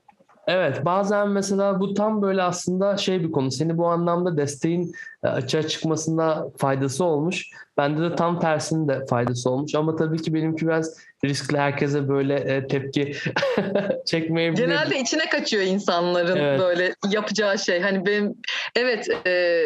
Evet 0.47 0.85
bazen 0.85 1.29
mesela 1.29 1.79
bu 1.79 1.93
tam 1.93 2.21
böyle 2.21 2.43
aslında 2.43 2.97
şey 2.97 3.23
bir 3.23 3.31
konu. 3.31 3.51
Seni 3.51 3.77
bu 3.77 3.87
anlamda 3.87 4.37
desteğin 4.37 4.93
e, 5.23 5.27
açığa 5.27 5.63
çıkmasında 5.63 6.47
faydası 6.57 7.03
olmuş. 7.05 7.49
Bende 7.77 8.01
de 8.01 8.15
tam 8.15 8.39
tersinde 8.39 9.05
faydası 9.05 9.49
olmuş 9.49 9.75
ama 9.75 9.95
tabii 9.95 10.21
ki 10.21 10.33
benimki 10.33 10.67
biraz 10.67 10.97
riskli 11.29 11.57
herkese 11.57 12.09
böyle 12.09 12.35
e, 12.35 12.67
tepki 12.67 13.15
çekmeyebilir. 14.05 14.67
Genelde 14.67 14.99
içine 14.99 15.29
kaçıyor 15.29 15.63
insanların 15.63 16.37
evet. 16.37 16.59
böyle 16.59 16.95
yapacağı 17.09 17.59
şey. 17.59 17.81
Hani 17.81 18.05
benim 18.05 18.35
evet 18.75 19.09
e, 19.27 19.65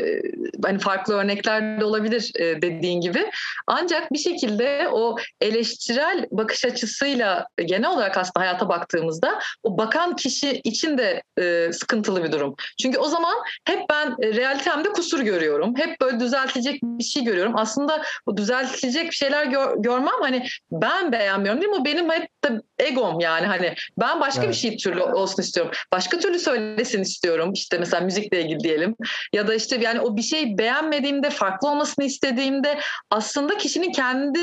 hani 0.63 0.79
farklı 0.79 1.13
örnekler 1.13 1.79
de 1.79 1.85
olabilir 1.85 2.31
e, 2.35 2.61
dediğin 2.61 3.01
gibi. 3.01 3.31
Ancak 3.67 4.13
bir 4.13 4.17
şekilde 4.17 4.89
o 4.91 5.15
eleştirel 5.41 6.25
bakış 6.31 6.65
açısıyla 6.65 7.47
genel 7.65 7.89
olarak 7.89 8.17
aslında 8.17 8.45
hayata 8.45 8.69
baktığımızda 8.69 9.39
o 9.63 9.77
bakan 9.77 10.15
kişi 10.15 10.61
için 10.63 10.97
de 10.97 11.21
e, 11.39 11.73
sıkıntılı 11.73 12.23
bir 12.23 12.31
durum. 12.31 12.55
Çünkü 12.81 12.97
o 12.97 13.07
zaman 13.07 13.35
hep 13.65 13.79
ben 13.89 14.15
e, 14.21 14.33
realitemde 14.33 14.89
kusur 14.89 15.19
görüyorum. 15.19 15.73
Hep 15.77 16.01
böyle 16.01 16.19
düzeltecek 16.19 16.83
bir 16.83 17.03
şey 17.03 17.23
görüyorum. 17.23 17.53
Aslında 17.55 18.01
bu 18.27 18.37
düzeltecek 18.37 19.05
bir 19.05 19.15
şeyler 19.15 19.45
gör, 19.45 19.77
görmem 19.77 20.21
hani 20.21 20.45
ben 20.71 21.11
beğenmiyorum 21.11 21.48
değil 21.57 21.71
mi? 21.71 21.79
Bu 21.79 21.85
benim 21.85 22.11
hep 22.11 22.29
de 22.43 22.61
egom 22.79 23.19
yani 23.19 23.45
hani 23.45 23.73
ben 23.97 24.19
başka 24.19 24.41
evet. 24.41 24.49
bir 24.49 24.57
şey 24.57 24.77
türlü 24.77 25.01
olsun 25.01 25.43
istiyorum. 25.43 25.71
Başka 25.91 26.19
türlü 26.19 26.39
söylesin 26.39 27.01
istiyorum. 27.01 27.53
İşte 27.53 27.77
mesela 27.77 28.03
müzikle 28.03 28.41
ilgili 28.41 28.59
diyelim. 28.59 28.95
Ya 29.33 29.47
da 29.47 29.53
işte 29.53 29.75
yani 29.81 29.99
o 29.99 30.17
bir 30.17 30.21
şey 30.21 30.57
beğenmediğimde, 30.57 31.29
farklı 31.29 31.69
olmasını 31.69 32.05
istediğimde 32.05 32.79
aslında 33.11 33.57
kişinin 33.57 33.91
kendi 33.91 34.39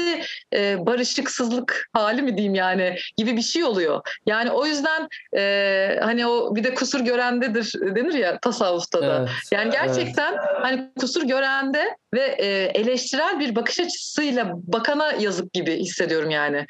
e, 0.55 0.87
barışıksızlık 0.87 1.89
hali 1.93 2.23
mi 2.23 2.37
diyeyim 2.37 2.55
yani 2.55 2.97
gibi 3.17 3.37
bir 3.37 3.43
şey 3.43 3.65
oluyor. 3.65 4.01
Yani 4.27 4.51
o 4.51 4.67
yüzden 4.67 5.09
e, 5.37 5.99
hani 6.03 6.27
o 6.27 6.57
bir 6.57 6.65
de 6.65 6.75
kusur 6.75 7.01
görendedir 7.01 7.73
denir 7.97 8.15
ya 8.15 8.39
tasavvufta 8.39 9.03
da. 9.03 9.19
Evet. 9.19 9.31
Yani 9.51 9.71
gerçekten 9.71 10.33
evet. 10.33 10.43
hani 10.63 10.91
kusur 11.01 11.23
görende 11.23 11.97
ve 12.17 12.37
e, 12.39 12.47
eleştirel 12.81 13.41
bir 13.41 13.57
bakış 13.57 13.81
açısıyla 13.81 14.53
bakana 14.55 15.13
yazık 15.13 15.53
gibi 15.53 15.77
hissediyorum 15.77 16.31
yani. 16.31 16.67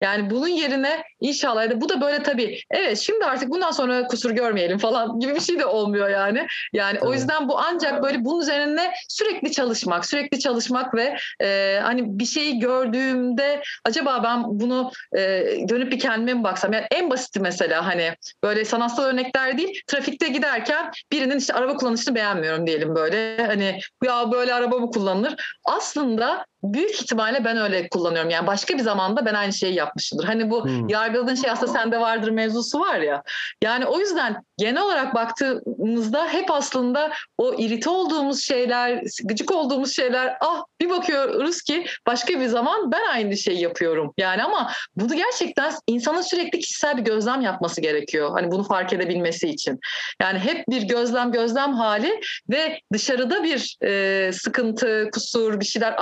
Yani 0.00 0.30
bunun 0.30 0.48
yerine 0.48 1.02
inşallah 1.20 1.80
bu 1.80 1.88
da 1.88 2.00
böyle 2.00 2.22
tabii 2.22 2.60
evet 2.70 2.98
şimdi 2.98 3.24
artık 3.24 3.50
bundan 3.50 3.70
sonra 3.70 4.06
kusur 4.06 4.30
görmeyelim 4.30 4.78
falan 4.78 5.20
gibi 5.20 5.34
bir 5.34 5.40
şey 5.40 5.58
de 5.58 5.66
olmuyor 5.66 6.08
yani. 6.08 6.46
Yani 6.72 6.92
evet. 6.92 7.02
o 7.02 7.12
yüzden 7.12 7.48
bu 7.48 7.58
ancak 7.58 8.02
böyle 8.02 8.24
bunun 8.24 8.40
üzerine 8.40 8.92
sürekli 9.08 9.52
çalışmak, 9.52 10.06
sürekli 10.06 10.38
çalışmak 10.40 10.94
ve 10.94 11.16
e, 11.42 11.80
hani 11.82 12.18
bir 12.18 12.24
şeyi 12.24 12.58
gördüğümde 12.58 13.62
acaba 13.84 14.22
ben 14.24 14.44
bunu 14.46 14.90
e, 15.16 15.20
dönüp 15.68 15.92
bir 15.92 15.98
kendime 15.98 16.34
mi 16.34 16.44
baksam? 16.44 16.72
Yani 16.72 16.86
en 16.90 17.10
basiti 17.10 17.40
mesela 17.40 17.86
hani 17.86 18.14
böyle 18.44 18.64
sanatsal 18.64 19.04
örnekler 19.04 19.58
değil 19.58 19.80
trafikte 19.86 20.28
giderken 20.28 20.90
birinin 21.12 21.38
işte 21.38 21.54
araba 21.54 21.76
kullanışını 21.76 22.14
beğenmiyorum 22.14 22.66
diyelim 22.66 22.94
böyle. 22.94 23.46
Hani 23.46 23.80
ya 24.04 24.32
böyle 24.32 24.54
araba 24.54 24.78
mı 24.78 24.87
kullanılır? 24.92 25.58
Aslında 25.64 26.46
büyük 26.62 27.02
ihtimalle 27.02 27.44
ben 27.44 27.56
öyle 27.56 27.88
kullanıyorum. 27.88 28.30
Yani 28.30 28.46
başka 28.46 28.74
bir 28.74 28.82
zamanda 28.82 29.26
ben 29.26 29.34
aynı 29.34 29.52
şeyi 29.52 29.74
yapmışımdır. 29.74 30.24
Hani 30.24 30.50
bu 30.50 30.64
hmm. 30.64 30.88
yargıladığın 30.88 31.34
şey 31.34 31.50
aslında 31.50 31.72
sende 31.72 32.00
vardır 32.00 32.30
mevzusu 32.30 32.80
var 32.80 32.98
ya. 32.98 33.22
Yani 33.62 33.86
o 33.86 34.00
yüzden 34.00 34.42
genel 34.58 34.82
olarak 34.82 35.14
baktığımızda 35.14 36.28
hep 36.28 36.50
aslında 36.50 37.12
o 37.38 37.54
irite 37.54 37.90
olduğumuz 37.90 38.44
şeyler, 38.44 39.02
gıcık 39.24 39.52
olduğumuz 39.52 39.96
şeyler 39.96 40.36
ah 40.40 40.62
bir 40.80 40.90
bakıyoruz 40.90 41.62
ki 41.62 41.86
başka 42.06 42.40
bir 42.40 42.46
zaman 42.46 42.92
ben 42.92 43.06
aynı 43.12 43.36
şeyi 43.36 43.60
yapıyorum. 43.60 44.12
Yani 44.18 44.42
ama 44.42 44.72
bunu 44.96 45.16
gerçekten 45.16 45.72
insanın 45.86 46.20
sürekli 46.20 46.58
kişisel 46.58 46.96
bir 46.96 47.02
gözlem 47.02 47.40
yapması 47.40 47.80
gerekiyor. 47.80 48.30
Hani 48.30 48.50
bunu 48.50 48.64
fark 48.64 48.92
edebilmesi 48.92 49.48
için. 49.48 49.78
Yani 50.22 50.38
hep 50.38 50.68
bir 50.68 50.82
gözlem 50.82 51.32
gözlem 51.32 51.72
hali 51.72 52.20
ve 52.50 52.80
dışarıda 52.92 53.44
bir 53.44 53.76
e, 53.84 54.32
sıkıntı, 54.32 55.08
kusur, 55.12 55.60
bir 55.60 55.64
şeyler 55.64 55.92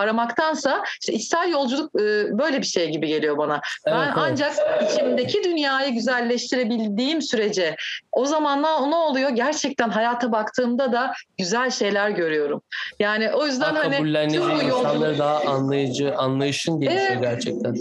aramaktansa 0.47 0.83
işte 1.01 1.13
içsel 1.13 1.51
yolculuk 1.51 2.01
e, 2.01 2.39
böyle 2.39 2.61
bir 2.61 2.67
şey 2.67 2.91
gibi 2.91 3.09
geliyor 3.09 3.39
bana. 3.39 3.61
Evet, 3.87 3.97
ben 3.99 4.05
evet. 4.05 4.15
ancak 4.17 4.55
içimdeki 4.83 5.45
dünyayı 5.45 5.93
güzelleştirebildiğim 5.95 7.23
sürece 7.23 7.77
o 8.13 8.27
zamanlar 8.27 8.91
ne 8.91 8.97
oluyor? 8.97 9.31
Gerçekten 9.31 9.91
hayata 9.91 10.33
baktığımda 10.33 10.93
da 10.93 11.13
güzel 11.39 11.71
şeyler 11.71 12.11
görüyorum. 12.11 12.63
Yani 13.01 13.31
o 13.31 13.47
yüzden 13.47 13.75
daha 13.75 13.85
hani 13.85 13.97
tüm 14.33 14.43
bu 14.43 14.65
yolculuk... 14.69 15.19
daha 15.19 15.41
anlayıcı, 15.41 16.15
anlayışın 16.17 16.81
gelişiyor 16.81 17.11
evet. 17.11 17.23
gerçekten 17.23 17.77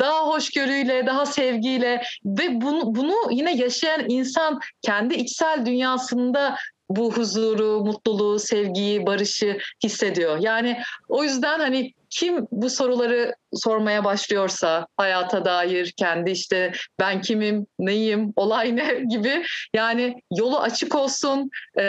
daha 0.00 0.26
hoşgörüyle, 0.26 1.06
daha 1.06 1.26
sevgiyle 1.26 2.02
ve 2.24 2.60
bunu, 2.60 2.94
bunu 2.94 3.14
yine 3.30 3.56
yaşayan 3.56 4.04
insan 4.08 4.60
kendi 4.82 5.14
içsel 5.14 5.66
dünyasında 5.66 6.56
bu 6.90 7.12
huzuru, 7.12 7.84
mutluluğu, 7.84 8.38
sevgiyi, 8.38 9.06
barışı 9.06 9.58
hissediyor. 9.84 10.38
Yani 10.40 10.78
o 11.08 11.24
yüzden 11.24 11.58
hani 11.60 11.92
kim 12.10 12.46
bu 12.52 12.70
soruları 12.70 13.34
sormaya 13.54 14.04
başlıyorsa 14.04 14.86
hayata 14.96 15.44
dair 15.44 15.92
kendi 15.96 16.30
işte 16.30 16.72
ben 17.00 17.20
kimim, 17.20 17.66
neyim, 17.78 18.32
olay 18.36 18.76
ne 18.76 19.00
gibi 19.10 19.44
yani 19.74 20.22
yolu 20.36 20.58
açık 20.58 20.94
olsun, 20.94 21.50
e, 21.78 21.82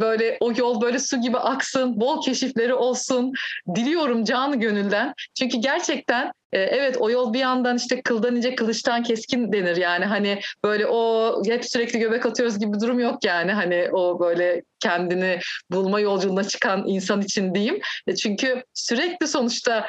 böyle 0.00 0.36
o 0.40 0.52
yol 0.56 0.80
böyle 0.80 0.98
su 0.98 1.20
gibi 1.20 1.38
aksın, 1.38 2.00
bol 2.00 2.22
keşifleri 2.22 2.74
olsun 2.74 3.32
diliyorum 3.74 4.24
canı 4.24 4.56
gönülden. 4.56 5.14
Çünkü 5.38 5.58
gerçekten 5.58 6.32
evet 6.54 6.96
o 7.00 7.10
yol 7.10 7.32
bir 7.32 7.38
yandan 7.38 7.76
işte 7.76 8.02
kıldan 8.02 8.36
ince 8.36 8.54
kılıçtan 8.54 9.02
keskin 9.02 9.52
denir 9.52 9.76
yani 9.76 10.04
hani 10.04 10.40
böyle 10.64 10.86
o 10.86 11.42
hep 11.46 11.64
sürekli 11.64 11.98
göbek 11.98 12.26
atıyoruz 12.26 12.58
gibi 12.58 12.80
durum 12.80 12.98
yok 12.98 13.24
yani 13.24 13.52
hani 13.52 13.88
o 13.92 14.20
böyle 14.20 14.62
kendini 14.80 15.38
bulma 15.70 16.00
yolculuğuna 16.00 16.44
çıkan 16.44 16.84
insan 16.86 17.22
için 17.22 17.54
diyeyim. 17.54 17.80
E, 18.06 18.14
çünkü 18.16 18.64
sürekli 18.74 19.28
sonuçta 19.28 19.86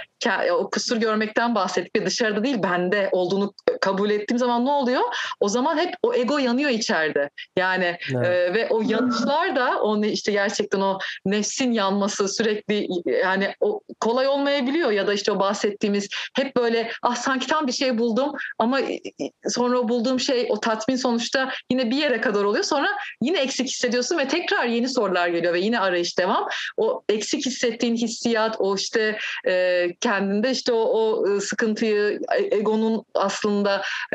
o 0.52 0.70
kusur 0.70 0.98
görmekten 0.98 1.56
bahsettik 1.56 2.02
ve 2.02 2.06
dışarıda 2.06 2.44
değil 2.44 2.64
bende 2.64 3.10
olduğunu 3.12 3.54
kabul 3.82 4.10
ettiğim 4.10 4.38
zaman 4.38 4.66
ne 4.66 4.72
oluyor? 4.72 5.02
O 5.40 5.50
zaman 5.50 5.78
hep 5.78 5.94
o 6.04 6.14
ego 6.14 6.38
yanıyor 6.38 6.70
içeride. 6.70 7.30
Yani 7.58 7.98
evet. 8.16 8.28
e, 8.28 8.54
ve 8.54 8.68
o 8.70 8.82
yanışlar 8.82 9.56
da 9.56 9.82
onu 9.82 10.06
işte 10.06 10.32
gerçekten 10.32 10.80
o 10.80 11.00
nefsin 11.26 11.72
yanması 11.72 12.28
sürekli 12.28 12.88
yani 13.24 13.54
o 13.60 13.82
kolay 14.00 14.28
olmayabiliyor 14.28 14.92
ya 14.92 15.08
da 15.08 15.14
işte 15.14 15.32
o 15.32 15.40
bahsettiğimiz 15.40 16.08
hep 16.36 16.56
böyle 16.56 16.92
ah 17.04 17.16
sanki 17.16 17.48
tam 17.48 17.68
bir 17.68 17.72
şey 17.72 17.98
buldum 17.98 18.32
ama 18.60 18.80
sonra 19.48 19.80
o 19.80 19.90
bulduğum 19.90 20.20
şey 20.20 20.48
o 20.50 20.60
tatmin 20.60 20.96
sonuçta 20.96 21.52
yine 21.72 21.90
bir 21.92 21.98
yere 21.98 22.22
kadar 22.22 22.44
oluyor. 22.44 22.64
Sonra 22.64 22.88
yine 23.22 23.40
eksik 23.40 23.68
hissediyorsun 23.68 24.18
ve 24.18 24.28
tekrar 24.28 24.66
yeni 24.66 24.90
sorular 24.90 25.28
geliyor 25.28 25.54
ve 25.54 25.60
yine 25.60 25.80
arayış 25.80 26.18
devam. 26.18 26.48
O 26.78 27.04
eksik 27.10 27.46
hissettiğin 27.46 27.96
hissiyat, 27.96 28.56
o 28.60 28.76
işte 28.76 29.18
e, 29.48 29.88
kendinde 30.02 30.52
işte 30.52 30.74
o, 30.74 30.80
o 30.80 31.26
sıkıntıyı, 31.40 32.20
e, 32.38 32.56
egonun 32.56 33.06
aslında 33.16 33.65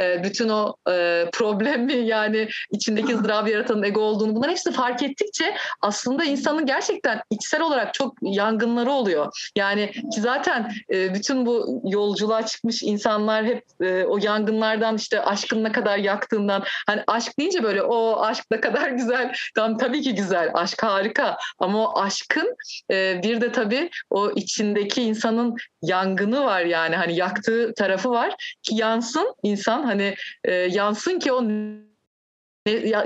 e, 0.01 0.25
bütün 0.25 0.49
o 0.49 0.75
e, 0.91 1.27
problemi 1.33 1.95
yani 1.95 2.49
içindeki 2.71 3.15
ızdırabı 3.15 3.51
yaratan 3.51 3.83
ego 3.83 4.01
olduğunu 4.01 4.35
bunların 4.35 4.51
hepsini 4.51 4.75
fark 4.75 5.03
ettikçe 5.03 5.57
aslında 5.81 6.25
insanın 6.25 6.67
gerçekten 6.67 7.23
içsel 7.31 7.63
olarak 7.63 7.95
çok 7.95 8.15
yangınları 8.23 8.91
oluyor. 8.91 9.51
Yani 9.57 9.93
ki 9.93 10.21
zaten 10.21 10.73
e, 10.93 11.15
bütün 11.15 11.47
bu 11.47 11.83
yolculuğa 11.85 12.47
çıkmış 12.47 12.83
insanlar 12.83 13.45
hep 13.45 13.65
e, 13.81 14.05
o 14.05 14.19
yangınlardan 14.19 14.97
işte 14.97 15.23
aşkın 15.23 15.65
ne 15.65 15.73
kadar 15.73 15.99
yaktığından 15.99 16.65
hani 16.87 17.03
aşk 17.07 17.39
deyince 17.39 17.63
böyle 17.63 17.83
o 17.83 18.21
aşk 18.23 18.45
ne 18.51 18.61
kadar 18.61 18.89
güzel. 18.89 19.33
Tam 19.55 19.79
tabii 19.79 20.01
ki 20.01 20.15
güzel. 20.15 20.51
Aşk 20.55 20.83
harika 20.83 21.37
ama 21.59 21.89
o 21.89 22.01
aşkın 22.01 22.57
e, 22.91 23.21
bir 23.23 23.41
de 23.41 23.53
tabii 23.53 23.91
o 24.11 24.31
içindeki 24.31 25.03
insanın 25.03 25.57
yangını 25.83 26.45
var 26.45 26.61
yani 26.61 26.97
hani 26.97 27.17
yaktığı 27.17 27.75
tarafı 27.75 28.11
var 28.11 28.57
ki 28.63 28.75
yansın 28.75 29.35
insan 29.43 29.83
hani 29.83 30.15
e, 30.45 30.53
yansın 30.53 31.19
ki 31.19 31.33
o 31.33 31.43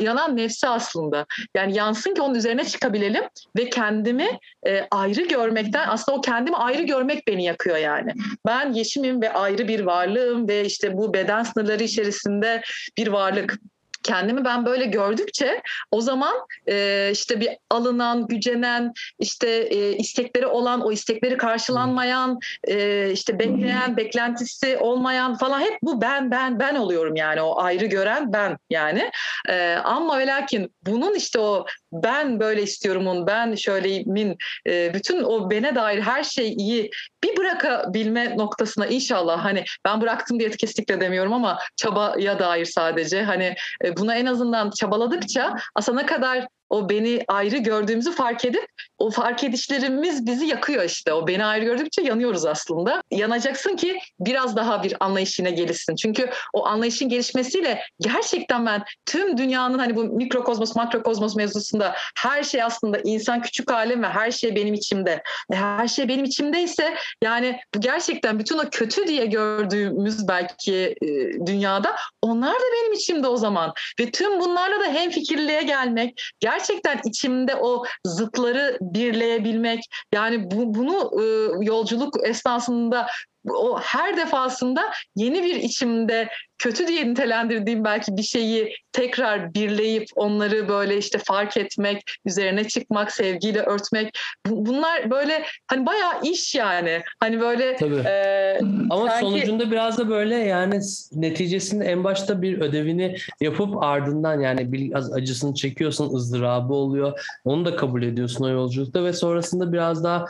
yanan 0.01 0.37
nefsi 0.37 0.68
aslında. 0.68 1.26
Yani 1.57 1.76
yansın 1.76 2.14
ki 2.14 2.22
onun 2.22 2.35
üzerine 2.35 2.64
çıkabilelim 2.64 3.24
ve 3.57 3.70
kendimi 3.70 4.39
e, 4.66 4.87
ayrı 4.91 5.22
görmekten 5.22 5.89
aslında 5.89 6.18
o 6.18 6.20
kendimi 6.20 6.57
ayrı 6.57 6.82
görmek 6.82 7.26
beni 7.28 7.45
yakıyor 7.45 7.76
yani. 7.76 8.12
Ben 8.47 8.72
yeşimim 8.72 9.22
ve 9.22 9.32
ayrı 9.32 9.68
bir 9.68 9.80
varlığım 9.80 10.49
ve 10.49 10.64
işte 10.64 10.97
bu 10.97 11.14
beden 11.14 11.43
sınırları 11.43 11.82
içerisinde 11.82 12.62
bir 12.99 13.09
varlık 13.09 13.59
kendimi 14.05 14.44
ben 14.44 14.66
böyle 14.66 14.84
gördükçe 14.84 15.62
o 15.90 16.00
zaman 16.00 16.34
e, 16.68 17.09
işte 17.12 17.40
bir 17.40 17.48
alınan, 17.70 18.26
gücenen, 18.26 18.92
işte 19.18 19.48
e, 19.50 19.92
istekleri 19.92 20.46
olan, 20.46 20.80
o 20.80 20.92
istekleri 20.92 21.36
karşılanmayan, 21.36 22.38
e, 22.64 23.11
işte 23.11 23.38
bekleyen, 23.38 23.96
beklentisi 23.96 24.76
olmayan 24.76 25.36
falan 25.36 25.61
hep 25.61 25.78
bu 25.82 26.00
ben 26.00 26.30
ben 26.30 26.61
ben 26.61 26.74
oluyorum 26.74 27.16
yani 27.16 27.42
o 27.42 27.61
ayrı 27.61 27.86
gören 27.86 28.32
ben 28.32 28.59
yani. 28.70 29.11
E, 29.48 29.74
ama 29.84 30.18
ve 30.18 30.26
lakin 30.26 30.74
bunun 30.82 31.14
işte 31.14 31.38
o 31.38 31.66
ben 31.92 32.40
böyle 32.40 32.62
istiyorumun, 32.62 33.26
ben 33.26 33.55
şöyleyimin, 33.55 34.36
e, 34.68 34.94
bütün 34.94 35.22
o 35.22 35.50
bene 35.50 35.74
dair 35.74 36.00
her 36.00 36.24
şey 36.24 36.52
iyi 36.52 36.90
bir 37.24 37.36
bırakabilme 37.36 38.36
noktasına 38.36 38.86
inşallah 38.86 39.44
hani 39.44 39.64
ben 39.84 40.00
bıraktım 40.00 40.40
diye 40.40 40.50
kesinlikle 40.50 41.00
demiyorum 41.00 41.32
ama 41.32 41.59
çabaya 41.76 42.38
dair 42.38 42.64
sadece 42.64 43.22
hani 43.22 43.55
e, 43.84 43.93
buna 43.97 44.14
en 44.14 44.26
azından 44.26 44.70
çabaladıkça 44.70 45.57
ne 45.92 46.07
kadar 46.07 46.47
o 46.71 46.89
beni 46.89 47.25
ayrı 47.29 47.57
gördüğümüzü 47.57 48.12
fark 48.12 48.45
edip 48.45 48.67
o 48.99 49.11
fark 49.11 49.45
edişlerimiz 49.45 50.27
bizi 50.27 50.47
yakıyor 50.47 50.85
işte. 50.85 51.12
O 51.12 51.27
beni 51.27 51.45
ayrı 51.45 51.65
gördükçe 51.65 52.03
yanıyoruz 52.03 52.47
aslında. 52.47 53.03
Yanacaksın 53.11 53.77
ki 53.77 53.99
biraz 54.21 54.57
daha 54.57 54.83
bir 54.83 54.97
anlayış 55.01 55.39
yine 55.39 55.51
gelişsin. 55.51 55.97
Çünkü 55.97 56.31
o 56.53 56.67
anlayışın 56.67 57.09
gelişmesiyle 57.09 57.81
gerçekten 58.01 58.67
ben 58.67 58.85
tüm 59.07 59.39
dünyanın 59.39 59.79
hani 59.79 59.97
bu 59.97 60.05
mikrokozmos, 60.05 60.77
makrokozmos 60.77 61.37
mevzusunda 61.37 61.95
her 62.17 62.43
şey 62.43 62.62
aslında 62.62 62.99
insan 63.05 63.43
küçük 63.43 63.71
alem 63.71 64.03
ve 64.03 64.09
her 64.09 64.31
şey 64.31 64.57
benim 64.57 64.75
içimde. 64.75 65.23
E 65.53 65.57
her 65.57 65.89
şey 65.89 66.09
benim 66.09 66.25
içimdeyse 66.25 66.95
yani 67.23 67.59
gerçekten 67.79 68.39
bütün 68.39 68.59
o 68.59 68.71
kötü 68.71 69.07
diye 69.07 69.27
gördüğümüz 69.27 70.29
belki 70.29 70.95
e, 71.03 71.07
dünyada 71.47 71.97
onlar 72.23 72.55
da 72.55 72.65
benim 72.73 72.93
içimde 72.93 73.27
o 73.29 73.37
zaman. 73.37 73.73
Ve 74.01 74.11
tüm 74.11 74.41
bunlarla 74.41 74.81
da 74.81 74.85
hem 74.85 75.11
fikirliğe 75.11 75.62
gelmek, 75.62 76.23
gerçekten 76.41 76.64
içimde 77.07 77.57
o 77.57 77.85
zıtları 78.05 78.79
birleyebilmek 78.81 79.81
yani 80.12 80.51
bu, 80.51 80.75
bunu 80.75 81.23
e, 81.23 81.25
yolculuk 81.65 82.29
esnasında 82.29 83.07
o 83.49 83.78
her 83.78 84.16
defasında 84.16 84.82
yeni 85.16 85.42
bir 85.42 85.55
içimde 85.55 86.28
kötü 86.59 86.88
diye 86.88 87.09
nitelendirdiğim 87.09 87.84
belki 87.84 88.16
bir 88.16 88.22
şeyi 88.22 88.74
tekrar 88.92 89.55
birleyip 89.55 90.05
onları 90.16 90.68
böyle 90.68 90.97
işte 90.99 91.18
fark 91.18 91.57
etmek, 91.57 92.03
üzerine 92.26 92.68
çıkmak, 92.68 93.12
sevgiyle 93.12 93.61
örtmek. 93.61 94.18
Bunlar 94.47 95.11
böyle 95.11 95.42
hani 95.66 95.86
bayağı 95.86 96.22
iş 96.22 96.55
yani. 96.55 97.03
Hani 97.20 97.40
böyle 97.40 97.76
Tabii. 97.76 98.03
E, 98.07 98.59
ama 98.90 99.09
sanki... 99.09 99.24
sonucunda 99.26 99.70
biraz 99.70 99.99
da 99.99 100.09
böyle 100.09 100.34
yani 100.34 100.80
neticesinde 101.12 101.84
en 101.84 102.05
başta 102.05 102.42
bir 102.42 102.61
ödevini 102.61 103.16
yapıp 103.40 103.82
ardından 103.82 104.40
yani 104.40 104.72
biraz 104.72 105.12
acısını 105.12 105.55
çekiyorsun, 105.55 106.14
ızdırabı 106.14 106.74
oluyor. 106.74 107.20
Onu 107.45 107.64
da 107.64 107.76
kabul 107.76 108.03
ediyorsun 108.03 108.45
o 108.45 108.49
yolculukta 108.49 109.05
ve 109.05 109.12
sonrasında 109.12 109.72
biraz 109.72 110.05
daha 110.05 110.26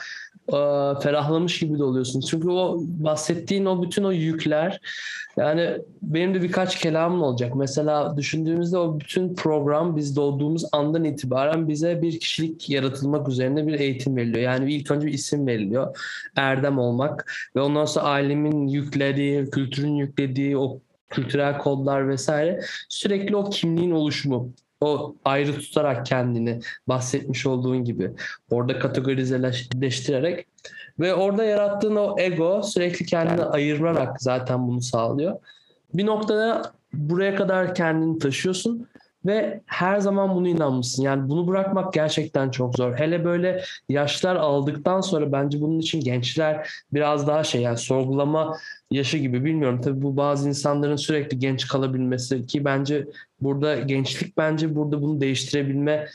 e, 0.49 0.59
ferahlamış 1.01 1.59
gibi 1.59 1.79
de 1.79 1.85
oluyorsun. 1.85 2.21
Çünkü 2.21 2.49
o 2.49 2.81
bahsettiğin 3.05 3.65
o 3.65 3.83
bütün 3.83 4.05
o 4.05 4.13
yükler 4.13 4.81
yani 5.37 5.79
benim 6.03 6.35
de 6.35 6.43
birkaç 6.43 6.79
kelamım 6.79 7.23
olacak. 7.23 7.55
Mesela 7.55 8.17
düşündüğümüzde 8.17 8.79
o 8.79 9.01
bütün 9.01 9.35
program 9.35 9.97
biz 9.97 10.17
doğduğumuz 10.17 10.65
andan 10.73 11.05
itibaren 11.05 11.69
bize 11.69 12.03
bir 12.03 12.21
kişilik 12.21 12.71
yaratılmak 12.71 13.29
üzerine 13.29 13.67
bir 13.67 13.81
eğitim 13.81 14.17
veriliyor. 14.17 14.43
Yani 14.43 14.73
ilk 14.73 14.91
önce 14.91 15.07
bir 15.07 15.13
isim 15.13 15.47
veriliyor. 15.47 15.97
Erdem 16.37 16.79
olmak 16.79 17.33
ve 17.57 17.61
ondan 17.61 17.85
sonra 17.85 18.07
ailemin 18.07 18.67
yüklediği, 18.67 19.51
kültürün 19.51 19.95
yüklediği 19.95 20.59
o 20.59 20.81
kültürel 21.09 21.59
kodlar 21.59 22.09
vesaire 22.09 22.61
sürekli 22.89 23.37
o 23.37 23.51
kimliğin 23.51 23.91
oluşumu 23.91 24.53
o 24.81 25.17
ayrı 25.25 25.59
tutarak 25.59 26.07
kendini 26.07 26.61
bahsetmiş 26.89 27.47
olduğun 27.47 27.85
gibi 27.85 28.11
orada 28.51 28.79
kategorizeleştirerek 28.79 30.47
ve 31.01 31.15
orada 31.15 31.45
yarattığın 31.45 31.97
o 31.97 32.17
ego 32.19 32.63
sürekli 32.63 33.07
kendini 33.07 33.45
ayırarak 33.45 34.23
zaten 34.23 34.69
bunu 34.69 34.83
sağlıyor. 34.83 35.37
Bir 35.95 36.07
noktada 36.07 36.73
buraya 36.93 37.35
kadar 37.35 37.75
kendini 37.75 38.19
taşıyorsun 38.19 38.89
ve 39.27 39.61
her 39.67 40.01
zaman 40.01 40.35
bunu 40.35 40.49
inanmışsın. 40.49 41.03
Yani 41.03 41.29
bunu 41.29 41.49
bırakmak 41.49 41.93
gerçekten 41.93 42.51
çok 42.51 42.77
zor. 42.77 42.99
Hele 42.99 43.25
böyle 43.25 43.63
yaşlar 43.89 44.37
aldıktan 44.37 45.01
sonra 45.01 45.33
bence 45.33 45.61
bunun 45.61 45.79
için 45.79 46.01
gençler 46.01 46.69
biraz 46.93 47.27
daha 47.27 47.45
şey 47.45 47.63
yani 47.63 47.79
sorgulama 47.79 48.57
yaşı 48.91 49.19
gibi 49.19 49.45
bilmiyorum. 49.45 49.81
Tabii 49.81 50.03
bu 50.03 50.17
bazı 50.17 50.49
insanların 50.49 50.97
sürekli 50.97 51.39
genç 51.39 51.69
kalabilmesi 51.69 52.47
ki 52.47 52.65
bence 52.65 53.07
burada 53.41 53.75
gençlik 53.75 54.37
bence 54.37 54.75
burada 54.75 55.03
bunu 55.03 55.21
değiştirebilme 55.21 56.07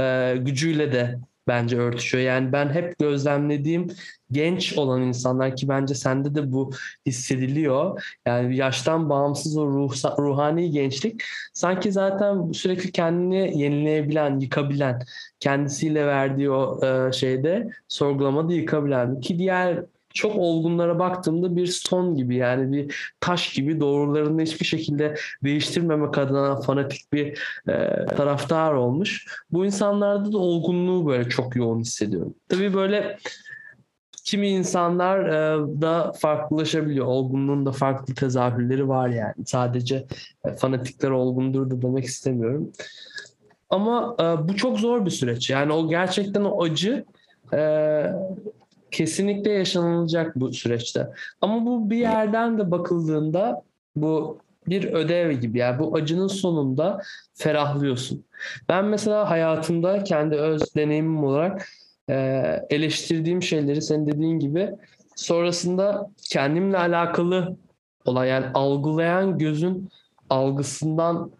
e, 0.00 0.34
gücüyle 0.38 0.92
de 0.92 1.18
bence 1.48 1.78
örtüşüyor. 1.78 2.24
Yani 2.24 2.52
ben 2.52 2.70
hep 2.70 2.98
gözlemlediğim 2.98 3.86
genç 4.32 4.78
olan 4.78 5.02
insanlar 5.02 5.56
ki 5.56 5.68
bence 5.68 5.94
sende 5.94 6.34
de 6.34 6.52
bu 6.52 6.70
hissediliyor. 7.06 8.02
Yani 8.26 8.56
yaştan 8.56 9.10
bağımsız 9.10 9.56
o 9.56 9.66
ruh, 9.66 10.18
ruhani 10.18 10.70
gençlik 10.70 11.22
sanki 11.52 11.92
zaten 11.92 12.52
sürekli 12.52 12.92
kendini 12.92 13.60
yenileyebilen, 13.60 14.40
yıkabilen, 14.40 15.02
kendisiyle 15.40 16.06
verdiği 16.06 16.50
o 16.50 16.86
e, 16.86 17.12
şeyde 17.12 17.70
sorgulamada 17.88 18.52
yıkabilen 18.52 19.20
ki 19.20 19.38
diğer 19.38 19.84
çok 20.18 20.36
olgunlara 20.36 20.98
baktığımda 20.98 21.56
bir 21.56 21.66
son 21.66 22.14
gibi 22.14 22.36
yani 22.36 22.72
bir 22.72 23.14
taş 23.20 23.52
gibi 23.52 23.80
doğrularını 23.80 24.42
hiçbir 24.42 24.66
şekilde 24.66 25.14
değiştirmemek 25.44 26.18
adına 26.18 26.60
fanatik 26.60 27.12
bir 27.12 27.38
e, 27.68 28.06
taraftar 28.06 28.72
olmuş. 28.72 29.26
Bu 29.50 29.66
insanlarda 29.66 30.32
da 30.32 30.38
olgunluğu 30.38 31.06
böyle 31.06 31.28
çok 31.28 31.56
yoğun 31.56 31.80
hissediyorum. 31.80 32.34
Tabii 32.48 32.74
böyle 32.74 33.18
kimi 34.24 34.48
insanlar 34.48 35.18
e, 35.26 35.58
da 35.80 36.12
farklılaşabiliyor. 36.12 37.06
Olgunluğun 37.06 37.66
da 37.66 37.72
farklı 37.72 38.14
tezahürleri 38.14 38.88
var 38.88 39.08
yani. 39.08 39.46
Sadece 39.46 40.06
e, 40.44 40.52
fanatikler 40.52 41.10
olgundur 41.10 41.70
da 41.70 41.82
demek 41.82 42.04
istemiyorum. 42.04 42.72
Ama 43.70 44.16
e, 44.20 44.48
bu 44.48 44.56
çok 44.56 44.78
zor 44.78 45.06
bir 45.06 45.10
süreç. 45.10 45.50
Yani 45.50 45.72
o 45.72 45.88
gerçekten 45.88 46.44
o 46.44 46.62
acı 46.62 47.04
e, 47.52 47.58
kesinlikle 48.90 49.50
yaşanılacak 49.50 50.36
bu 50.36 50.52
süreçte. 50.52 51.08
Ama 51.40 51.66
bu 51.66 51.90
bir 51.90 51.96
yerden 51.96 52.58
de 52.58 52.70
bakıldığında 52.70 53.62
bu 53.96 54.38
bir 54.66 54.84
ödev 54.84 55.32
gibi 55.32 55.58
yani 55.58 55.78
bu 55.78 55.96
acının 55.96 56.26
sonunda 56.26 57.00
ferahlıyorsun. 57.34 58.24
Ben 58.68 58.84
mesela 58.84 59.30
hayatımda 59.30 60.04
kendi 60.04 60.36
öz 60.36 60.74
deneyimim 60.76 61.24
olarak 61.24 61.68
e, 62.10 62.14
eleştirdiğim 62.70 63.42
şeyleri 63.42 63.82
senin 63.82 64.06
dediğin 64.06 64.38
gibi 64.38 64.70
sonrasında 65.16 66.10
kendimle 66.30 66.78
alakalı 66.78 67.56
olan 68.04 68.24
yani 68.24 68.46
algılayan 68.54 69.38
gözün 69.38 69.88
algısından 70.30 71.30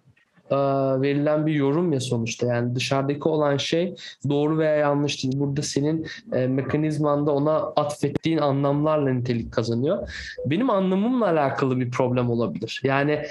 verilen 1.03 1.47
bir 1.47 1.53
yorum 1.53 1.93
ya 1.93 2.01
sonuçta. 2.01 2.47
Yani 2.47 2.75
dışarıdaki 2.75 3.29
olan 3.29 3.57
şey 3.57 3.95
doğru 4.29 4.59
veya 4.59 4.75
yanlış 4.75 5.25
değil. 5.25 5.39
Burada 5.39 5.63
senin 5.63 6.07
e, 6.33 6.47
mekanizmanda 6.47 7.33
ona 7.33 7.57
atfettiğin 7.57 8.39
anlamlarla 8.39 9.11
nitelik 9.11 9.53
kazanıyor. 9.53 10.09
Benim 10.47 10.71
anlamımla 10.71 11.27
alakalı 11.27 11.81
bir 11.81 11.91
problem 11.91 12.31
olabilir. 12.31 12.81
Yani 12.85 13.23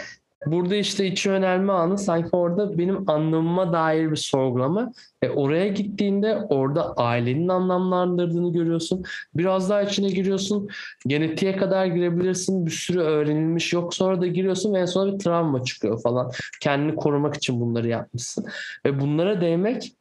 Burada 0.46 0.76
işte 0.76 1.06
içi 1.06 1.32
önerme 1.32 1.74
anı 1.74 1.98
sanki 1.98 2.30
orada 2.32 2.78
benim 2.78 3.10
anlamıma 3.10 3.74
dair 3.74 4.12
bir 4.12 4.16
sorgulama. 4.16 4.92
E 5.22 5.30
oraya 5.30 5.68
gittiğinde 5.68 6.38
orada 6.50 6.94
ailenin 6.94 7.48
anlamlandırdığını 7.48 8.54
görüyorsun. 8.54 9.04
Biraz 9.36 9.70
daha 9.70 9.82
içine 9.82 10.10
giriyorsun. 10.10 10.68
Genetiğe 11.08 11.58
kadar 11.58 11.86
girebilirsin. 11.86 12.66
Bir 12.66 12.72
sürü 12.72 13.00
öğrenilmiş 13.00 13.74
yok. 13.74 13.94
Sonra 13.94 14.22
da 14.22 14.28
giriyorsun 14.28 14.74
ve 14.74 14.80
en 14.80 14.86
sonra 14.86 15.14
bir 15.14 15.20
travma 15.20 15.64
çıkıyor 15.64 16.02
falan. 16.02 16.32
Kendini 16.62 16.96
korumak 16.96 17.36
için 17.36 17.62
bunları 17.62 17.88
yapmışsın. 17.88 18.46
Ve 18.86 19.00
bunlara 19.00 19.42
değmek 19.42 19.94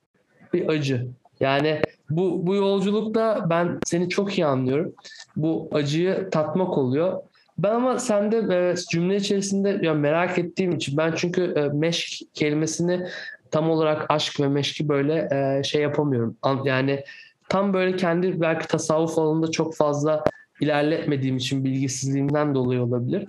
bir 0.52 0.68
acı. 0.68 1.06
Yani 1.40 1.80
bu, 2.10 2.46
bu 2.46 2.54
yolculukta 2.54 3.46
ben 3.50 3.78
seni 3.86 4.08
çok 4.08 4.38
iyi 4.38 4.46
anlıyorum. 4.46 4.94
Bu 5.36 5.68
acıyı 5.72 6.30
tatmak 6.30 6.78
oluyor. 6.78 7.22
Ben 7.58 7.70
ama 7.70 7.98
sende 7.98 8.36
e, 8.36 8.74
cümle 8.90 9.16
içerisinde 9.16 9.78
ya 9.82 9.94
merak 9.94 10.38
ettiğim 10.38 10.72
için 10.72 10.96
ben 10.96 11.12
çünkü 11.16 11.42
e, 11.56 11.68
meşk 11.68 12.34
kelimesini 12.34 13.06
tam 13.50 13.70
olarak 13.70 14.06
aşk 14.08 14.40
ve 14.40 14.48
meşki 14.48 14.88
böyle 14.88 15.28
e, 15.32 15.62
şey 15.62 15.82
yapamıyorum. 15.82 16.36
Yani 16.64 17.04
tam 17.48 17.72
böyle 17.72 17.96
kendi 17.96 18.40
belki 18.40 18.68
tasavvuf 18.68 19.18
alanında 19.18 19.50
çok 19.50 19.76
fazla 19.76 20.24
ilerletmediğim 20.60 21.36
için 21.36 21.64
bilgisizliğimden 21.64 22.54
dolayı 22.54 22.82
olabilir. 22.82 23.28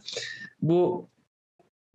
Bu 0.61 1.07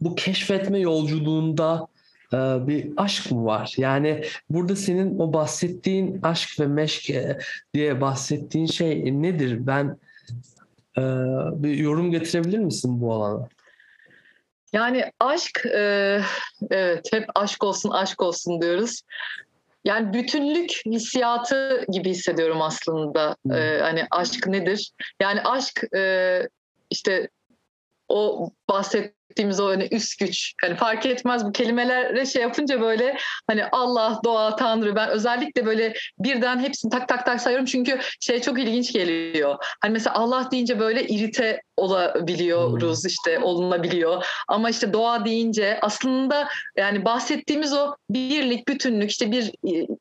bu 0.00 0.14
keşfetme 0.14 0.78
yolculuğunda 0.78 1.86
e, 2.32 2.36
bir 2.36 2.92
aşk 2.96 3.32
mı 3.32 3.44
var? 3.44 3.74
Yani 3.76 4.22
burada 4.50 4.76
senin 4.76 5.18
o 5.18 5.32
bahsettiğin 5.32 6.20
aşk 6.22 6.60
ve 6.60 6.66
meşk 6.66 7.10
e, 7.10 7.38
diye 7.74 8.00
bahsettiğin 8.00 8.66
şey 8.66 9.22
nedir? 9.22 9.66
Ben 9.66 9.98
ee, 10.98 11.02
bir 11.62 11.74
yorum 11.74 12.10
getirebilir 12.10 12.58
misin 12.58 13.00
bu 13.00 13.12
alana? 13.12 13.48
Yani 14.72 15.12
aşk, 15.20 15.66
e, 15.66 16.20
evet 16.70 17.12
hep 17.12 17.24
aşk 17.34 17.64
olsun 17.64 17.90
aşk 17.90 18.22
olsun 18.22 18.62
diyoruz. 18.62 19.02
Yani 19.84 20.12
bütünlük 20.12 20.70
hissiyatı 20.86 21.84
gibi 21.92 22.10
hissediyorum 22.10 22.62
aslında. 22.62 23.36
Hmm. 23.42 23.52
Ee, 23.52 23.78
hani 23.82 24.06
aşk 24.10 24.46
nedir? 24.46 24.92
Yani 25.20 25.40
aşk 25.42 25.94
e, 25.96 26.42
işte 26.90 27.28
o 28.08 28.50
bahsettiğimiz 28.72 29.60
o 29.60 29.68
hani 29.68 29.88
üst 29.90 30.18
güç. 30.18 30.52
Hani 30.62 30.76
fark 30.76 31.06
etmez 31.06 31.44
bu 31.44 31.52
kelimelere 31.52 32.26
şey 32.26 32.42
yapınca 32.42 32.80
böyle 32.80 33.16
hani 33.46 33.64
Allah, 33.72 34.20
doğa, 34.24 34.56
Tanrı 34.56 34.96
ben 34.96 35.08
özellikle 35.08 35.66
böyle 35.66 35.94
birden 36.18 36.58
hepsini 36.58 36.90
tak 36.90 37.08
tak 37.08 37.26
tak 37.26 37.40
sayıyorum 37.40 37.66
çünkü 37.66 37.98
şey 38.20 38.40
çok 38.40 38.58
ilginç 38.58 38.92
geliyor. 38.92 39.56
Hani 39.80 39.92
mesela 39.92 40.16
Allah 40.16 40.48
deyince 40.50 40.80
böyle 40.80 41.06
irite 41.06 41.60
olabiliyoruz 41.76 43.06
işte 43.06 43.38
olunabiliyor. 43.38 44.26
Ama 44.48 44.70
işte 44.70 44.92
doğa 44.92 45.24
deyince 45.24 45.78
aslında 45.82 46.48
yani 46.76 47.04
bahsettiğimiz 47.04 47.72
o 47.72 47.94
birlik, 48.10 48.68
bütünlük 48.68 49.10
işte 49.10 49.32
bir 49.32 49.52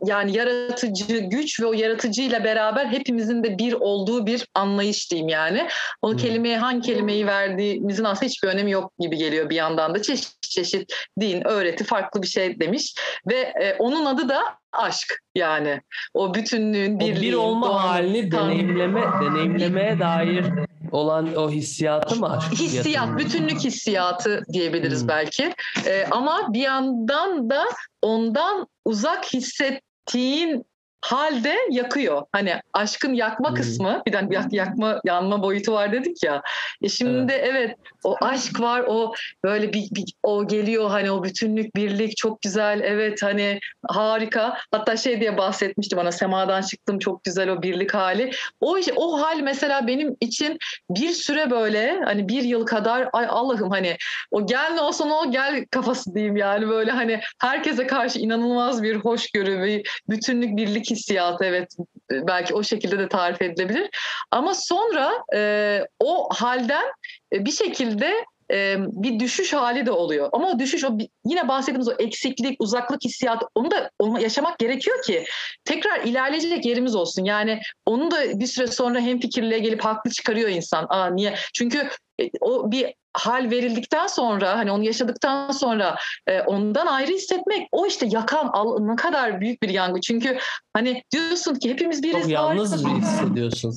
yani 0.05 0.37
yaratıcı 0.37 1.17
güç 1.17 1.59
ve 1.61 1.65
o 1.65 1.73
yaratıcıyla 1.73 2.43
beraber 2.43 2.85
hepimizin 2.85 3.43
de 3.43 3.57
bir 3.57 3.73
olduğu 3.73 4.25
bir 4.25 4.47
anlayış 4.53 5.11
diyeyim 5.11 5.29
yani. 5.29 5.67
Onu 6.01 6.17
kelimeye 6.17 6.57
hangi 6.57 6.81
kelimeyi 6.81 7.27
verdiğimizin 7.27 8.03
aslında 8.03 8.25
hiçbir 8.25 8.47
önemi 8.47 8.60
yok 8.67 8.91
gibi 8.99 9.17
geliyor 9.17 9.49
bir 9.49 9.55
yandan 9.55 9.95
da. 9.95 10.01
Çeşit 10.01 10.41
çeşit 10.41 10.93
din, 11.19 11.47
öğreti 11.47 11.83
farklı 11.83 12.21
bir 12.21 12.27
şey 12.27 12.59
demiş 12.59 12.95
ve 13.29 13.35
e, 13.39 13.75
onun 13.79 14.05
adı 14.05 14.29
da 14.29 14.41
aşk 14.73 15.19
yani. 15.35 15.81
O 16.13 16.33
bütünlüğün, 16.33 16.99
birliğin, 16.99 17.17
o 17.17 17.21
bir 17.21 17.33
olma 17.33 17.67
doğanın, 17.67 17.87
halini 17.87 18.29
Tanrı- 18.29 18.31
deneyimleme 18.49 19.01
deneyimlemeye 19.21 19.99
dair 19.99 20.45
olan 20.91 21.35
o 21.35 21.49
hissiyatı 21.51 22.15
mı 22.15 22.37
aşk? 22.37 22.51
Hissiyat, 22.51 22.85
Yatırım? 22.95 23.17
bütünlük 23.17 23.59
hissiyatı 23.59 24.43
diyebiliriz 24.53 25.01
Hmm. 25.01 25.07
belki. 25.07 25.53
Ee, 25.85 26.05
ama 26.11 26.53
bir 26.53 26.59
yandan 26.61 27.49
da 27.49 27.63
ondan 28.01 28.67
uzak 28.85 29.33
hissettiğin 29.33 30.65
halde 31.01 31.55
yakıyor. 31.69 32.21
Hani 32.31 32.55
aşkın 32.73 33.13
yakma 33.13 33.49
Hmm. 33.49 33.55
kısmı, 33.55 34.01
bir 34.07 34.13
de 34.13 34.27
yak, 34.31 34.53
yakma, 34.53 35.01
yanma 35.05 35.43
boyutu 35.43 35.73
var 35.73 35.91
dedik 35.91 36.23
ya. 36.23 36.41
E 36.81 36.89
şimdi 36.89 37.33
evet. 37.33 37.75
o 38.03 38.15
aşk 38.21 38.59
var, 38.59 38.83
o 38.87 39.13
böyle 39.43 39.73
bir, 39.73 39.87
bir 39.91 40.13
o 40.23 40.47
geliyor 40.47 40.89
hani 40.89 41.11
o 41.11 41.23
bütünlük, 41.23 41.75
birlik 41.75 42.17
çok 42.17 42.41
güzel. 42.41 42.81
Evet 42.83 43.23
hani 43.23 43.59
harika. 43.87 44.57
Hatta 44.71 44.97
şey 44.97 45.21
diye 45.21 45.37
bahsetmişti 45.37 45.97
bana 45.97 46.11
semadan 46.11 46.61
çıktım 46.61 46.99
çok 46.99 47.23
güzel 47.23 47.49
o 47.49 47.61
birlik 47.61 47.93
hali. 47.93 48.31
O 48.61 48.77
o 48.95 49.21
hal 49.21 49.39
mesela 49.39 49.87
benim 49.87 50.17
için 50.21 50.57
bir 50.89 51.09
süre 51.09 51.51
böyle 51.51 51.99
hani 52.05 52.27
bir 52.27 52.43
yıl 52.43 52.65
kadar 52.65 53.09
ay 53.13 53.25
Allah'ım 53.29 53.69
hani 53.69 53.97
o 54.31 54.45
gel 54.45 54.71
ne 54.73 54.81
olsa 54.81 55.03
o 55.03 55.31
gel 55.31 55.65
kafası 55.71 56.15
diyeyim 56.15 56.37
yani 56.37 56.69
böyle 56.69 56.91
hani 56.91 57.19
herkese 57.41 57.87
karşı 57.87 58.19
inanılmaz 58.19 58.83
bir 58.83 58.95
hoşgörü 58.95 59.63
bir 59.63 60.01
bütünlük 60.09 60.57
birlik 60.57 60.90
hissiyatı 60.91 61.45
evet 61.45 61.75
belki 62.11 62.53
o 62.53 62.63
şekilde 62.63 62.99
de 62.99 63.09
tarif 63.09 63.41
edilebilir. 63.41 63.89
Ama 64.31 64.53
sonra 64.55 65.13
e, 65.35 65.81
o 65.99 66.29
halden 66.33 66.85
e, 67.33 67.45
bir 67.45 67.51
şekilde 67.51 68.25
e, 68.51 68.77
bir 68.79 69.19
düşüş 69.19 69.53
hali 69.53 69.85
de 69.85 69.91
oluyor. 69.91 70.29
Ama 70.33 70.49
o 70.49 70.59
düşüş 70.59 70.83
o 70.85 70.97
yine 71.25 71.47
bahsettiğimiz 71.47 71.87
o 71.87 71.93
eksiklik, 71.99 72.55
uzaklık 72.59 73.03
hissiyatı 73.05 73.45
onu 73.55 73.71
da 73.71 73.91
onu 73.99 74.21
yaşamak 74.21 74.59
gerekiyor 74.59 75.03
ki 75.03 75.25
tekrar 75.65 75.99
ilerleyecek 76.03 76.65
yerimiz 76.65 76.95
olsun. 76.95 77.23
Yani 77.23 77.59
onu 77.85 78.11
da 78.11 78.39
bir 78.39 78.47
süre 78.47 78.67
sonra 78.67 78.99
hem 78.99 79.19
fikirliğe 79.19 79.59
gelip 79.59 79.85
haklı 79.85 80.11
çıkarıyor 80.11 80.49
insan. 80.49 80.85
Aa 80.89 81.05
niye? 81.09 81.35
Çünkü 81.53 81.89
e, 82.21 82.29
o 82.41 82.71
bir 82.71 82.93
hal 83.13 83.51
verildikten 83.51 84.07
sonra 84.07 84.57
hani 84.57 84.71
onu 84.71 84.83
yaşadıktan 84.83 85.51
sonra 85.51 85.95
e, 86.27 86.41
ondan 86.41 86.87
ayrı 86.87 87.11
hissetmek 87.11 87.67
o 87.71 87.85
işte 87.85 88.07
yakan 88.09 88.47
al- 88.47 88.79
ne 88.79 88.95
kadar 88.95 89.41
büyük 89.41 89.63
bir 89.63 89.69
yangın. 89.69 90.01
Çünkü 90.01 90.37
hani 90.73 91.03
diyorsun 91.11 91.55
ki 91.55 91.69
hepimiz 91.69 92.03
biriz. 92.03 92.21
Çok 92.21 92.31
yalnız 92.31 92.85
bir 92.85 93.01
hissediyorsun. 93.01 93.75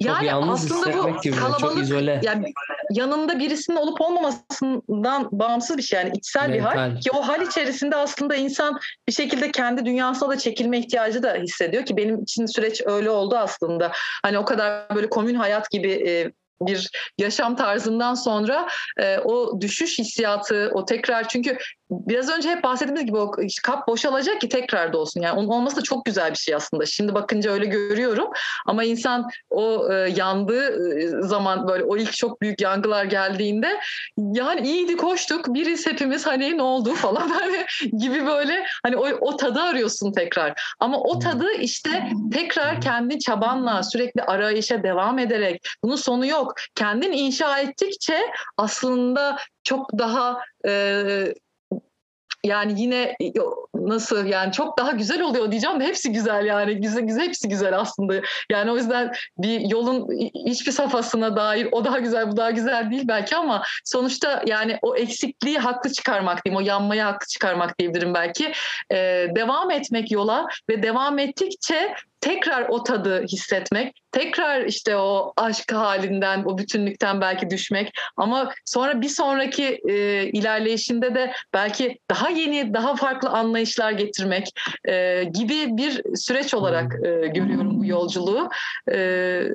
Yani 0.00 0.26
yalnız 0.26 0.72
aslında 0.72 0.98
bu 0.98 1.20
gibi. 1.20 1.36
Çok 1.36 1.52
kalabalık 1.52 1.82
izole. 1.82 2.20
yani 2.22 2.52
yanında 2.90 3.38
birisinin 3.38 3.76
olup 3.76 4.00
olmamasından 4.00 5.28
bağımsız 5.32 5.78
bir 5.78 5.82
şey 5.82 5.98
yani 5.98 6.12
içsel 6.14 6.52
bir 6.52 6.58
hal 6.58 6.76
Mental. 6.76 7.00
ki 7.00 7.10
o 7.10 7.28
hal 7.28 7.42
içerisinde 7.42 7.96
aslında 7.96 8.34
insan 8.34 8.78
bir 9.08 9.12
şekilde 9.12 9.50
kendi 9.50 9.84
dünyasına 9.84 10.28
da 10.28 10.38
çekilme 10.38 10.78
ihtiyacı 10.78 11.22
da 11.22 11.34
hissediyor 11.34 11.84
ki 11.84 11.96
benim 11.96 12.22
için 12.22 12.46
süreç 12.46 12.82
öyle 12.86 13.10
oldu 13.10 13.36
aslında. 13.36 13.92
Hani 14.22 14.38
o 14.38 14.44
kadar 14.44 14.94
böyle 14.94 15.08
komün 15.08 15.34
hayat 15.34 15.70
gibi 15.70 15.92
e, 15.92 16.32
bir 16.62 16.90
yaşam 17.18 17.56
tarzından 17.56 18.14
sonra 18.14 18.68
e, 18.98 19.18
o 19.18 19.60
düşüş 19.60 19.98
hissiyatı, 19.98 20.70
o 20.74 20.84
tekrar 20.84 21.28
çünkü 21.28 21.58
biraz 21.90 22.28
önce 22.28 22.50
hep 22.50 22.64
bahsettiğimiz 22.64 23.06
gibi 23.06 23.16
o 23.16 23.30
kap 23.62 23.88
boşalacak 23.88 24.40
ki 24.40 24.48
tekrar 24.48 24.92
dolsun. 24.92 25.20
Yani 25.20 25.38
onun 25.38 25.48
olması 25.48 25.76
da 25.76 25.82
çok 25.82 26.04
güzel 26.04 26.30
bir 26.30 26.36
şey 26.36 26.54
aslında. 26.54 26.86
Şimdi 26.86 27.14
bakınca 27.14 27.50
öyle 27.50 27.66
görüyorum. 27.66 28.30
Ama 28.66 28.84
insan 28.84 29.28
o 29.50 29.92
e, 29.92 29.94
yandığı 29.94 30.98
e, 30.98 31.08
zaman 31.22 31.68
böyle 31.68 31.84
o 31.84 31.96
ilk 31.96 32.12
çok 32.12 32.42
büyük 32.42 32.60
yangılar 32.60 33.04
geldiğinde 33.04 33.80
yani 34.18 34.68
iyiydi 34.68 34.96
koştuk 34.96 35.54
biriz 35.54 35.86
hepimiz 35.86 36.26
hani 36.26 36.58
ne 36.58 36.62
oldu 36.62 36.94
falan 36.94 37.28
hani 37.40 37.66
gibi 37.98 38.26
böyle 38.26 38.66
hani 38.82 38.96
o, 38.96 39.08
o 39.20 39.36
tadı 39.36 39.60
arıyorsun 39.60 40.12
tekrar. 40.12 40.74
Ama 40.80 41.00
o 41.00 41.18
tadı 41.18 41.52
işte 41.52 42.10
tekrar 42.32 42.80
kendi 42.80 43.18
çabanla 43.18 43.82
sürekli 43.82 44.22
arayışa 44.22 44.82
devam 44.82 45.18
ederek 45.18 45.66
bunun 45.84 45.96
sonu 45.96 46.26
yok. 46.26 46.54
Kendin 46.74 47.12
inşa 47.12 47.58
ettikçe 47.58 48.18
aslında 48.56 49.36
çok 49.64 49.98
daha 49.98 50.40
e, 50.66 51.34
yani 52.44 52.80
yine 52.80 53.16
nasıl 53.74 54.26
yani 54.26 54.52
çok 54.52 54.78
daha 54.78 54.90
güzel 54.90 55.22
oluyor 55.22 55.50
diyeceğim 55.50 55.80
de 55.80 55.84
hepsi 55.84 56.12
güzel 56.12 56.46
yani 56.46 56.80
güzel 56.80 57.02
güzel 57.02 57.22
hepsi 57.22 57.48
güzel 57.48 57.78
aslında. 57.78 58.14
Yani 58.50 58.70
o 58.70 58.76
yüzden 58.76 59.12
bir 59.38 59.60
yolun 59.60 60.08
hiçbir 60.46 60.72
safhasına 60.72 61.36
dair 61.36 61.68
o 61.72 61.84
daha 61.84 61.98
güzel 61.98 62.30
bu 62.30 62.36
daha 62.36 62.50
güzel 62.50 62.90
değil 62.90 63.08
belki 63.08 63.36
ama 63.36 63.62
sonuçta 63.84 64.42
yani 64.46 64.78
o 64.82 64.96
eksikliği 64.96 65.58
haklı 65.58 65.92
çıkarmak 65.92 66.44
diyeyim 66.44 66.64
o 66.64 66.66
yanmayı 66.66 67.02
haklı 67.02 67.26
çıkarmak 67.26 67.78
diyebilirim 67.78 68.14
belki. 68.14 68.52
Ee, 68.92 69.26
devam 69.36 69.70
etmek 69.70 70.10
yola 70.10 70.46
ve 70.68 70.82
devam 70.82 71.18
ettikçe 71.18 71.94
tekrar 72.20 72.68
o 72.68 72.82
tadı 72.82 73.22
hissetmek, 73.22 74.02
tekrar 74.12 74.64
işte 74.64 74.96
o 74.96 75.32
aşk 75.36 75.72
halinden, 75.72 76.44
o 76.44 76.58
bütünlükten 76.58 77.20
belki 77.20 77.50
düşmek. 77.50 77.92
Ama 78.16 78.52
sonra 78.64 79.00
bir 79.00 79.08
sonraki 79.08 79.80
e, 79.88 80.24
ilerleyişinde 80.24 81.14
de 81.14 81.32
belki 81.54 81.98
daha 82.10 82.30
yeni, 82.30 82.74
daha 82.74 82.96
farklı 82.96 83.28
anlayışlar 83.28 83.92
getirmek 83.92 84.48
e, 84.84 85.24
gibi 85.24 85.76
bir 85.76 86.02
süreç 86.16 86.54
olarak 86.54 86.94
e, 87.04 87.26
görüyorum 87.26 87.80
bu 87.80 87.86
yolculuğu. 87.86 88.48
E, 88.88 88.94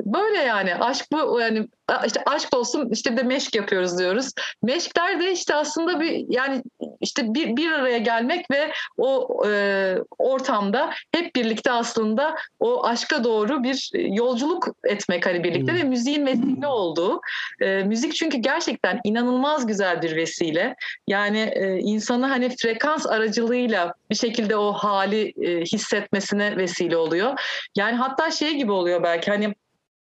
böyle 0.05 0.37
yani. 0.37 0.75
Aşk 0.75 1.05
bu 1.11 1.39
yani 1.39 1.67
işte 2.05 2.21
aşk 2.25 2.55
olsun 2.55 2.89
işte 2.91 3.11
bir 3.11 3.17
de 3.17 3.23
meşk 3.23 3.55
yapıyoruz 3.55 3.99
diyoruz. 3.99 4.31
Meşkler 4.63 5.19
de 5.19 5.31
işte 5.31 5.55
aslında 5.55 5.99
bir 5.99 6.25
yani 6.29 6.63
işte 7.01 7.33
bir, 7.33 7.57
bir 7.57 7.71
araya 7.71 7.97
gelmek 7.97 8.51
ve 8.51 8.71
o 8.97 9.41
e, 9.49 9.95
ortamda 10.17 10.93
hep 11.15 11.35
birlikte 11.35 11.71
aslında 11.71 12.35
o 12.59 12.85
aşka 12.85 13.23
doğru 13.23 13.63
bir 13.63 13.89
yolculuk 13.93 14.67
etmek 14.83 15.25
hani 15.25 15.43
birlikte 15.43 15.71
Hmm. 15.71 15.79
ve 15.79 15.83
müziğin 15.83 16.25
vesile 16.25 16.67
olduğu. 16.67 17.21
E, 17.61 17.83
müzik 17.83 18.15
çünkü 18.15 18.37
gerçekten 18.37 18.99
inanılmaz 19.03 19.67
güzel 19.67 20.01
bir 20.01 20.15
vesile. 20.15 20.75
Yani 21.07 21.39
e, 21.39 21.77
insanı 21.77 22.27
hani 22.27 22.55
frekans 22.61 23.05
aracılığıyla 23.05 23.93
bir 24.09 24.15
şekilde 24.15 24.55
o 24.55 24.73
hali 24.73 25.33
e, 25.41 25.61
hissetmesine 25.61 26.57
vesile 26.57 26.97
oluyor. 26.97 27.39
Yani 27.75 27.95
hatta 27.95 28.31
şey 28.31 28.55
gibi 28.55 28.71
oluyor 28.71 29.03
belki 29.03 29.31
hani 29.31 29.55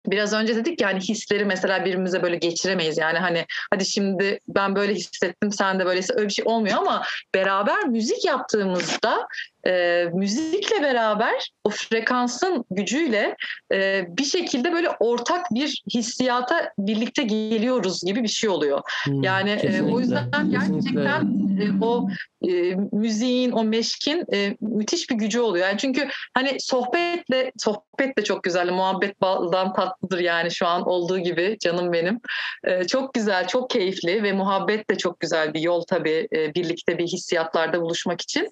Biraz 0.07 0.33
önce 0.33 0.55
dedik 0.55 0.81
yani 0.81 0.99
hisleri 0.99 1.45
mesela 1.45 1.85
birbirimize 1.85 2.23
böyle 2.23 2.35
geçiremeyiz. 2.35 2.97
Yani 2.97 3.19
hani 3.19 3.45
hadi 3.71 3.85
şimdi 3.85 4.39
ben 4.47 4.75
böyle 4.75 4.93
hissettim 4.93 5.51
sen 5.51 5.79
de 5.79 5.85
böyleyse 5.85 6.13
öyle 6.13 6.27
bir 6.27 6.33
şey 6.33 6.45
olmuyor 6.47 6.77
ama 6.77 7.03
beraber 7.35 7.87
müzik 7.87 8.25
yaptığımızda 8.25 9.27
e, 9.67 10.05
müzikle 10.13 10.81
beraber 10.83 11.51
o 11.63 11.69
frekansın 11.69 12.65
gücüyle 12.71 13.35
e, 13.73 14.05
bir 14.07 14.23
şekilde 14.23 14.73
böyle 14.73 14.89
ortak 14.99 15.45
bir 15.51 15.83
hissiyata 15.93 16.71
birlikte 16.77 17.23
geliyoruz 17.23 18.01
gibi 18.05 18.23
bir 18.23 18.27
şey 18.27 18.49
oluyor. 18.49 18.81
Hmm, 19.03 19.23
Yani 19.23 19.49
e, 19.49 19.81
o 19.81 19.99
yüzden 19.99 20.29
kesinlikle. 20.51 20.91
gerçekten 20.91 21.21
e, 21.61 21.85
o 21.85 22.07
e, 22.47 22.75
müziğin, 22.91 23.51
o 23.51 23.63
meşkin 23.63 24.25
e, 24.33 24.55
müthiş 24.61 25.09
bir 25.09 25.15
gücü 25.15 25.39
oluyor. 25.39 25.67
Yani 25.67 25.77
çünkü 25.77 26.07
hani 26.33 26.57
sohbetle, 26.59 27.51
sohbet 27.57 28.17
de 28.17 28.23
çok 28.23 28.43
güzel, 28.43 28.71
muhabbet 28.71 29.21
baldan 29.21 29.73
tatlıdır 29.73 30.19
yani 30.19 30.51
şu 30.51 30.67
an 30.67 30.87
olduğu 30.87 31.19
gibi 31.19 31.57
canım 31.61 31.93
benim. 31.93 32.19
E, 32.63 32.87
çok 32.87 33.13
güzel, 33.13 33.47
çok 33.47 33.69
keyifli 33.69 34.23
ve 34.23 34.33
muhabbet 34.33 34.89
de 34.89 34.97
çok 34.97 35.19
güzel 35.19 35.53
bir 35.53 35.59
yol 35.59 35.81
tabii 35.81 36.27
e, 36.35 36.55
birlikte 36.55 36.97
bir 36.97 37.07
hissiyatlarda 37.07 37.81
buluşmak 37.81 38.21
için. 38.21 38.49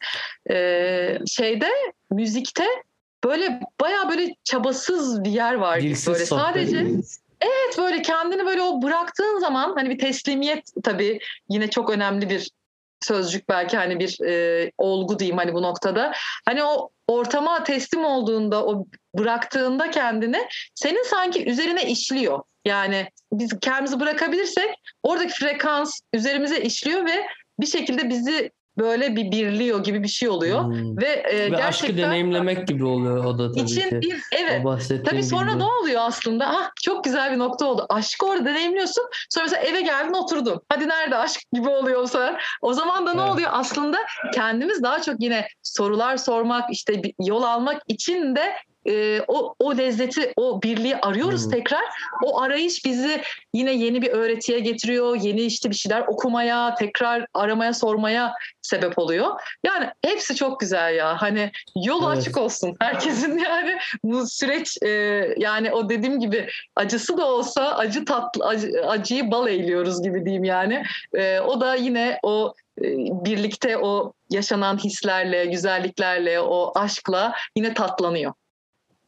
E, 0.52 0.56
şeyde, 1.28 1.70
müzikte 2.12 2.66
böyle 3.24 3.60
bayağı 3.82 4.10
böyle 4.10 4.36
çabasız 4.44 5.24
bir 5.24 5.32
yer 5.32 5.54
var 5.54 5.78
gibi 5.78 5.90
Dilsiz 5.90 6.08
böyle 6.08 6.26
sadece 6.26 6.86
Evet 7.42 7.78
böyle 7.78 8.02
kendini 8.02 8.46
böyle 8.46 8.62
o 8.62 8.82
bıraktığın 8.82 9.40
zaman 9.40 9.74
hani 9.76 9.90
bir 9.90 10.00
teslimiyet 10.00 10.72
tabii 10.84 11.20
yine 11.50 11.70
çok 11.70 11.90
önemli 11.90 12.30
bir 12.30 12.50
sözcük 13.02 13.50
belki 13.50 13.78
hani 13.78 14.00
bir 14.00 14.22
e, 14.22 14.72
olgu 14.78 15.20
diyeyim 15.20 15.38
hani 15.38 15.54
bu 15.54 15.62
noktada. 15.62 16.12
Hani 16.46 16.64
o 16.64 16.90
ortama 17.08 17.64
teslim 17.64 18.06
olduğunda 18.06 18.66
o 18.66 18.86
bıraktığında 19.18 19.92
kendini 19.92 20.48
senin 20.76 21.04
sanki 21.04 21.50
üzerine 21.50 21.92
işliyor. 21.92 22.40
Yani 22.66 23.08
biz 23.34 23.60
kendimizi 23.62 24.00
bırakabilirsek 24.00 24.70
oradaki 25.04 25.34
frekans 25.34 26.00
üzerimize 26.14 26.62
işliyor 26.62 27.06
ve 27.06 27.26
bir 27.60 27.68
şekilde 27.68 28.10
bizi 28.10 28.52
böyle 28.80 29.16
bir 29.16 29.32
birliyor 29.32 29.84
gibi 29.84 30.04
bir 30.04 30.08
şey 30.08 30.30
oluyor. 30.30 30.64
Hmm. 30.66 30.98
Ve, 30.98 31.06
e, 31.06 31.38
Ve 31.40 31.50
gerçekten 31.50 31.68
aşkı 31.68 31.98
deneyimlemek 31.98 32.68
gibi 32.68 32.86
oluyor 32.86 33.26
o 33.26 33.38
da 33.38 33.52
tabii 33.52 33.62
için 33.64 33.90
ki. 33.90 34.02
bir 34.02 34.22
evet 34.32 34.64
Tabii 35.06 35.24
sonra 35.24 35.52
gibi. 35.52 35.60
ne 35.60 35.64
oluyor 35.64 36.02
aslında? 36.02 36.48
Ah 36.48 36.72
çok 36.84 37.04
güzel 37.04 37.32
bir 37.32 37.40
nokta 37.40 37.66
oldu. 37.66 37.86
Aşkı 37.90 38.26
orada 38.26 38.46
deneyimliyorsun. 38.46 39.04
Sonra 39.30 39.44
mesela 39.46 39.62
eve 39.62 39.82
geldin 39.82 40.14
oturdun. 40.14 40.62
Hadi 40.70 40.88
nerede 40.90 41.16
aşk 41.16 41.42
gibi 41.54 41.70
oluyor 41.70 42.02
o 42.02 42.08
sefer. 42.08 42.44
O 42.62 42.74
zaman 42.74 43.08
da 43.08 43.14
ne 43.14 43.22
Evet. 43.22 43.32
oluyor? 43.32 43.50
Aslında 43.54 43.98
kendimiz 44.34 44.84
daha 44.84 45.02
çok 45.02 45.16
yine 45.20 45.48
sorular 45.64 46.18
sormak, 46.18 46.70
işte 46.72 47.02
yol 47.20 47.44
almak 47.44 47.82
için 47.88 48.36
de 48.36 48.54
e, 48.88 49.22
o 49.28 49.56
o 49.60 49.78
lezzeti, 49.78 50.34
o 50.38 50.62
birliği 50.62 50.96
arıyoruz 50.98 51.44
Hmm. 51.44 51.52
tekrar. 51.52 51.84
O 52.24 52.42
arayış 52.42 52.86
bizi 52.86 53.22
yine 53.54 53.72
yeni 53.74 54.02
bir 54.02 54.10
öğretiye 54.12 54.60
getiriyor. 54.60 55.16
Yeni 55.16 55.42
işte 55.42 55.70
bir 55.70 55.76
şeyler 55.76 56.02
okumaya, 56.08 56.76
tekrar 56.76 57.26
aramaya, 57.34 57.74
sormaya 57.74 58.34
sebep 58.62 59.00
oluyor. 59.00 59.42
Yani 59.66 59.90
hepsi 60.06 60.36
çok 60.36 60.60
güzel 60.60 60.96
ya. 60.96 61.22
Hani 61.22 61.52
yolu 61.86 62.08
Evet. 62.08 62.18
açık 62.18 62.38
olsun 62.38 62.76
herkesin 62.82 63.38
yani 63.38 63.78
bu 64.04 64.28
süreç 64.28 64.78
e, 64.84 64.90
yani 65.38 65.72
o 65.72 65.90
dediğim 65.90 66.20
gibi 66.20 66.50
acısı 66.76 67.18
da 67.18 67.26
olsa 67.28 67.76
acı 67.76 68.06
tatlı 68.06 68.46
acı- 68.46 68.86
acıyı 68.88 69.32
bal 69.32 69.48
eğiliyoruz 69.48 70.04
gibi 70.04 70.26
diyeyim 70.26 70.44
yani. 70.44 70.84
E, 71.14 71.40
o 71.40 71.62
da 71.62 71.76
yine 71.76 72.20
o 72.24 72.54
e, 72.82 72.84
birlikte 73.26 73.78
o 73.78 74.14
yaşanan 74.30 74.78
hislerle, 74.78 75.46
güzelliklerle, 75.46 76.40
o 76.40 76.72
aşkla 76.76 77.34
yine 77.56 77.74
tatlanıyor. 77.74 78.34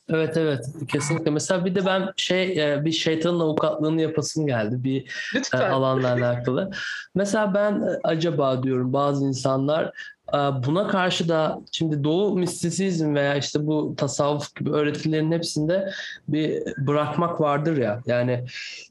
Evet 0.09 0.37
evet 0.37 0.65
kesinlikle. 0.87 1.31
Mesela 1.31 1.65
bir 1.65 1.75
de 1.75 1.85
ben 1.85 2.09
şey 2.15 2.73
e, 2.73 2.85
bir 2.85 2.91
şeytanın 2.91 3.39
avukatlığını 3.39 4.01
yapasım 4.01 4.47
geldi 4.47 4.83
bir 4.83 5.01
e, 5.01 5.05
Lütfen. 5.35 5.71
alanla 5.71 6.11
alakalı. 6.11 6.71
Mesela 7.15 7.53
ben 7.53 7.73
e, 7.73 7.99
acaba 8.03 8.63
diyorum 8.63 8.93
bazı 8.93 9.25
insanlar 9.25 9.91
buna 10.33 10.87
karşı 10.87 11.29
da 11.29 11.61
şimdi 11.71 12.03
Doğu 12.03 12.37
mistisizm 12.37 13.15
veya 13.15 13.35
işte 13.35 13.67
bu 13.67 13.95
tasavvuf 13.97 14.55
gibi 14.55 14.71
öğretilerin 14.71 15.31
hepsinde 15.31 15.91
bir 16.27 16.63
bırakmak 16.77 17.41
vardır 17.41 17.77
ya. 17.77 18.01
Yani 18.05 18.45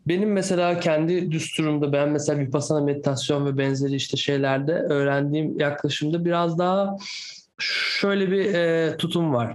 benim 0.09 0.33
mesela 0.33 0.81
kendi 0.81 1.31
düsturumda 1.33 1.93
ben 1.93 2.09
mesela 2.09 2.39
vipassana 2.39 2.81
meditasyon 2.81 3.47
ve 3.47 3.59
benzeri 3.59 3.95
işte 3.95 4.17
şeylerde 4.17 4.73
öğrendiğim 4.73 5.61
yaklaşımda 5.61 6.25
biraz 6.25 6.59
daha 6.59 6.97
şöyle 7.59 8.31
bir 8.31 8.55
e, 8.55 8.97
tutum 8.97 9.35
var. 9.35 9.55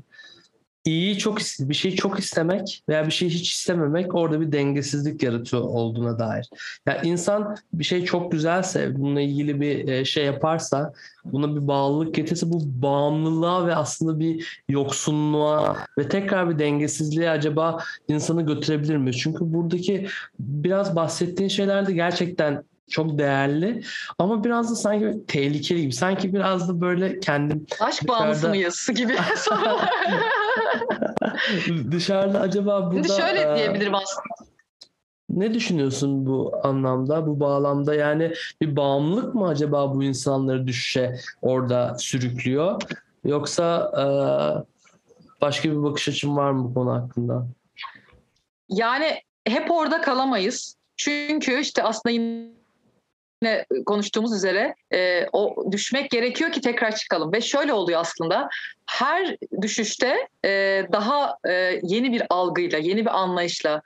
İyiyi 0.85 1.17
çok 1.17 1.37
bir 1.59 1.73
şeyi 1.73 1.95
çok 1.95 2.19
istemek 2.19 2.83
veya 2.89 3.05
bir 3.05 3.11
şeyi 3.11 3.31
hiç 3.31 3.51
istememek 3.53 4.15
orada 4.15 4.41
bir 4.41 4.51
dengesizlik 4.51 5.23
yaratıyor 5.23 5.63
olduğuna 5.63 6.19
dair. 6.19 6.49
Yani 6.87 7.07
insan 7.07 7.55
bir 7.73 7.83
şey 7.83 8.05
çok 8.05 8.31
güzelse, 8.31 8.95
bununla 8.95 9.21
ilgili 9.21 9.61
bir 9.61 9.87
e, 9.87 10.05
şey 10.05 10.25
yaparsa, 10.25 10.93
buna 11.25 11.55
bir 11.55 11.67
bağlılık 11.67 12.15
getirse 12.15 12.49
bu 12.49 12.61
bağımlılığa 12.81 13.67
ve 13.67 13.75
aslında 13.75 14.19
bir 14.19 14.63
yoksunluğa 14.69 15.77
ve 15.97 16.09
tekrar 16.09 16.49
bir 16.49 16.59
dengesizliğe 16.59 17.29
acaba 17.29 17.83
insanı 18.07 18.45
götürebilir 18.45 18.97
mi? 18.97 19.13
Çünkü 19.13 19.53
buradaki 19.53 20.07
biraz 20.39 20.95
bahsettiğin 20.95 21.49
şeyler 21.49 21.87
de 21.87 21.93
gerçekten 21.93 22.63
çok 22.89 23.17
değerli 23.19 23.83
ama 24.19 24.43
biraz 24.43 24.71
da 24.71 24.75
sanki 24.75 25.25
tehlikeli 25.27 25.81
gibi. 25.81 25.93
Sanki 25.93 26.33
biraz 26.33 26.69
da 26.69 26.81
böyle 26.81 27.19
kendim 27.19 27.65
Aşk 27.79 28.07
bağımlısı 28.07 28.39
dışarıda- 28.41 28.49
mıyız 28.49 28.89
gibi 28.95 29.15
sorular. 29.37 29.89
dışarıda 31.91 32.39
acaba 32.39 32.91
burada 32.91 33.07
Şimdi 33.07 33.21
şöyle 33.21 33.55
diyebilirim 33.55 33.95
aslında. 33.95 34.23
ne 35.29 35.53
düşünüyorsun 35.53 36.25
bu 36.25 36.53
anlamda, 36.63 37.27
bu 37.27 37.39
bağlamda? 37.39 37.95
Yani 37.95 38.33
bir 38.61 38.75
bağımlılık 38.75 39.35
mı 39.35 39.47
acaba 39.47 39.93
bu 39.95 40.03
insanları 40.03 40.67
düşüşe 40.67 41.15
orada 41.41 41.95
sürüklüyor? 41.99 42.81
Yoksa 43.23 43.91
e, 43.97 44.05
başka 45.41 45.71
bir 45.71 45.83
bakış 45.83 46.09
açın 46.09 46.35
var 46.35 46.51
mı 46.51 46.63
bu 46.69 46.73
konu 46.73 46.93
hakkında? 46.93 47.47
Yani 48.69 49.05
hep 49.47 49.71
orada 49.71 50.01
kalamayız. 50.01 50.75
Çünkü 50.97 51.59
işte 51.59 51.83
aslında 51.83 52.13
yine 52.13 52.51
konuştuğumuz 53.85 54.33
üzere 54.35 54.75
e, 54.93 55.27
o 55.33 55.71
düşmek 55.71 56.11
gerekiyor 56.11 56.51
ki 56.51 56.61
tekrar 56.61 56.95
çıkalım. 56.95 57.33
Ve 57.33 57.41
şöyle 57.41 57.73
oluyor 57.73 57.99
aslında. 57.99 58.49
Her 58.85 59.37
düşüşte 59.61 60.27
e, 60.45 60.83
daha 60.91 61.37
e, 61.47 61.79
yeni 61.83 62.13
bir 62.13 62.23
algıyla, 62.29 62.77
yeni 62.77 63.01
bir 63.01 63.19
anlayışla, 63.19 63.81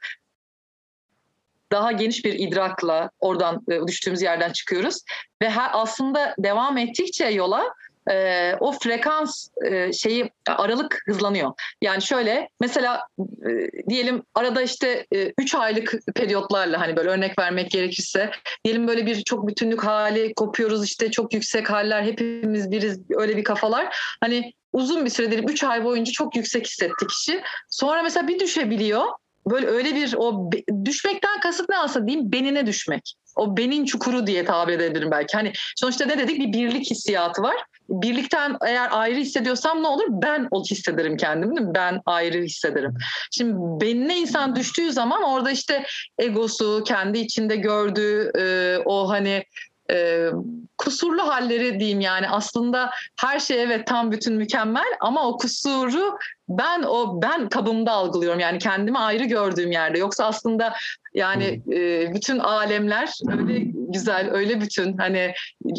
daha 1.72 1.92
geniş 1.92 2.26
bir 2.26 2.34
idrakla 2.34 3.10
oradan 3.20 3.66
düştüğümüz 3.88 4.22
yerden 4.22 4.52
çıkıyoruz. 4.52 5.02
Ve 5.42 5.50
her, 5.50 5.70
aslında 5.74 6.36
devam 6.40 6.78
ettikçe 6.78 7.26
yola 7.26 7.74
e, 8.12 8.56
o 8.60 8.72
frekans 8.72 9.48
e, 9.66 9.94
şeyi 9.94 10.32
aralık 10.48 11.02
hızlanıyor. 11.06 11.52
Yani 11.82 12.02
şöyle 12.02 12.50
mesela 12.62 13.08
e, 13.20 13.50
diyelim 13.90 14.24
arada 14.36 14.62
işte 14.62 15.06
3 15.38 15.56
aylık 15.56 15.94
periyotlarla 16.16 16.82
hani 16.82 16.98
böyle 16.98 17.10
örnek 17.10 17.40
vermek 17.40 17.72
gerekirse 17.72 18.32
diyelim 18.66 18.88
böyle 18.88 19.06
bir 19.06 19.24
çok 19.24 19.48
bütünlük 19.48 19.84
hali 19.84 20.34
kopuyoruz 20.34 20.86
işte 20.86 21.12
çok 21.12 21.34
yüksek 21.34 21.70
haller 21.70 22.04
hepimiz 22.04 22.72
biriz 22.72 23.00
öyle 23.10 23.38
bir 23.38 23.44
kafalar. 23.44 23.98
Hani 24.22 24.54
uzun 24.74 25.06
bir 25.06 25.10
süre 25.10 25.32
diyelim 25.32 25.50
3 25.50 25.64
ay 25.64 25.84
boyunca 25.84 26.12
çok 26.12 26.36
yüksek 26.36 26.68
hissetti 26.68 27.08
kişi. 27.08 27.42
Sonra 27.70 28.04
mesela 28.04 28.28
bir 28.28 28.40
düşebiliyor. 28.40 29.06
Böyle 29.52 29.68
öyle 29.68 29.96
bir 29.96 30.14
o 30.18 30.52
düşmekten 30.86 31.40
kasıt 31.40 31.70
ne 31.70 31.78
aslında 31.78 32.08
diyeyim 32.08 32.32
benine 32.32 32.66
düşmek. 32.66 33.16
O 33.36 33.58
benin 33.58 33.86
çukuru 33.86 34.28
diye 34.28 34.46
tabir 34.46 34.74
edebilirim 34.74 35.12
belki. 35.12 35.38
Hani 35.38 35.52
sonuçta 35.76 36.06
ne 36.06 36.18
dedik 36.18 36.40
bir 36.40 36.54
birlik 36.54 36.92
hissiyatı 36.92 37.42
var. 37.42 37.56
Birlikten 37.90 38.58
eğer 38.68 38.90
ayrı 38.92 39.20
hissediyorsam 39.20 39.84
ne 39.84 39.88
olur? 39.88 40.06
Ben 40.10 40.48
ol 40.52 40.66
hissederim 40.66 41.18
kendimi 41.18 41.56
değil 41.56 41.68
mi? 41.68 41.76
Ben 41.76 42.02
ayrı 42.06 42.38
hissederim. 42.38 42.98
Şimdi 43.32 43.54
benine 43.86 44.18
insan 44.18 44.56
düştüğü 44.56 44.92
zaman 44.92 45.24
orada 45.24 45.52
işte 45.52 45.86
egosu, 46.18 46.84
kendi 46.88 47.20
içinde 47.20 47.56
gördüğü 47.56 48.32
e, 48.40 48.78
o 48.86 49.10
hani 49.10 49.44
e, 49.92 50.30
kusurlu 50.78 51.28
halleri 51.28 51.80
diyeyim 51.80 52.02
yani 52.02 52.30
aslında 52.30 52.90
her 53.20 53.40
şey 53.40 53.64
evet 53.64 53.88
tam 53.88 54.12
bütün 54.12 54.34
mükemmel 54.34 54.88
ama 55.00 55.28
o 55.28 55.38
kusuru 55.38 56.18
ben 56.50 56.84
o 56.84 57.22
ben 57.22 57.50
kabımda 57.50 57.92
algılıyorum 57.92 58.40
yani 58.40 58.60
kendimi 58.60 59.00
ayrı 59.00 59.24
gördüğüm 59.24 59.72
yerde 59.72 60.00
yoksa 60.00 60.26
aslında 60.26 60.74
yani 61.20 61.62
e, 61.74 62.14
bütün 62.14 62.40
alemler 62.40 63.10
öyle 63.32 63.60
güzel 63.76 64.30
öyle 64.32 64.62
bütün 64.62 64.98
hani 64.98 65.34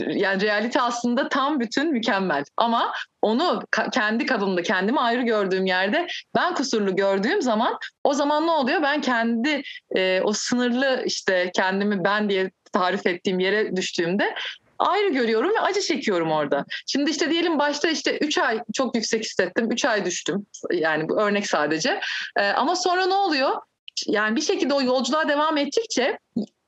yani 0.08 0.42
realite 0.42 0.80
aslında 0.80 1.28
tam 1.28 1.60
bütün 1.60 1.92
mükemmel 1.92 2.44
ama 2.56 2.92
onu 3.22 3.62
ka- 3.72 3.90
kendi 3.90 4.26
kabımda 4.26 4.62
kendimi 4.62 5.00
ayrı 5.00 5.22
gördüğüm 5.22 5.66
yerde 5.66 6.06
ben 6.36 6.54
kusurlu 6.54 6.96
gördüğüm 6.96 7.42
zaman 7.42 7.78
o 8.04 8.14
zaman 8.14 8.46
ne 8.46 8.50
oluyor 8.50 8.82
ben 8.82 9.00
kendi 9.00 9.62
e, 9.96 10.20
o 10.24 10.32
sınırlı 10.32 11.02
işte 11.06 11.50
kendimi 11.54 12.04
ben 12.04 12.28
diye 12.28 12.50
tarif 12.72 13.06
ettiğim 13.06 13.38
yere 13.38 13.76
düştüğümde 13.76 14.34
ayrı 14.78 15.08
görüyorum 15.08 15.50
ve 15.54 15.60
acı 15.60 15.80
çekiyorum 15.80 16.30
orada. 16.30 16.64
Şimdi 16.86 17.10
işte 17.10 17.30
diyelim 17.30 17.58
başta 17.58 17.88
işte 17.88 18.18
3 18.18 18.38
ay 18.38 18.60
çok 18.74 18.94
yüksek 18.94 19.24
hissettim. 19.24 19.70
3 19.70 19.84
ay 19.84 20.04
düştüm. 20.04 20.46
Yani 20.72 21.08
bu 21.08 21.20
örnek 21.20 21.46
sadece. 21.46 22.00
Ee, 22.36 22.48
ama 22.48 22.76
sonra 22.76 23.06
ne 23.06 23.14
oluyor? 23.14 23.56
Yani 24.06 24.36
bir 24.36 24.40
şekilde 24.40 24.74
o 24.74 24.82
yolculuğa 24.82 25.28
devam 25.28 25.56
ettikçe 25.56 26.18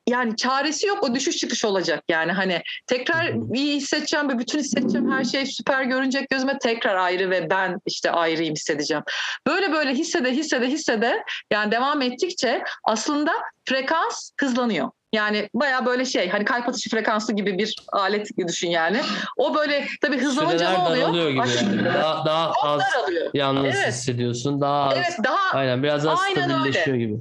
yani 0.08 0.36
çaresi 0.36 0.86
yok 0.86 1.02
o 1.02 1.14
düşüş 1.14 1.36
çıkış 1.36 1.64
olacak 1.64 2.04
yani 2.08 2.32
hani 2.32 2.62
tekrar 2.86 3.54
iyi 3.54 3.76
hissedeceğim 3.76 4.28
ve 4.28 4.38
bütün 4.38 4.58
hissedeceğim 4.58 5.12
her 5.12 5.24
şey 5.24 5.46
süper 5.46 5.82
görünecek 5.82 6.30
gözüme 6.30 6.58
tekrar 6.58 6.96
ayrı 6.96 7.30
ve 7.30 7.50
ben 7.50 7.78
işte 7.86 8.10
ayrıyım 8.10 8.54
hissedeceğim. 8.54 9.02
Böyle 9.46 9.72
böyle 9.72 9.94
hissede 9.94 10.30
hissede 10.30 10.66
hissede 10.66 11.24
yani 11.52 11.72
devam 11.72 12.02
ettikçe 12.02 12.62
aslında 12.84 13.32
frekans 13.64 14.30
hızlanıyor. 14.40 14.90
Yani 15.12 15.48
baya 15.54 15.86
böyle 15.86 16.04
şey 16.04 16.28
hani 16.28 16.44
kalp 16.44 16.68
atışı 16.68 16.90
frekansı 16.90 17.32
gibi 17.32 17.58
bir 17.58 17.76
alet 17.92 18.28
düşün 18.48 18.70
yani. 18.70 19.00
O 19.36 19.54
böyle 19.54 19.86
tabii 20.00 20.18
hızlanınca 20.18 20.70
ne 20.70 20.78
oluyor? 20.78 21.30
gibi 21.30 21.38
yani. 21.38 21.84
Daha, 21.84 22.26
daha 22.26 22.52
az 22.62 22.80
daralıyor. 22.80 23.30
yalnız 23.34 23.64
Evet. 23.64 23.88
hissediyorsun. 23.88 24.60
Daha 24.60 24.88
az. 24.88 24.96
Evet 24.96 25.18
daha 25.24 25.58
Aynen 25.58 25.82
biraz 25.82 26.04
daha 26.04 26.16
Aynen 26.22 26.42
öyle. 26.42 26.52
stabilleşiyor 26.54 26.96
gibi. 26.96 27.14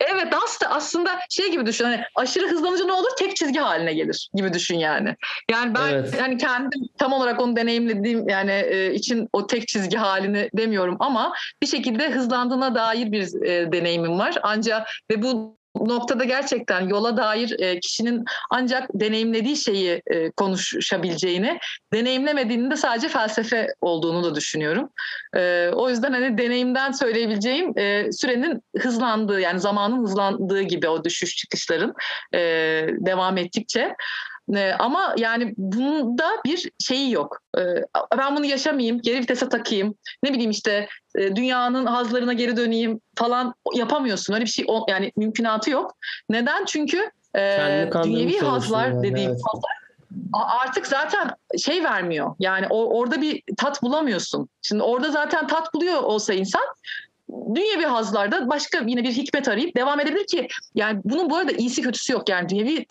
Evet 0.00 0.34
aslında 0.44 0.72
aslında 0.72 1.10
şey 1.30 1.50
gibi 1.50 1.66
düşün 1.66 1.84
hani 1.84 2.00
aşırı 2.14 2.48
hızlanınca 2.48 2.84
ne 2.84 2.92
olur 2.92 3.10
tek 3.18 3.36
çizgi 3.36 3.58
haline 3.58 3.92
gelir 3.94 4.28
gibi 4.34 4.52
düşün 4.52 4.78
yani. 4.78 5.16
Yani 5.50 5.74
ben 5.74 5.88
Evet. 5.92 6.14
yani 6.20 6.36
kendim 6.36 6.80
tam 6.98 7.12
olarak 7.12 7.40
onu 7.40 7.56
deneyimlediğim 7.56 8.28
yani 8.28 8.52
e, 8.52 8.94
için 8.94 9.28
o 9.32 9.46
tek 9.46 9.68
çizgi 9.68 9.96
halini 9.96 10.50
demiyorum 10.56 10.96
ama 11.00 11.32
bir 11.62 11.66
şekilde 11.66 12.10
hızlandığına 12.10 12.74
dair 12.74 13.12
bir 13.12 13.42
e, 13.46 13.72
deneyimim 13.72 14.18
var. 14.18 14.34
Ancak 14.42 14.88
ve 15.10 15.22
bu 15.22 15.56
noktada 15.80 16.24
gerçekten 16.24 16.88
yola 16.88 17.16
dair 17.16 17.60
e, 17.60 17.80
kişinin 17.80 18.24
ancak 18.50 18.88
deneyimlediği 18.94 19.56
şeyi 19.56 20.02
e, 20.06 20.30
konuşabileceğini, 20.30 21.58
deneyimlemediğinin 21.92 22.70
de 22.70 22.76
sadece 22.76 23.08
felsefe 23.08 23.66
olduğunu 23.80 24.24
da 24.24 24.34
düşünüyorum. 24.34 24.88
E, 25.36 25.70
o 25.74 25.90
yüzden 25.90 26.12
hani 26.12 26.38
deneyimden 26.38 26.92
söyleyebileceğim 26.92 27.72
sürenin 28.12 28.62
hızlandığı 28.78 29.40
yani 29.40 29.60
zamanın 29.60 30.02
hızlandığı 30.02 30.62
gibi 30.62 30.88
o 30.88 31.04
düşüş 31.04 31.36
çıkışların 31.36 31.94
devam 33.06 33.38
ettikçe. 33.38 33.94
E, 34.54 34.72
ama 34.72 35.14
yani 35.18 35.54
bunda 35.56 36.30
bir 36.44 36.70
şeyi 36.78 37.12
yok. 37.12 37.42
E, 37.58 37.62
ben 38.18 38.36
bunu 38.36 38.46
yaşamayayım, 38.46 39.00
geri 39.00 39.18
vitese 39.18 39.48
takayım. 39.48 39.94
Ne 40.22 40.32
bileyim 40.32 40.50
işte 40.50 40.88
e, 41.16 41.36
dünyanın 41.36 41.86
hazlarına 41.86 42.32
geri 42.32 42.56
döneyim 42.56 43.00
falan 43.14 43.54
yapamıyorsun. 43.74 44.34
Öyle 44.34 44.44
bir 44.44 44.50
şey 44.50 44.66
yani 44.88 45.12
mümkünatı 45.16 45.70
yok. 45.70 45.96
Neden? 46.30 46.64
Çünkü 46.64 47.10
e, 47.36 47.90
dünyevi 48.04 48.38
hazlar 48.38 48.88
yani, 48.88 49.10
dediğim 49.10 49.30
evet. 49.30 49.40
hazlar 49.52 49.76
artık 50.32 50.86
zaten 50.86 51.30
şey 51.58 51.84
vermiyor. 51.84 52.34
Yani 52.38 52.66
o, 52.70 52.98
orada 52.98 53.20
bir 53.22 53.42
tat 53.56 53.82
bulamıyorsun. 53.82 54.48
Şimdi 54.62 54.82
orada 54.82 55.10
zaten 55.10 55.46
tat 55.46 55.74
buluyor 55.74 56.02
olsa 56.02 56.34
insan 56.34 56.62
dünyevi 57.54 57.84
hazlarda 57.84 58.48
başka 58.48 58.78
yine 58.86 59.02
bir 59.02 59.12
hikmet 59.12 59.48
arayıp 59.48 59.76
devam 59.76 60.00
edebilir 60.00 60.26
ki 60.26 60.48
yani 60.74 61.00
bunun 61.04 61.30
bu 61.30 61.36
arada 61.36 61.52
iyisi 61.52 61.82
kötüsü 61.82 62.12
yok 62.12 62.28
yani 62.28 62.48
dünyevi 62.48 62.84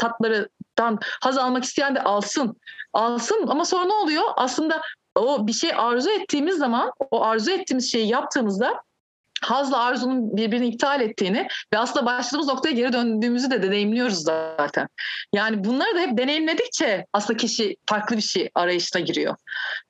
tatlardan 0.76 0.99
haz 1.21 1.38
almak 1.38 1.63
isteyen 1.63 1.95
de 1.95 2.01
alsın. 2.01 2.61
Alsın 2.93 3.47
ama 3.47 3.65
sonra 3.65 3.86
ne 3.86 3.93
oluyor? 3.93 4.23
Aslında 4.36 4.82
o 5.15 5.47
bir 5.47 5.53
şey 5.53 5.71
arzu 5.76 6.09
ettiğimiz 6.09 6.57
zaman 6.57 6.91
o 7.11 7.23
arzu 7.23 7.51
ettiğimiz 7.51 7.91
şeyi 7.91 8.07
yaptığımızda 8.07 8.82
hazla 9.42 9.84
arzunun 9.84 10.38
birbirini 10.38 10.68
iptal 10.68 11.02
ettiğini 11.02 11.48
ve 11.74 11.78
aslında 11.78 12.06
başladığımız 12.06 12.48
noktaya 12.48 12.72
geri 12.72 12.94
döndüğümüzü 12.94 13.52
de 13.52 13.64
deneyimliyoruz 13.64 14.24
zaten. 14.24 14.88
Yani 15.34 15.64
bunları 15.64 15.96
da 15.96 16.00
hep 16.00 16.18
deneyimledikçe 16.18 17.06
aslında 17.14 17.38
kişi 17.38 17.76
farklı 17.86 18.18
bir 18.18 18.22
şey 18.22 18.50
arayışına 18.56 19.02
giriyor. 19.02 19.36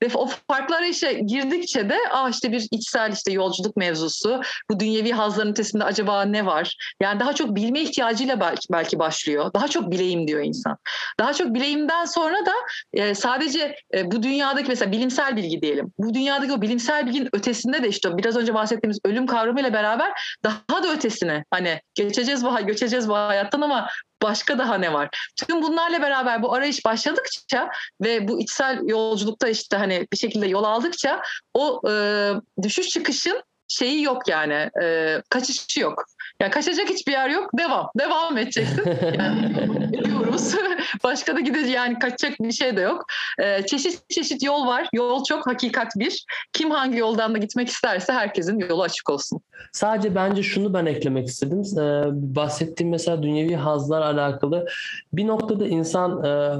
Ve 0.02 0.08
o 0.14 0.28
farklı 0.50 0.76
arayışa 0.76 1.12
girdikçe 1.12 1.90
de 1.90 1.98
ah 2.12 2.30
işte 2.30 2.52
bir 2.52 2.66
içsel 2.70 3.12
işte 3.12 3.32
yolculuk 3.32 3.76
mevzusu, 3.76 4.40
bu 4.70 4.80
dünyevi 4.80 5.12
hazların 5.12 5.50
ötesinde 5.50 5.84
acaba 5.84 6.22
ne 6.22 6.46
var? 6.46 6.94
Yani 7.00 7.20
daha 7.20 7.32
çok 7.32 7.56
bilme 7.56 7.80
ihtiyacıyla 7.80 8.40
belki, 8.40 8.66
belki 8.72 8.98
başlıyor. 8.98 9.50
Daha 9.54 9.68
çok 9.68 9.90
bileyim 9.90 10.28
diyor 10.28 10.40
insan. 10.44 10.76
Daha 11.18 11.32
çok 11.32 11.54
bileyimden 11.54 12.04
sonra 12.04 12.46
da 12.46 12.52
e, 12.92 13.14
sadece 13.14 13.76
e, 13.94 14.10
bu 14.10 14.22
dünyadaki 14.22 14.68
mesela 14.68 14.92
bilimsel 14.92 15.36
bilgi 15.36 15.62
diyelim. 15.62 15.92
Bu 15.98 16.14
dünyadaki 16.14 16.52
o 16.52 16.62
bilimsel 16.62 17.06
bilginin 17.06 17.28
ötesinde 17.32 17.82
de 17.82 17.88
işte 17.88 18.16
biraz 18.16 18.36
önce 18.36 18.54
bahsettiğimiz 18.54 18.98
ölüm 19.04 19.26
kavramıyla 19.36 19.72
beraber 19.72 20.12
daha 20.44 20.82
da 20.82 20.92
ötesine 20.92 21.44
hani 21.50 21.80
geçeceğiz 21.94 22.44
bu 22.44 22.66
göçeceğiz 22.66 23.08
bu 23.08 23.16
hayattan 23.16 23.60
ama 23.60 23.88
başka 24.22 24.58
daha 24.58 24.78
ne 24.78 24.92
var? 24.92 25.08
Tüm 25.36 25.62
bunlarla 25.62 26.02
beraber 26.02 26.42
bu 26.42 26.54
arayış 26.54 26.84
başladıkça 26.84 27.70
ve 28.02 28.28
bu 28.28 28.40
içsel 28.40 28.80
yolculukta 28.88 29.48
işte 29.48 29.76
hani 29.76 30.06
bir 30.12 30.16
şekilde 30.16 30.46
yol 30.46 30.64
aldıkça 30.64 31.22
o 31.54 31.80
e, 31.90 32.32
düşüş 32.62 32.88
çıkışın 32.88 33.42
şeyi 33.68 34.02
yok 34.02 34.28
yani 34.28 34.70
e, 34.82 35.16
kaçışı 35.30 35.80
yok. 35.80 36.04
Yani 36.40 36.50
kaçacak 36.50 36.88
hiçbir 36.88 37.12
yer 37.12 37.28
yok. 37.28 37.50
Devam. 37.58 37.90
Devam 37.98 38.38
edeceksin. 38.38 38.82
Yani 39.18 39.52
ediyoruz. 40.36 40.54
Başka 41.04 41.36
da 41.36 41.40
gidecek 41.40 41.74
yani 41.74 41.98
kaçacak 41.98 42.40
bir 42.40 42.52
şey 42.52 42.76
de 42.76 42.80
yok. 42.80 43.06
Ee, 43.38 43.66
çeşit 43.66 44.10
çeşit 44.10 44.42
yol 44.42 44.66
var. 44.66 44.88
Yol 44.92 45.24
çok 45.24 45.46
hakikat 45.46 45.92
bir. 45.96 46.24
Kim 46.52 46.70
hangi 46.70 46.98
yoldan 46.98 47.34
da 47.34 47.38
gitmek 47.38 47.68
isterse 47.68 48.12
herkesin 48.12 48.58
yolu 48.58 48.82
açık 48.82 49.10
olsun. 49.10 49.40
Sadece 49.72 50.14
bence 50.14 50.42
şunu 50.42 50.74
ben 50.74 50.86
eklemek 50.86 51.28
istedim. 51.28 51.62
Ee, 51.78 52.04
bahsettiğim 52.36 52.90
mesela 52.90 53.22
dünyevi 53.22 53.56
hazlar 53.56 54.02
alakalı 54.02 54.66
bir 55.12 55.26
noktada 55.26 55.66
insan 55.66 56.24
e, 56.24 56.52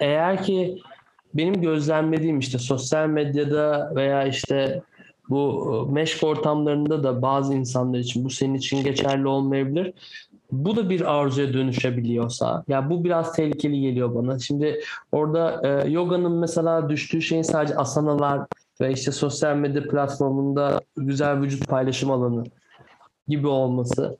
eğer 0.00 0.42
ki 0.42 0.78
benim 1.34 1.60
gözlemlediğim 1.60 2.38
işte 2.38 2.58
sosyal 2.58 3.06
medyada 3.06 3.92
veya 3.94 4.24
işte 4.24 4.82
bu 5.30 5.72
e, 5.88 5.92
meşk 5.92 6.24
ortamlarında 6.24 7.04
da 7.04 7.22
bazı 7.22 7.54
insanlar 7.54 7.98
için 7.98 8.24
bu 8.24 8.30
senin 8.30 8.54
için 8.54 8.84
geçerli 8.84 9.28
olmayabilir. 9.28 9.92
Bu 10.52 10.76
da 10.76 10.90
bir 10.90 11.14
arzuya 11.14 11.52
dönüşebiliyorsa 11.52 12.64
ya 12.68 12.90
bu 12.90 13.04
biraz 13.04 13.32
tehlikeli 13.32 13.80
geliyor 13.80 14.14
bana. 14.14 14.38
Şimdi 14.38 14.80
orada 15.12 15.60
e, 15.64 15.90
yoganın 15.90 16.32
mesela 16.32 16.88
düştüğü 16.88 17.22
şeyin 17.22 17.42
sadece 17.42 17.76
asanalar 17.76 18.40
ve 18.80 18.92
işte 18.92 19.12
sosyal 19.12 19.56
medya 19.56 19.88
platformunda 19.88 20.80
güzel 20.96 21.40
vücut 21.40 21.68
paylaşım 21.68 22.10
alanı 22.10 22.44
gibi 23.28 23.46
olması. 23.46 24.16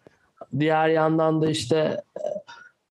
Diğer 0.59 0.89
yandan 0.89 1.43
da 1.43 1.51
işte 1.51 2.03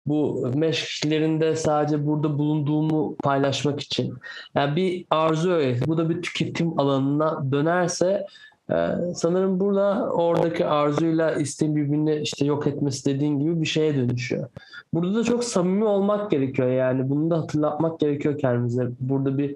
bu 0.06 0.52
meşklerinde 0.56 1.56
sadece 1.56 2.06
burada 2.06 2.38
bulunduğumu 2.38 3.16
paylaşmak 3.16 3.80
için. 3.80 4.14
Yani 4.56 4.76
bir 4.76 5.06
arzu 5.10 5.52
öyle. 5.52 5.80
Bu 5.88 5.98
da 5.98 6.10
bir 6.10 6.22
tüketim 6.22 6.80
alanına 6.80 7.52
dönerse 7.52 8.26
e, 8.72 8.76
sanırım 9.16 9.60
burada 9.60 10.10
oradaki 10.12 10.66
arzuyla 10.66 11.32
isteğin 11.32 11.76
birbirini 11.76 12.16
işte 12.16 12.46
yok 12.46 12.68
etmesi 12.68 13.06
dediğin 13.06 13.40
gibi 13.40 13.62
bir 13.62 13.66
şeye 13.66 13.96
dönüşüyor. 13.96 14.50
Burada 14.94 15.16
da 15.16 15.24
çok 15.24 15.44
samimi 15.44 15.86
olmak 15.86 16.32
gerekiyor 16.32 16.70
yani. 16.70 17.10
Bunu 17.10 17.30
da 17.30 17.38
hatırlatmak 17.38 18.00
gerekiyor 18.00 18.38
kendimize. 18.38 18.90
Burada 19.00 19.38
bir 19.38 19.56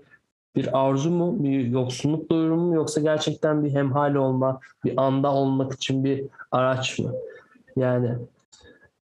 bir 0.55 0.79
arzu 0.85 1.11
mu, 1.11 1.43
bir 1.43 1.65
yoksunluk 1.65 2.31
duyurumu 2.31 2.67
mu 2.67 2.75
yoksa 2.75 3.01
gerçekten 3.01 3.63
bir 3.63 3.71
hemhal 3.71 4.15
olma, 4.15 4.59
bir 4.83 4.93
anda 4.97 5.33
olmak 5.33 5.73
için 5.73 6.03
bir 6.03 6.25
araç 6.51 6.99
mı? 6.99 7.11
Yani 7.77 8.09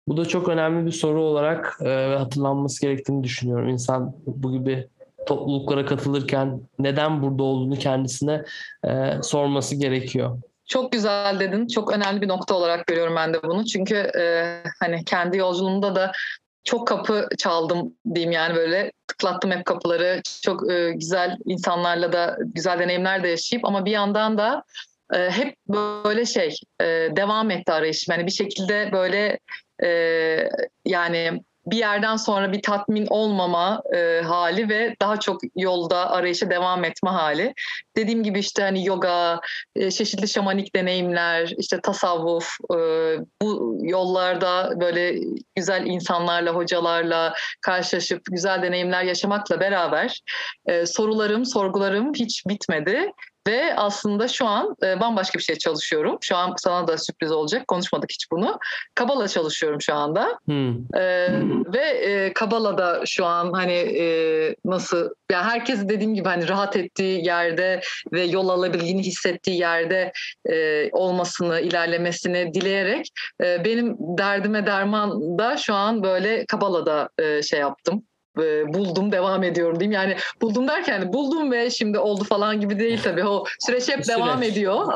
bu 0.09 0.17
da 0.17 0.25
çok 0.25 0.49
önemli 0.49 0.87
bir 0.87 0.93
soru 0.93 1.23
olarak 1.23 1.79
e, 1.85 2.15
hatırlanması 2.19 2.81
gerektiğini 2.81 3.25
düşünüyorum. 3.25 3.69
İnsan 3.69 4.15
bu 4.27 4.53
gibi 4.53 4.89
topluluklara 5.27 5.87
katılırken 5.87 6.61
neden 6.79 7.23
burada 7.23 7.43
olduğunu 7.43 7.79
kendisine 7.79 8.45
e, 8.87 9.23
sorması 9.23 9.75
gerekiyor. 9.75 10.39
Çok 10.67 10.93
güzel 10.93 11.41
dedin. 11.41 11.67
Çok 11.67 11.93
önemli 11.93 12.23
bir 12.23 12.29
nokta 12.29 12.55
olarak 12.55 12.87
görüyorum 12.87 13.17
ben 13.17 13.35
de 13.35 13.43
bunu. 13.43 13.65
Çünkü 13.65 13.95
e, 13.95 14.57
hani 14.81 15.05
kendi 15.05 15.37
yolculuğumda 15.37 15.97
da 15.97 16.13
çok 16.65 16.87
kapı 16.87 17.29
çaldım 17.39 17.95
diyeyim 18.15 18.33
yani 18.33 18.55
böyle 18.55 18.93
tıklattım 19.07 19.51
hep 19.51 19.65
kapıları. 19.65 20.21
Çok 20.43 20.71
e, 20.71 20.93
güzel 20.93 21.37
insanlarla 21.45 22.13
da 22.13 22.39
güzel 22.45 22.79
deneyimler 22.79 23.23
de 23.23 23.29
yaşayıp 23.29 23.65
ama 23.65 23.85
bir 23.85 23.91
yandan 23.91 24.39
da 24.39 24.63
e, 25.15 25.31
hep 25.31 25.57
böyle 25.69 26.27
şey 26.27 26.57
e, 26.81 26.85
devam 27.17 27.51
etti 27.51 27.73
arayış. 27.73 28.09
Yani 28.09 28.27
bir 28.27 28.33
şekilde 28.33 28.91
böyle 28.93 29.39
e, 29.85 29.89
yani 30.85 31.41
bir 31.67 31.77
yerden 31.77 32.17
sonra 32.17 32.53
bir 32.53 32.63
tatmin 32.63 33.07
olmama 33.11 33.83
e, 33.95 34.21
hali 34.21 34.69
ve 34.69 34.97
daha 35.03 35.21
çok 35.21 35.41
yolda 35.57 36.11
arayışa 36.11 36.51
devam 36.51 36.85
etme 36.85 37.11
hali. 37.11 37.55
Dediğim 37.97 38.23
gibi 38.23 38.39
işte 38.39 38.63
hani 38.63 38.87
yoga, 38.87 39.41
e, 39.77 39.91
çeşitli 39.91 40.29
şamanik 40.29 40.75
deneyimler, 40.75 41.55
işte 41.59 41.81
tasavvuf, 41.83 42.57
e, 42.71 42.77
bu 43.43 43.79
yollarda 43.83 44.81
böyle 44.81 45.15
güzel 45.57 45.87
insanlarla, 45.87 46.55
hocalarla 46.55 47.35
karşılaşıp 47.61 48.23
güzel 48.31 48.63
deneyimler 48.63 49.03
yaşamakla 49.03 49.61
beraber 49.61 50.21
e, 50.67 50.87
sorularım, 50.87 51.45
sorgularım 51.47 52.13
hiç 52.15 52.43
bitmedi. 52.47 53.13
Ve 53.49 53.77
aslında 53.77 54.29
şu 54.29 54.47
an 54.47 54.77
e, 54.83 55.01
bambaşka 55.01 55.39
bir 55.39 55.45
şey 55.45 55.57
çalışıyorum. 55.57 56.19
Şu 56.21 56.37
an 56.37 56.55
sana 56.59 56.89
da 56.89 56.99
sürpriz 56.99 57.33
olacak. 57.33 57.69
Konuşmadık 57.69 58.11
hiç 58.11 58.31
bunu. 58.31 58.59
Kabala 58.95 59.29
çalışıyorum 59.29 59.81
şu 59.81 59.95
anda. 59.95 60.39
Hmm. 60.45 60.97
E, 60.97 61.29
ve 61.75 61.89
e, 61.89 62.33
Kabala'da 62.33 63.03
şu 63.07 63.27
an 63.27 63.53
hani 63.53 63.73
e, 63.73 64.57
nasıl 64.65 65.11
yani 65.33 65.45
herkes 65.45 65.89
dediğim 65.89 66.15
gibi 66.15 66.29
hani 66.29 66.49
rahat 66.49 66.77
ettiği 66.77 67.27
yerde 67.27 67.81
ve 68.13 68.23
yol 68.23 68.49
alabildiğini 68.49 69.03
hissettiği 69.03 69.59
yerde 69.59 70.13
e, 70.51 70.89
olmasını, 70.93 71.61
ilerlemesini 71.61 72.55
dileyerek 72.55 73.09
e, 73.45 73.65
benim 73.65 73.97
derdime 73.99 74.67
derman 74.67 75.39
da 75.39 75.57
şu 75.57 75.75
an 75.75 76.03
böyle 76.03 76.47
Kabala'da 76.47 77.09
e, 77.19 77.43
şey 77.43 77.61
yaptım 77.61 78.03
e, 78.39 78.75
buldum 78.75 79.13
devam 79.13 79.43
ediyorum 79.43 79.81
diyeyim. 79.81 79.93
Yani 79.93 80.17
buldum 80.41 80.69
derken 80.69 81.13
buldum 81.13 81.53
ve 81.53 81.71
şimdi 81.71 81.99
oldu 81.99 82.25
falan 82.25 82.61
gibi 82.61 82.79
değil 82.79 83.01
tabii. 83.05 83.25
O 83.25 83.45
süreç 83.61 83.89
hep 83.89 83.95
süreç. 84.05 84.09
devam 84.09 84.43
ediyor. 84.43 84.93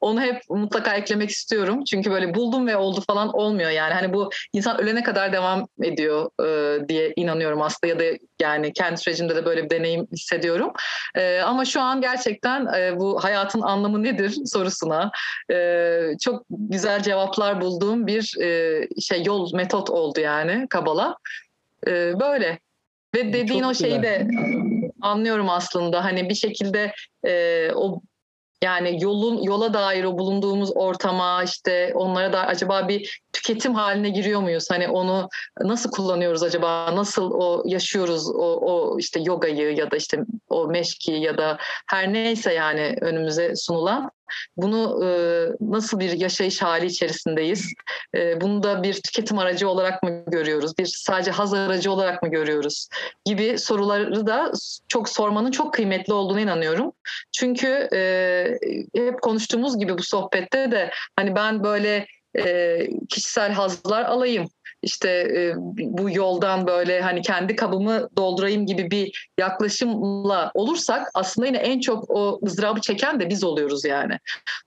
Onu, 0.00 0.20
hep 0.20 0.42
mutlaka 0.48 0.94
eklemek 0.94 1.30
istiyorum. 1.30 1.84
Çünkü 1.84 2.10
böyle 2.10 2.34
buldum 2.34 2.66
ve 2.66 2.76
oldu 2.76 3.02
falan 3.06 3.28
olmuyor 3.32 3.70
yani. 3.70 3.94
Hani 3.94 4.12
bu 4.12 4.30
insan 4.52 4.80
ölene 4.80 5.02
kadar 5.02 5.32
devam 5.32 5.66
ediyor 5.82 6.30
e, 6.44 6.88
diye 6.88 7.12
inanıyorum 7.16 7.62
aslında 7.62 7.92
ya 7.92 8.00
da 8.00 8.04
yani 8.40 8.72
kendi 8.72 9.00
sürecimde 9.00 9.36
de 9.36 9.44
böyle 9.44 9.64
bir 9.64 9.70
deneyim 9.70 10.06
hissediyorum. 10.12 10.72
E, 11.14 11.40
ama 11.40 11.64
şu 11.64 11.80
an 11.80 12.00
gerçekten 12.00 12.66
e, 12.66 12.98
bu 12.98 13.24
hayatın 13.24 13.60
anlamı 13.60 14.02
nedir 14.02 14.36
sorusuna 14.46 15.10
e, 15.50 15.90
çok 16.20 16.44
güzel 16.50 17.02
cevaplar 17.02 17.60
bulduğum 17.60 18.06
bir 18.06 18.34
e, 18.42 18.88
şey 19.00 19.22
yol 19.24 19.54
metot 19.54 19.90
oldu 19.90 20.20
yani 20.20 20.66
Kabala. 20.70 21.16
E, 21.88 22.20
böyle. 22.20 22.58
Ve 23.14 23.32
dediğin 23.32 23.62
Çok 23.62 23.70
o 23.70 23.74
şeyi 23.74 23.96
güzel. 23.96 24.02
de 24.02 24.28
anlıyorum 25.00 25.50
aslında. 25.50 26.04
Hani 26.04 26.28
bir 26.28 26.34
şekilde 26.34 26.92
e, 27.26 27.70
o 27.74 28.00
Yani 28.62 28.98
yolun 29.02 29.42
yola 29.42 29.74
dair 29.74 30.04
o 30.04 30.18
bulunduğumuz 30.18 30.70
ortama 30.76 31.42
işte 31.44 31.92
onlara 31.94 32.32
da 32.32 32.40
acaba 32.46 32.88
bir 32.88 33.20
tüketim 33.32 33.74
haline 33.74 34.10
giriyor 34.10 34.40
muyuz? 34.40 34.70
Hani 34.70 34.88
onu 34.88 35.28
nasıl 35.60 35.90
kullanıyoruz 35.90 36.42
acaba? 36.42 36.96
Nasıl 36.96 37.30
o 37.30 37.62
yaşıyoruz 37.66 38.28
o, 38.34 38.58
o 38.60 38.98
işte 38.98 39.20
yogayı 39.20 39.76
ya 39.76 39.90
da 39.90 39.96
işte 39.96 40.18
o 40.48 40.66
meşki 40.66 41.12
ya 41.12 41.38
da 41.38 41.58
her 41.90 42.12
neyse 42.12 42.52
yani 42.54 42.96
önümüze 43.00 43.56
sunulan 43.56 44.10
bunu 44.56 45.04
e, 45.04 45.08
nasıl 45.60 46.00
bir 46.00 46.12
yaşayış 46.12 46.62
hali 46.62 46.86
içerisindeyiz? 46.86 47.72
E, 48.16 48.40
bunu 48.40 48.62
da 48.62 48.82
bir 48.82 48.94
tüketim 48.94 49.38
aracı 49.38 49.68
olarak 49.68 50.02
mı 50.02 50.24
görüyoruz? 50.26 50.78
Bir 50.78 50.86
sadece 50.86 51.30
haz 51.30 51.54
aracı 51.54 51.92
olarak 51.92 52.22
mı 52.22 52.28
görüyoruz? 52.28 52.88
Gibi 53.24 53.58
soruları 53.58 54.26
da 54.26 54.52
çok 54.88 55.08
sormanın 55.08 55.50
çok 55.50 55.74
kıymetli 55.74 56.12
olduğuna 56.12 56.40
inanıyorum. 56.40 56.92
Çünkü 57.32 57.88
e, 57.92 58.58
hep 58.94 59.22
konuştuğumuz 59.22 59.78
gibi 59.78 59.98
bu 59.98 60.02
sohbette 60.02 60.70
de 60.70 60.90
hani 61.16 61.34
ben 61.34 61.64
böyle 61.64 62.06
e, 62.38 62.78
kişisel 63.08 63.52
hazlar 63.52 64.02
alayım 64.02 64.48
işte 64.82 65.10
e, 65.10 65.54
bu 65.78 66.10
yoldan 66.10 66.66
böyle 66.66 67.00
hani 67.00 67.22
kendi 67.22 67.56
kabımı 67.56 68.08
doldurayım 68.16 68.66
gibi 68.66 68.90
bir 68.90 69.28
yaklaşımla 69.38 70.50
olursak 70.54 71.08
aslında 71.14 71.46
yine 71.46 71.58
en 71.58 71.80
çok 71.80 72.10
o 72.10 72.40
ızdırabı 72.46 72.80
çeken 72.80 73.20
de 73.20 73.30
biz 73.30 73.44
oluyoruz 73.44 73.84
yani. 73.84 74.18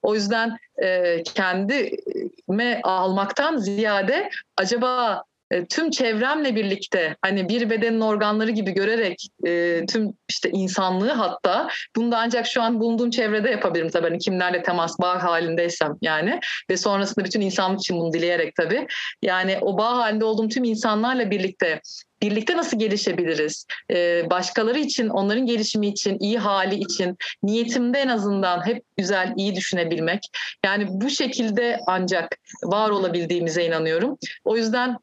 O 0.01 0.15
yüzden 0.15 0.57
e, 0.83 1.23
kendime 1.23 2.81
almaktan 2.83 3.57
ziyade 3.57 4.29
acaba 4.57 5.23
e, 5.51 5.65
tüm 5.65 5.89
çevremle 5.89 6.55
birlikte 6.55 7.15
hani 7.21 7.49
bir 7.49 7.69
bedenin 7.69 8.01
organları 8.01 8.51
gibi 8.51 8.71
görerek 8.71 9.27
e, 9.47 9.81
tüm 9.85 10.13
işte 10.29 10.49
insanlığı 10.49 11.11
hatta 11.11 11.69
bunu 11.95 12.11
da 12.11 12.17
ancak 12.17 12.47
şu 12.47 12.61
an 12.61 12.79
bulunduğum 12.79 13.09
çevrede 13.09 13.49
yapabilirim 13.49 13.89
tabii 13.89 14.07
hani 14.07 14.19
kimlerle 14.19 14.63
temas 14.63 14.99
bağ 14.99 15.23
halindeysem 15.23 15.93
yani 16.01 16.39
ve 16.69 16.77
sonrasında 16.77 17.25
bütün 17.25 17.41
insanlık 17.41 17.79
için 17.79 17.97
bunu 17.97 18.13
dileyerek 18.13 18.55
tabii 18.55 18.87
yani 19.21 19.57
o 19.61 19.77
bağ 19.77 19.97
halinde 19.97 20.25
olduğum 20.25 20.47
tüm 20.47 20.63
insanlarla 20.63 21.31
birlikte 21.31 21.81
birlikte 22.21 22.57
nasıl 22.57 22.79
gelişebiliriz? 22.79 23.65
Ee, 23.91 24.29
başkaları 24.29 24.79
için, 24.79 25.09
onların 25.09 25.45
gelişimi 25.45 25.87
için, 25.87 26.17
iyi 26.19 26.37
hali 26.37 26.75
için, 26.75 27.17
niyetimde 27.43 27.99
en 27.99 28.07
azından 28.07 28.67
hep 28.67 28.83
güzel, 28.97 29.33
iyi 29.37 29.55
düşünebilmek. 29.55 30.19
Yani 30.65 30.87
bu 30.89 31.09
şekilde 31.09 31.79
ancak 31.87 32.37
var 32.63 32.89
olabildiğimize 32.89 33.65
inanıyorum. 33.65 34.17
O 34.45 34.57
yüzden 34.57 34.97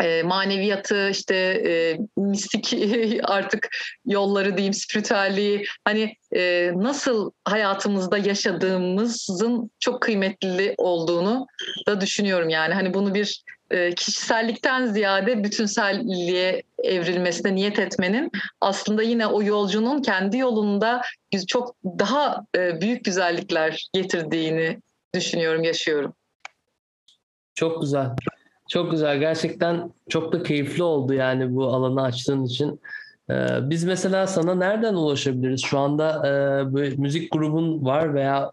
e, 0.00 0.22
maneviyatı 0.22 1.08
işte 1.10 1.36
e, 1.36 1.98
mistik 2.16 2.74
artık 3.24 3.68
yolları 4.06 4.56
diyeyim 4.56 4.74
spiritüelliği 4.74 5.64
hani 5.84 6.16
e, 6.36 6.70
nasıl 6.74 7.30
hayatımızda 7.44 8.18
yaşadığımızın 8.18 9.70
çok 9.80 10.02
kıymetli 10.02 10.74
olduğunu 10.78 11.46
da 11.86 12.00
düşünüyorum 12.00 12.48
yani 12.48 12.74
hani 12.74 12.94
bunu 12.94 13.14
bir 13.14 13.42
e, 13.70 13.94
kişisellikten 13.94 14.86
ziyade 14.86 15.44
bütünselliğe 15.44 16.62
evrilmesine 16.84 17.54
niyet 17.54 17.78
etmenin 17.78 18.30
aslında 18.60 19.02
yine 19.02 19.26
o 19.26 19.42
yolcunun 19.42 20.02
kendi 20.02 20.38
yolunda 20.38 21.02
çok 21.46 21.74
daha 21.84 22.44
e, 22.56 22.80
büyük 22.80 23.04
güzellikler 23.04 23.88
getirdiğini 23.92 24.78
düşünüyorum 25.14 25.62
yaşıyorum. 25.64 26.14
Çok 27.54 27.80
güzel. 27.80 28.08
Çok 28.72 28.90
güzel. 28.90 29.18
Gerçekten 29.18 29.92
çok 30.08 30.32
da 30.32 30.42
keyifli 30.42 30.82
oldu 30.82 31.14
yani 31.14 31.54
bu 31.54 31.66
alanı 31.66 32.02
açtığın 32.02 32.44
için. 32.44 32.80
Ee, 33.30 33.58
biz 33.62 33.84
mesela 33.84 34.26
sana 34.26 34.54
nereden 34.54 34.94
ulaşabiliriz? 34.94 35.64
Şu 35.64 35.78
anda 35.78 36.28
e, 36.28 36.32
bir 36.76 36.98
müzik 36.98 37.32
grubun 37.32 37.84
var 37.84 38.14
veya 38.14 38.52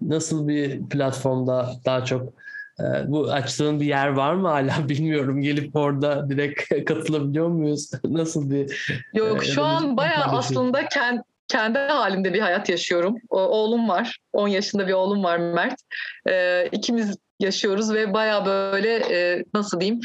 nasıl 0.00 0.48
bir 0.48 0.88
platformda 0.88 1.72
daha 1.84 2.04
çok 2.04 2.32
e, 2.80 2.84
bu 3.06 3.32
açtığın 3.32 3.80
bir 3.80 3.86
yer 3.86 4.08
var 4.08 4.34
mı 4.34 4.48
hala 4.48 4.72
bilmiyorum. 4.88 5.40
Gelip 5.40 5.76
orada 5.76 6.30
direkt 6.30 6.84
katılabiliyor 6.84 7.48
muyuz? 7.48 7.90
Nasıl 8.04 8.50
bir 8.50 8.88
Yok 9.14 9.46
e, 9.46 9.46
şu 9.46 9.64
an 9.64 9.96
bayağı 9.96 10.24
aslında 10.24 10.88
kendi 10.88 11.22
kendi 11.48 11.78
halimde 11.78 12.34
bir 12.34 12.40
hayat 12.40 12.68
yaşıyorum. 12.68 13.16
Oğlum 13.28 13.88
var. 13.88 14.18
10 14.32 14.48
yaşında 14.48 14.88
bir 14.88 14.92
oğlum 14.92 15.24
var 15.24 15.38
Mert. 15.38 15.80
Ee, 16.28 16.68
ikimiz 16.72 17.16
yaşıyoruz 17.40 17.94
ve 17.94 18.14
baya 18.14 18.46
böyle 18.46 18.94
e, 18.96 19.44
nasıl 19.54 19.80
diyeyim 19.80 20.00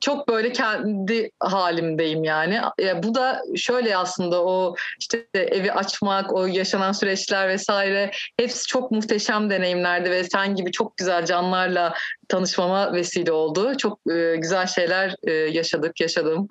çok 0.00 0.28
böyle 0.28 0.52
kendi 0.52 1.30
halimdeyim 1.40 2.24
yani. 2.24 2.60
Ya 2.78 3.02
bu 3.02 3.14
da 3.14 3.42
şöyle 3.56 3.96
aslında 3.96 4.44
o 4.44 4.74
işte 5.00 5.26
evi 5.34 5.72
açmak, 5.72 6.32
o 6.34 6.46
yaşanan 6.46 6.92
süreçler 6.92 7.48
vesaire 7.48 8.10
hepsi 8.36 8.66
çok 8.66 8.90
muhteşem 8.90 9.50
deneyimlerdi 9.50 10.10
ve 10.10 10.24
sen 10.24 10.54
gibi 10.54 10.72
çok 10.72 10.96
güzel 10.96 11.24
canlarla 11.26 11.94
tanışmama 12.28 12.92
vesile 12.92 13.32
oldu. 13.32 13.76
Çok 13.76 14.00
e, 14.12 14.36
güzel 14.36 14.66
şeyler 14.66 15.14
e, 15.22 15.32
yaşadık, 15.32 16.00
yaşadım 16.00 16.48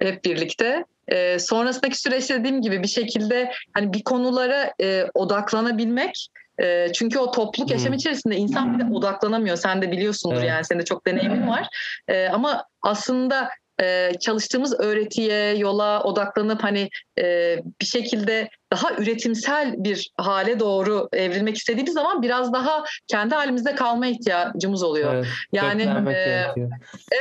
hep 0.00 0.24
birlikte. 0.24 0.84
E, 1.08 1.38
sonrasındaki 1.38 2.00
süreçte 2.00 2.40
dediğim 2.40 2.62
gibi 2.62 2.82
bir 2.82 2.88
şekilde 2.88 3.52
hani 3.74 3.92
bir 3.92 4.02
konulara 4.02 4.72
e, 4.80 5.06
odaklanabilmek 5.14 6.28
e, 6.62 6.92
çünkü 6.92 7.18
o 7.18 7.30
topluluk 7.30 7.70
yaşam 7.70 7.92
içerisinde 7.92 8.36
insan 8.36 8.74
bir 8.78 8.84
de 8.84 8.94
odaklanamıyor. 8.94 9.56
Sen 9.56 9.82
de 9.82 9.92
biliyorsundur 9.92 10.36
evet. 10.36 10.48
yani 10.48 10.64
senin 10.64 10.80
de 10.80 10.84
çok 10.84 11.06
deneyimin 11.06 11.48
var. 11.48 11.68
E, 12.08 12.28
ama 12.28 12.64
aslında 12.82 13.48
e, 13.82 14.12
çalıştığımız 14.20 14.80
öğretiye, 14.80 15.56
yola 15.56 16.02
odaklanıp 16.02 16.64
hani 16.64 16.88
e, 17.18 17.56
bir 17.80 17.86
şekilde 17.86 18.48
daha 18.72 18.94
üretimsel 18.94 19.74
bir 19.78 20.10
hale 20.16 20.60
doğru 20.60 21.08
evrilmek 21.12 21.56
istediğimiz 21.56 21.94
zaman 21.94 22.22
biraz 22.22 22.52
daha 22.52 22.84
kendi 23.06 23.34
halimizde 23.34 23.74
kalma 23.74 24.06
ihtiyacımız 24.06 24.82
oluyor. 24.82 25.14
Evet, 25.14 25.26
yani 25.52 25.82
e, 26.10 26.54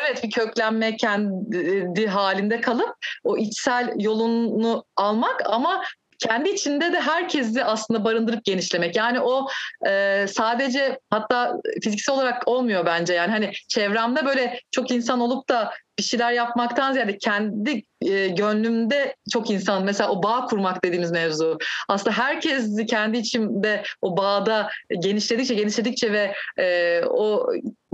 evet 0.02 0.24
bir 0.24 0.32
köklenme 0.32 0.98
kendi 0.98 2.08
halinde 2.08 2.62
kalıp 2.62 2.96
o 3.24 3.38
içsel 3.38 3.94
yolunu 4.00 4.86
almak 4.96 5.42
ama 5.46 5.82
kendi 6.20 6.50
içinde 6.50 6.94
de 6.94 7.00
herkesi 7.00 7.64
aslında 7.64 8.04
barındırıp 8.04 8.46
genişlemek. 8.46 8.96
Yani 8.96 9.20
o 9.20 9.48
e, 9.88 10.26
sadece 10.28 11.00
hatta 11.10 11.58
fiziksel 11.84 12.16
olarak 12.16 12.48
olmuyor 12.48 12.86
bence. 12.86 13.14
Yani 13.14 13.32
hani 13.32 13.52
çevremde 13.68 14.26
böyle 14.26 14.60
çok 14.72 14.92
insan 14.92 15.20
olup 15.20 15.50
da 15.50 15.74
bir 16.00 16.04
şeyler 16.04 16.32
yapmaktan 16.32 16.94
ziyade 16.94 17.18
kendi 17.18 17.84
e, 18.02 18.28
gönlümde 18.28 19.16
çok 19.34 19.50
insan 19.50 19.84
mesela 19.84 20.12
o 20.12 20.24
bağ 20.24 20.46
kurmak 20.46 20.84
dediğimiz 20.84 21.12
mevzu 21.12 21.58
aslında 21.88 22.18
herkes 22.18 22.86
kendi 22.90 23.18
içimde 23.18 23.84
o 24.02 24.18
bağda 24.18 24.70
genişledikçe 25.00 25.56
genişledikçe 25.56 26.12
ve 26.12 26.34
e, 26.60 27.02
o 27.06 27.48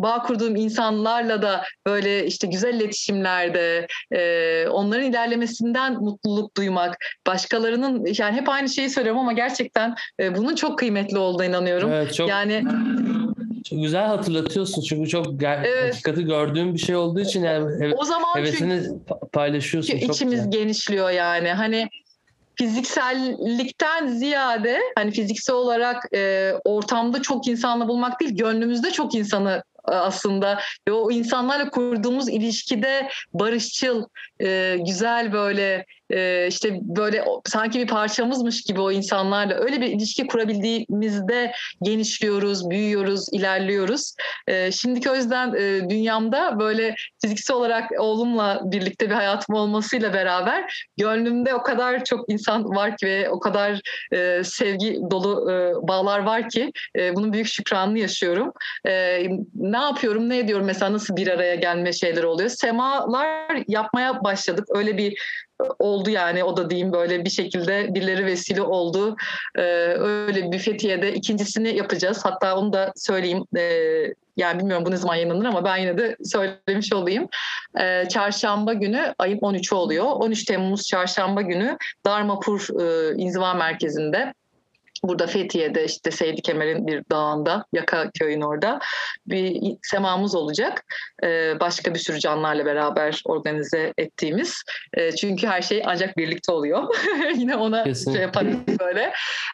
bağ 0.03 0.21
kurduğum 0.21 0.55
insanlarla 0.55 1.41
da 1.41 1.63
böyle 1.87 2.25
işte 2.25 2.47
güzel 2.47 2.73
iletişimlerde 2.73 3.87
e, 4.11 4.67
onların 4.67 5.05
ilerlemesinden 5.05 5.93
mutluluk 5.93 6.57
duymak 6.57 6.97
başkalarının 7.27 8.05
yani 8.17 8.35
hep 8.35 8.49
aynı 8.49 8.69
şeyi 8.69 8.89
söylüyorum 8.89 9.21
ama 9.21 9.33
gerçekten 9.33 9.95
e, 10.19 10.35
bunun 10.35 10.55
çok 10.55 10.79
kıymetli 10.79 11.17
olduğuna 11.17 11.45
inanıyorum. 11.45 11.91
Evet, 11.91 12.13
çok... 12.13 12.29
Yani 12.29 12.63
çok 13.69 13.81
güzel 13.81 14.05
hatırlatıyorsun 14.05 14.81
çünkü 14.81 15.09
çok 15.09 15.25
ger- 15.25 15.67
evet. 15.67 15.93
hakikati 15.93 16.25
gördüğüm 16.25 16.73
bir 16.73 16.79
şey 16.79 16.95
olduğu 16.95 17.19
için 17.19 17.43
yani 17.43 17.85
he- 17.85 17.95
o 17.95 18.05
zaman 18.05 18.35
hevesini 18.35 18.81
paylaşıyorsun. 19.33 19.99
Çok 19.99 20.15
içimiz 20.15 20.35
güzel. 20.35 20.51
genişliyor 20.51 21.09
yani. 21.09 21.49
Hani 21.49 21.89
fiziksellikten 22.55 24.07
ziyade 24.07 24.79
hani 24.95 25.11
fiziksel 25.11 25.55
olarak 25.55 26.03
e, 26.13 26.53
ortamda 26.65 27.21
çok 27.21 27.47
insanla 27.47 27.87
bulmak 27.87 28.19
değil 28.19 28.37
gönlümüzde 28.37 28.91
çok 28.91 29.15
insanı 29.15 29.63
aslında. 29.83 30.59
Ve 30.87 30.91
o 30.91 31.11
insanlarla 31.11 31.69
kurduğumuz 31.69 32.29
ilişkide 32.29 33.09
barışçıl, 33.33 34.05
e, 34.41 34.77
güzel 34.85 35.33
böyle 35.33 35.85
e, 36.11 36.47
işte 36.47 36.79
böyle 36.81 37.25
sanki 37.45 37.79
bir 37.79 37.87
parçamızmış 37.87 38.61
gibi 38.61 38.81
o 38.81 38.91
insanlarla 38.91 39.53
öyle 39.53 39.81
bir 39.81 39.87
ilişki 39.87 40.27
kurabildiğimizde 40.27 41.51
genişliyoruz, 41.81 42.69
büyüyoruz, 42.69 43.27
ilerliyoruz. 43.31 44.15
E, 44.47 44.71
şimdiki 44.71 45.11
o 45.11 45.15
yüzden 45.15 45.53
e, 45.53 45.89
dünyamda 45.89 46.59
böyle 46.59 46.95
fiziksel 47.21 47.57
olarak 47.57 47.91
oğlumla 47.99 48.61
birlikte 48.63 49.09
bir 49.09 49.15
hayatım 49.15 49.55
olmasıyla 49.55 50.13
beraber 50.13 50.87
gönlümde 50.97 51.53
o 51.53 51.63
kadar 51.63 52.03
çok 52.03 52.31
insan 52.31 52.65
var 52.65 52.97
ki 52.97 53.05
ve 53.05 53.29
o 53.29 53.39
kadar 53.39 53.81
e, 54.13 54.43
sevgi 54.43 54.99
dolu 55.11 55.51
e, 55.51 55.87
bağlar 55.87 56.19
var 56.19 56.49
ki 56.49 56.71
bunun 57.15 57.33
büyük 57.33 57.47
şükranını 57.47 57.99
yaşıyorum. 57.99 58.53
Ne 59.55 59.77
yapıyorum, 59.77 60.29
ne 60.29 60.37
ediyorum 60.37 60.65
mesela 60.65 60.93
nasıl 60.93 61.15
bir 61.15 61.27
araya 61.27 61.55
gelme 61.55 61.93
şeyler 61.93 62.23
oluyor. 62.23 62.49
Semalar 62.49 63.63
yapmaya 63.67 64.23
başladık. 64.23 64.65
Öyle 64.69 64.97
bir 64.97 65.17
oldu 65.79 66.09
yani 66.09 66.43
o 66.43 66.57
da 66.57 66.69
diyeyim 66.69 66.93
böyle 66.93 67.25
bir 67.25 67.29
şekilde 67.29 67.93
birileri 67.93 68.25
vesile 68.25 68.61
oldu. 68.61 69.15
Ee, 69.55 69.61
öyle 69.97 70.51
bir 70.51 70.59
Fethiye'de 70.59 71.13
ikincisini 71.13 71.75
yapacağız. 71.75 72.25
Hatta 72.25 72.55
onu 72.55 72.73
da 72.73 72.93
söyleyeyim. 72.95 73.45
Ee, 73.57 74.13
yani 74.37 74.59
bilmiyorum 74.59 74.85
bu 74.85 74.91
ne 74.91 74.97
zaman 74.97 75.15
yayınlanır 75.15 75.45
ama 75.45 75.65
ben 75.65 75.77
yine 75.77 75.97
de 75.97 76.15
söylemiş 76.23 76.93
olayım. 76.93 77.27
Ee, 77.79 78.07
çarşamba 78.09 78.73
günü 78.73 79.13
ayın 79.19 79.37
13'ü 79.37 79.75
oluyor. 79.75 80.05
13 80.05 80.45
Temmuz 80.45 80.87
çarşamba 80.87 81.41
günü 81.41 81.77
Darmapur 82.05 82.67
e, 82.81 83.15
İnziva 83.17 83.53
Merkezi'nde 83.53 84.33
Burada 85.03 85.27
Fethiye'de 85.27 85.85
işte 85.85 86.11
Seydi 86.11 86.41
Kemer'in 86.41 86.87
bir 86.87 87.03
dağında, 87.11 87.65
Yaka 87.73 88.11
köyün 88.19 88.41
orada 88.41 88.79
bir 89.27 89.61
semamız 89.83 90.35
olacak. 90.35 90.83
Ee, 91.23 91.59
başka 91.59 91.93
bir 91.93 91.99
sürü 91.99 92.19
canlarla 92.19 92.65
beraber 92.65 93.21
organize 93.25 93.93
ettiğimiz. 93.97 94.63
Ee, 94.97 95.11
çünkü 95.11 95.47
her 95.47 95.61
şey 95.61 95.83
ancak 95.85 96.17
birlikte 96.17 96.51
oluyor. 96.51 96.95
Yine 97.35 97.55
ona 97.55 97.83
Kesinlikle. 97.83 98.13
şey 98.13 98.21
yaparız 98.21 98.55
böyle. 98.79 99.13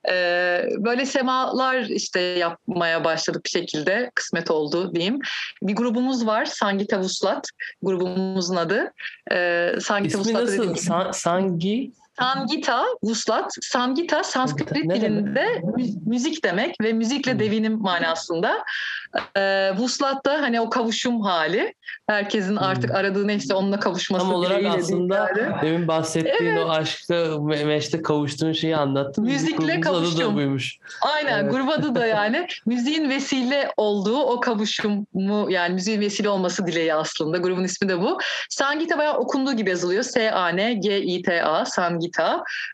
Ee, 0.09 0.63
böyle 0.77 1.05
semalar 1.05 1.81
işte 1.81 2.19
yapmaya 2.19 3.03
başladık 3.03 3.41
bir 3.45 3.49
şekilde. 3.49 4.11
Kısmet 4.15 4.51
oldu 4.51 4.95
diyeyim. 4.95 5.19
Bir 5.63 5.75
grubumuz 5.75 6.27
var. 6.27 6.45
Sangita 6.45 6.99
Vuslat. 6.99 7.47
Grubumuzun 7.81 8.55
adı. 8.55 8.91
Ee, 9.31 9.71
Sangita 9.81 10.19
İsmi 10.19 10.33
Vuslat 10.35 10.43
nasıl? 10.43 10.75
Sa- 10.75 11.13
Sangi 11.13 11.91
Sangita, 12.19 12.83
Vuslat. 13.03 13.51
Sangita 13.61 14.23
Sanskrit 14.23 14.71
Ne 14.71 14.75
demek? 14.75 15.01
dilinde 15.01 15.45
mü- 15.77 16.01
müzik 16.05 16.43
demek 16.43 16.75
ve 16.81 16.93
müzikle 16.93 17.39
devinim 17.39 17.79
manasında. 17.81 18.63
Ee, 19.37 19.71
Vuslat 19.77 20.25
da 20.25 20.33
hani 20.41 20.61
o 20.61 20.69
kavuşum 20.69 21.21
hali. 21.21 21.73
Herkesin 22.07 22.55
artık 22.55 22.91
aradığı 22.95 23.27
neyse 23.27 23.53
onunla 23.53 23.79
kavuşması 23.79 24.23
tam 24.25 24.33
olarak 24.33 24.65
aslında 24.65 25.15
yani. 25.39 25.61
demin 25.61 25.87
bahsettiğin 25.87 26.57
o 26.57 26.69
aşkta 26.69 27.47
ve 27.47 27.63
meşte 27.65 28.01
kavuştuğun 28.01 28.51
şeyi 28.53 28.77
anlattın. 28.77 29.23
Müzikle 29.23 29.65
adı 29.73 29.75
da 29.77 29.81
kavuştum. 29.81 30.35
buymuş. 30.35 30.77
Aynen 31.01 31.43
Evet. 31.43 31.51
grup 31.51 31.69
adı 31.69 31.95
da 31.95 32.05
yani 32.17 32.47
müziğin 32.65 33.09
vesile 33.09 33.71
olduğu 33.77 34.19
o 34.19 34.39
kavuşumu 34.39 35.05
yani 35.51 35.73
müziğin 35.73 36.01
vesile 36.01 36.29
olması 36.29 36.67
dileği 36.67 36.93
aslında. 36.93 37.37
Grubun 37.37 37.63
ismi 37.63 37.89
de 37.89 38.01
bu. 38.01 38.17
Sangita 38.49 38.97
bayağı 38.97 39.17
okunduğu 39.17 39.53
gibi 39.53 39.69
yazılıyor. 39.69 40.03
S-A-N-G-I-T-A 40.03 41.65
Sangita 41.65 42.06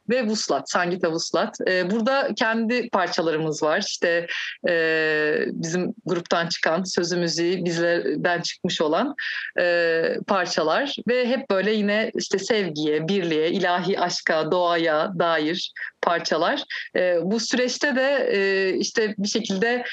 ve 0.09 0.25
Vuslat. 0.25 0.69
Sangita 0.69 1.11
Vuslat. 1.11 1.57
Ee, 1.67 1.91
burada 1.91 2.29
kendi 2.35 2.89
parçalarımız 2.89 3.63
var. 3.63 3.79
İşte 3.79 4.27
e, 4.69 5.45
bizim 5.47 5.93
gruptan 6.05 6.47
çıkan 6.47 6.83
sözü 6.83 7.17
müziği 7.17 7.65
bizlerden 7.65 8.41
çıkmış 8.41 8.81
olan 8.81 9.15
e, 9.59 10.03
parçalar 10.27 10.95
ve 11.07 11.27
hep 11.27 11.49
böyle 11.49 11.71
yine 11.71 12.11
işte 12.15 12.39
sevgiye, 12.39 13.07
birliğe, 13.07 13.51
ilahi 13.51 13.99
aşka, 13.99 14.51
doğaya 14.51 15.11
dair 15.19 15.73
parçalar. 16.01 16.63
E, 16.95 17.17
bu 17.23 17.39
süreçte 17.39 17.95
de 17.95 18.29
e, 18.31 18.73
işte 18.77 19.15
bir 19.17 19.27
şekilde 19.27 19.83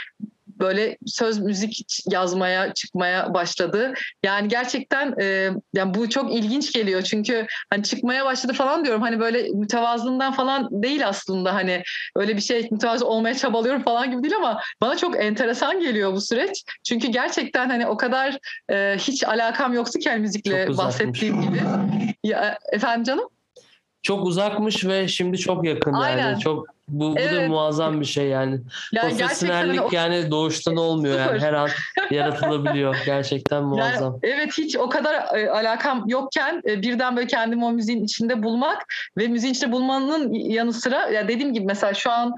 böyle 0.61 0.97
söz 1.07 1.39
müzik 1.39 1.87
yazmaya 2.11 2.75
çıkmaya 2.75 3.35
başladı. 3.35 3.93
Yani 4.25 4.49
gerçekten 4.49 5.15
e, 5.21 5.51
yani 5.75 5.95
bu 5.95 6.09
çok 6.09 6.35
ilginç 6.35 6.73
geliyor 6.73 7.03
çünkü 7.03 7.47
hani 7.71 7.83
çıkmaya 7.83 8.25
başladı 8.25 8.53
falan 8.53 8.85
diyorum 8.85 9.03
hani 9.03 9.21
böyle 9.21 9.49
mütevazılığından 9.49 10.33
falan 10.33 10.83
değil 10.83 11.09
aslında 11.09 11.55
hani 11.55 11.83
öyle 12.17 12.37
bir 12.37 12.43
şey 12.43 12.69
mütevazı 12.71 13.07
olmaya 13.07 13.35
çabalıyorum 13.35 13.83
falan 13.83 14.11
gibi 14.11 14.23
değil 14.23 14.37
ama 14.37 14.61
bana 14.81 14.97
çok 14.97 15.25
enteresan 15.25 15.81
geliyor 15.81 16.13
bu 16.13 16.21
süreç. 16.21 16.65
Çünkü 16.85 17.09
gerçekten 17.09 17.69
hani 17.69 17.87
o 17.87 17.97
kadar 17.97 18.39
e, 18.71 18.97
hiç 18.99 19.25
alakam 19.25 19.73
yoktu 19.73 19.99
ki 19.99 20.11
hani 20.11 20.21
müzikle 20.21 20.77
bahsettiğim 20.77 21.43
gibi. 21.43 21.61
Ya, 22.25 22.59
efendim 22.73 23.05
canım? 23.05 23.29
Çok 24.03 24.27
uzakmış 24.27 24.85
ve 24.85 25.09
şimdi 25.09 25.39
çok 25.39 25.65
yakın 25.65 25.93
Aynen. 25.93 26.19
yani. 26.19 26.41
Çok 26.41 26.67
bu, 26.91 27.13
bu 27.13 27.17
da 27.17 27.21
Evet. 27.21 27.49
muazzam 27.51 28.01
bir 28.01 28.07
şey 28.07 28.27
yani. 28.29 28.61
Yani 28.93 29.09
hani 29.09 29.19
Profesyonellik 29.19 29.83
o- 29.83 29.89
yani 29.93 30.31
doğuştan 30.31 30.77
olmuyor 30.77 31.19
yani. 31.19 31.41
Her 31.41 31.53
an 31.53 31.69
yaratılabiliyor. 32.11 32.97
Gerçekten 33.07 33.65
muazzam. 33.65 34.19
Yani 34.23 34.35
evet 34.35 34.59
hiç 34.59 34.77
o 34.77 34.89
kadar 34.89 35.39
e, 35.39 35.51
alakam 35.51 36.05
yokken 36.07 36.63
e, 36.69 36.83
birden 36.83 37.17
böyle 37.17 37.27
kendimi 37.27 37.65
o 37.65 37.73
müziğin 37.73 38.05
içinde 38.05 38.43
bulmak 38.43 38.87
ve 39.19 39.29
müziğin 39.29 39.55
içinde 39.55 39.73
bulmanın 39.73 40.33
yanı 40.33 40.73
sıra 40.73 41.09
ya 41.11 41.29
dediğim 41.29 41.55
gibi 41.55 41.67
mesela 41.67 41.95
şu 41.95 42.11
an 42.11 42.35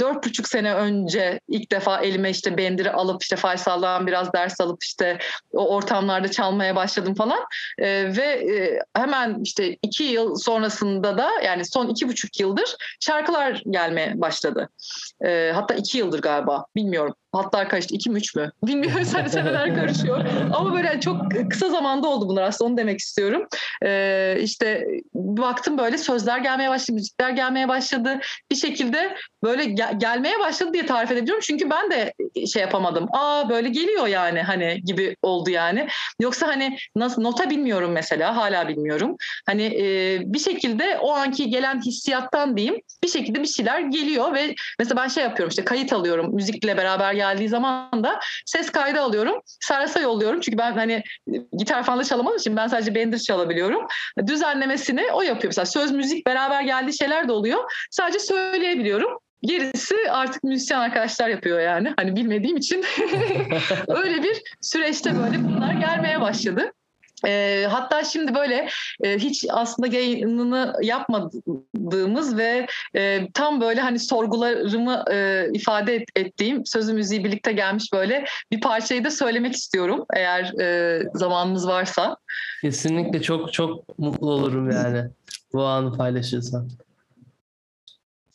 dört 0.00 0.24
buçuk 0.24 0.48
sene 0.48 0.74
önce 0.74 1.40
ilk 1.48 1.70
defa 1.70 2.00
elime 2.00 2.30
işte 2.30 2.58
bendiri 2.58 2.90
alıp 2.92 3.22
işte 3.22 3.36
Faysal'dan 3.36 4.06
biraz 4.06 4.32
ders 4.32 4.60
alıp 4.60 4.84
işte 4.84 5.18
o 5.52 5.74
ortamlarda 5.74 6.30
çalmaya 6.30 6.76
başladım 6.76 7.14
falan 7.14 7.40
E, 7.78 8.16
ve 8.16 8.22
e, 8.22 8.78
hemen 8.94 9.40
işte 9.42 9.76
iki 9.82 10.04
yıl 10.04 10.36
sonrasında 10.36 11.18
da 11.18 11.30
yani 11.44 11.64
son 11.64 11.88
iki 11.88 12.08
buçuk 12.08 12.40
yıldır 12.40 12.76
şarkılar 13.00 13.62
gelmeye 13.70 14.20
başladı. 14.20 14.68
E, 15.24 15.52
hatta 15.54 15.74
iki 15.74 15.98
yıldır 15.98 16.22
galiba 16.22 16.66
bilmiyorum. 16.76 17.14
Hatlar 17.34 17.68
karıştı. 17.68 17.94
iki 17.94 18.10
mi 18.10 18.18
üç 18.18 18.34
mü? 18.36 18.50
Bilmiyorum. 18.66 19.04
Sen 19.04 19.26
seneler 19.26 19.74
karışıyor. 19.74 20.24
Ama 20.52 20.74
böyle 20.74 21.00
çok 21.00 21.16
kısa 21.50 21.68
zamanda 21.68 22.08
oldu 22.08 22.28
bunlar 22.28 22.42
aslında 22.42 22.68
onu 22.70 22.76
demek 22.76 23.00
istiyorum. 23.00 23.46
Ee, 23.84 24.36
işte 24.40 24.86
baktım 25.14 25.78
böyle 25.78 25.98
sözler 25.98 26.38
gelmeye 26.38 26.70
başladı, 26.70 26.92
müzikler 26.92 27.30
gelmeye 27.30 27.68
başladı. 27.68 28.20
Bir 28.50 28.56
şekilde 28.56 29.16
böyle 29.42 29.64
gel- 29.64 29.98
gelmeye 29.98 30.38
başladı 30.38 30.72
diye 30.72 30.86
tarif 30.86 31.10
edebiliyorum. 31.10 31.42
Çünkü 31.46 31.70
ben 31.70 31.90
de 31.90 32.14
şey 32.52 32.62
yapamadım. 32.62 33.06
Aa 33.12 33.48
böyle 33.48 33.68
geliyor 33.68 34.06
yani 34.06 34.42
hani 34.42 34.80
gibi 34.84 35.16
oldu 35.22 35.50
yani. 35.50 35.88
Yoksa 36.20 36.46
hani 36.46 36.76
nasıl 36.96 37.22
nota 37.22 37.50
bilmiyorum 37.50 37.92
mesela 37.92 38.36
hala 38.36 38.68
bilmiyorum. 38.68 39.16
Hani 39.46 39.64
e, 39.64 40.18
bir 40.24 40.38
şekilde 40.38 40.98
o 41.00 41.12
anki 41.12 41.50
gelen 41.50 41.80
hissiyattan 41.80 42.56
diyeyim 42.56 42.80
bir 43.04 43.08
şekilde 43.08 43.42
bir 43.42 43.48
şeyler 43.48 43.80
geliyor 43.80 44.34
ve 44.34 44.54
mesela 44.78 45.02
ben 45.02 45.08
şey 45.08 45.24
yapıyorum 45.24 45.48
işte 45.50 45.64
kayıt 45.64 45.92
alıyorum 45.92 46.34
müzikle 46.34 46.76
beraber 46.76 47.12
geldiği 47.24 47.48
zaman 47.48 48.04
da 48.04 48.20
ses 48.46 48.70
kaydı 48.70 49.00
alıyorum. 49.00 49.40
Saras'a 49.46 50.00
yolluyorum 50.00 50.40
çünkü 50.40 50.58
ben 50.58 50.72
hani 50.72 51.02
gitar 51.58 51.82
falan 51.82 51.98
da 51.98 52.04
çalamadığım 52.04 52.38
için 52.38 52.56
ben 52.56 52.66
sadece 52.66 52.94
bendir 52.94 53.18
çalabiliyorum. 53.18 53.86
Düzenlemesini 54.26 55.12
o 55.12 55.22
yapıyor. 55.22 55.50
Mesela 55.50 55.66
söz 55.66 55.92
müzik 55.92 56.26
beraber 56.26 56.62
geldiği 56.62 56.98
şeyler 56.98 57.28
de 57.28 57.32
oluyor. 57.32 57.58
Sadece 57.90 58.18
söyleyebiliyorum. 58.18 59.18
Gerisi 59.42 59.96
artık 60.10 60.44
müzisyen 60.44 60.80
arkadaşlar 60.80 61.28
yapıyor 61.28 61.60
yani. 61.60 61.92
Hani 61.96 62.16
bilmediğim 62.16 62.56
için 62.56 62.84
öyle 63.88 64.22
bir 64.22 64.42
süreçte 64.60 65.10
böyle 65.18 65.44
bunlar 65.44 65.74
gelmeye 65.74 66.20
başladı. 66.20 66.72
Ee, 67.26 67.66
hatta 67.70 68.04
şimdi 68.04 68.34
böyle 68.34 68.68
e, 69.02 69.18
hiç 69.18 69.44
aslında 69.50 69.96
yayınını 69.96 70.74
yapmadığımız 70.82 72.36
ve 72.36 72.66
e, 72.96 73.28
tam 73.34 73.60
böyle 73.60 73.80
hani 73.80 73.98
sorgularımı 73.98 75.04
e, 75.10 75.48
ifade 75.52 75.94
et- 75.94 76.10
ettiğim 76.16 76.66
sözü 76.66 76.92
müziği 76.92 77.24
birlikte 77.24 77.52
gelmiş 77.52 77.92
böyle 77.92 78.24
bir 78.52 78.60
parçayı 78.60 79.04
da 79.04 79.10
söylemek 79.10 79.54
istiyorum 79.54 80.04
eğer 80.16 80.60
e, 80.60 81.02
zamanımız 81.14 81.68
varsa. 81.68 82.16
Kesinlikle 82.60 83.22
çok 83.22 83.52
çok 83.52 83.98
mutlu 83.98 84.30
olurum 84.30 84.70
yani. 84.70 85.04
Bu 85.52 85.64
anı 85.64 85.96
paylaşırsan. 85.96 86.68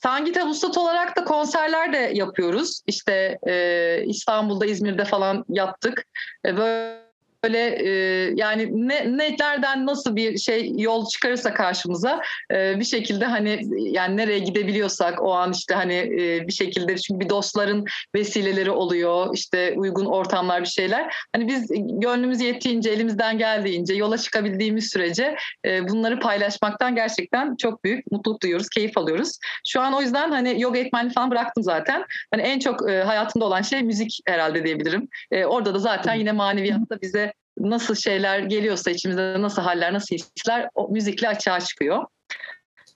Sangita 0.04 0.48
Vuslat 0.48 0.78
olarak 0.78 1.18
da 1.18 1.24
konserler 1.24 1.94
de 1.94 2.12
yapıyoruz. 2.14 2.82
İşte 2.88 3.40
e, 3.48 4.04
İstanbul'da, 4.06 4.66
İzmir'de 4.66 5.06
falan 5.06 5.46
yaptık. 5.50 6.06
E, 6.46 6.58
böyle 6.58 7.09
böyle 7.44 7.60
e, 7.60 7.90
yani 8.36 8.88
ne, 8.88 9.18
nelerden 9.18 9.86
nasıl 9.86 10.16
bir 10.16 10.38
şey 10.38 10.74
yol 10.78 11.06
çıkarırsa 11.10 11.54
karşımıza 11.54 12.22
e, 12.52 12.80
bir 12.80 12.86
şekilde 12.86 13.26
hani 13.26 13.62
yani 13.76 14.18
nereye 14.18 14.40
gidebiliyorsak 14.40 15.22
o 15.22 15.34
an 15.34 15.52
işte 15.52 15.74
hani 15.74 15.94
e, 15.94 16.48
bir 16.48 16.54
şekilde 16.54 16.98
çünkü 16.98 17.20
bir 17.20 17.30
dostların 17.30 17.86
vesileleri 18.16 18.72
oluyor 18.72 19.30
işte 19.34 19.74
uygun 19.78 20.06
ortamlar 20.06 20.62
bir 20.62 20.68
şeyler. 20.68 21.16
Hani 21.36 21.48
biz 21.48 21.68
gönlümüz 21.80 22.42
yettiğince 22.42 22.90
elimizden 22.90 23.38
geldiğince 23.38 23.94
yola 23.94 24.18
çıkabildiğimiz 24.18 24.90
sürece 24.90 25.36
e, 25.66 25.88
bunları 25.88 26.20
paylaşmaktan 26.20 26.96
gerçekten 26.96 27.56
çok 27.56 27.84
büyük 27.84 28.12
mutluluk 28.12 28.42
duyuyoruz 28.44 28.70
keyif 28.70 28.98
alıyoruz. 28.98 29.38
Şu 29.68 29.82
an 29.82 29.94
o 29.94 30.02
yüzden 30.02 30.32
hani 30.32 30.62
yoga 30.62 30.80
eğitmenliği 30.80 31.14
falan 31.14 31.32
bıraktım 31.32 31.64
zaten. 31.64 32.06
Hani 32.34 32.42
en 32.42 32.60
çok 32.60 32.90
e, 32.92 33.04
hayatımda 33.04 33.46
olan 33.46 33.62
şey 33.62 33.84
müzik 33.84 34.20
herhalde 34.28 34.64
diyebilirim. 34.66 35.08
E, 35.32 35.46
orada 35.46 35.74
da 35.74 35.80
zaten 35.80 36.14
yine 36.14 36.32
maneviyatta 36.32 37.02
bize 37.02 37.29
nasıl 37.60 37.96
şeyler 37.96 38.40
geliyorsa 38.40 38.92
içimizde 38.92 39.42
nasıl 39.42 39.62
haller 39.62 39.94
nasıl 39.94 40.16
hisler 40.16 40.70
o 40.76 40.90
müzikle 40.90 41.28
açığa 41.28 41.60
çıkıyor 41.60 42.06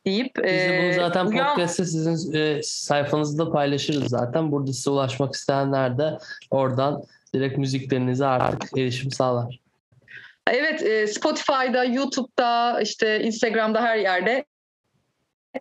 deyip 0.06 0.36
Biz 0.36 0.44
de 0.52 0.82
bunu 0.84 0.94
zaten 0.94 1.26
uyan- 1.26 1.50
podcast'te 1.50 1.86
sizin 1.86 2.34
e, 2.34 2.62
sayfanızda 2.64 3.52
paylaşırız 3.52 4.10
zaten. 4.10 4.52
Burada 4.52 4.74
size 4.74 4.90
ulaşmak 4.90 5.36
isteyenler 5.36 5.98
de 5.98 6.18
oradan 6.52 7.04
direkt 7.34 7.58
müziklerinize 7.58 8.26
artık 8.26 8.78
erişim 8.78 9.12
sağlar. 9.12 9.60
Evet 10.48 10.82
e, 10.84 11.08
Spotify'da, 11.08 11.84
YouTube'da, 11.84 12.82
işte 12.82 13.24
Instagram'da 13.24 13.82
her 13.82 13.98
yerde 13.98 14.46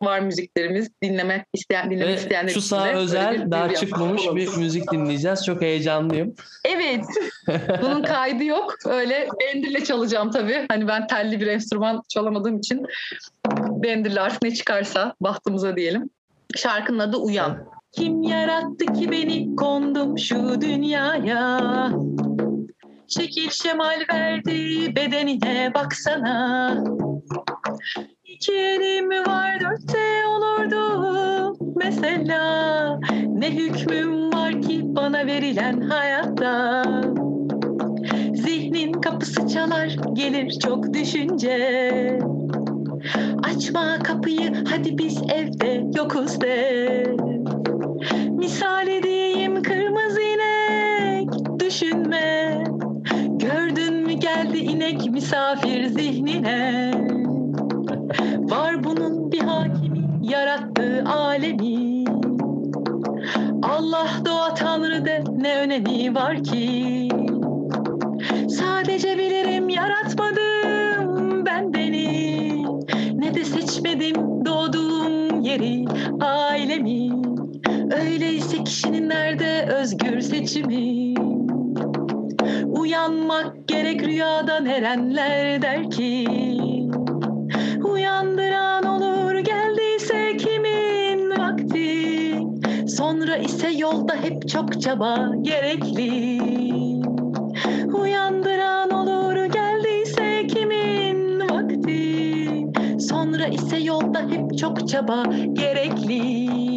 var 0.02 0.20
müziklerimiz. 0.20 0.88
Dinlemek 1.02 1.46
isteyen, 1.52 1.90
dinlemek 1.90 2.16
Ve 2.16 2.20
isteyenler 2.20 2.52
şu 2.52 2.76
böyle 2.76 2.92
özel 2.92 3.46
bir 3.46 3.50
daha 3.50 3.68
duyuru 3.68 3.80
çıkmamış 3.80 4.22
bir 4.34 4.56
müzik 4.56 4.92
dinleyeceğiz. 4.92 5.44
Çok 5.46 5.62
heyecanlıyım. 5.62 6.34
Evet. 6.64 7.04
Bunun 7.82 8.02
kaydı 8.02 8.44
yok. 8.44 8.74
Öyle 8.86 9.28
bendirle 9.40 9.84
çalacağım 9.84 10.30
tabii. 10.30 10.66
Hani 10.68 10.88
ben 10.88 11.06
telli 11.06 11.40
bir 11.40 11.46
enstrüman 11.46 12.02
çalamadığım 12.08 12.58
için 12.58 12.86
bendirle 13.58 14.20
artık 14.20 14.42
ne 14.42 14.54
çıkarsa 14.54 15.14
bahtımıza 15.20 15.76
diyelim. 15.76 16.10
Şarkının 16.56 16.98
adı 16.98 17.16
Uyan. 17.16 17.68
Kim 17.92 18.22
yarattı 18.22 18.86
ki 18.86 19.10
beni 19.10 19.56
kondum 19.56 20.18
şu 20.18 20.60
dünyaya? 20.60 21.60
Şekil 23.08 23.50
şemal 23.50 24.00
verdi 24.12 24.96
bedenine 24.96 25.72
baksana. 25.74 26.84
İki 28.24 28.52
elim 28.52 29.10
var 29.10 29.61
Ne 33.42 33.50
hükmüm 33.50 34.32
var 34.32 34.62
ki 34.62 34.80
bana 34.84 35.26
verilen 35.26 35.80
hayatta? 35.80 36.82
Zihnin 38.34 38.92
kapısı 38.92 39.48
çalar 39.48 39.96
gelir 40.12 40.58
çok 40.58 40.94
düşünce. 40.94 42.18
Açma 43.42 43.98
kapıyı 43.98 44.64
hadi 44.70 44.98
biz 44.98 45.22
evde 45.22 45.84
yokuz 45.96 46.40
de. 46.40 47.04
Misal 48.30 48.88
edeyim 48.88 49.62
kırmızı 49.62 50.20
inek 50.20 51.60
düşünme. 51.60 52.64
Gördün 53.26 53.94
mü 53.94 54.12
geldi 54.12 54.58
inek 54.58 55.10
misafir 55.10 55.84
zihnine? 55.84 56.90
Var 58.38 58.84
bunun 58.84 59.32
bir 59.32 59.40
hakimi 59.40 60.08
yarattığı 60.22 61.04
alemi 61.06 61.81
Allah 63.72 64.10
doğa 64.24 64.54
tanrı 64.54 65.04
de 65.04 65.24
ne 65.36 65.56
önemi 65.56 66.14
var 66.14 66.44
ki? 66.44 67.08
Sadece 68.48 69.18
bilirim 69.18 69.68
yaratmadım 69.68 71.46
ben 71.46 71.74
beni. 71.74 72.64
Ne 73.14 73.34
de 73.34 73.44
seçmedim 73.44 74.44
doğduğum 74.44 75.40
yeri 75.40 75.84
ailemi. 76.20 77.10
Öyleyse 78.00 78.64
kişinin 78.64 79.08
nerede 79.08 79.68
özgür 79.80 80.20
seçimi? 80.20 81.14
Uyanmak 82.66 83.68
gerek 83.68 84.02
rüyadan 84.02 84.66
erenler 84.66 85.62
der 85.62 85.90
ki 85.90 86.51
Sonra 93.22 93.36
ise 93.36 93.70
yolda 93.70 94.14
hep 94.14 94.48
çok 94.48 94.82
çaba 94.82 95.32
gerekli. 95.42 96.40
Uyandıran 97.94 98.90
olur 98.90 99.44
geldiyse 99.44 100.46
kimin 100.46 101.40
vakti? 101.40 103.00
Sonra 103.00 103.46
ise 103.46 103.78
yolda 103.78 104.20
hep 104.30 104.58
çok 104.58 104.88
çaba 104.88 105.24
gerekli 105.52 106.71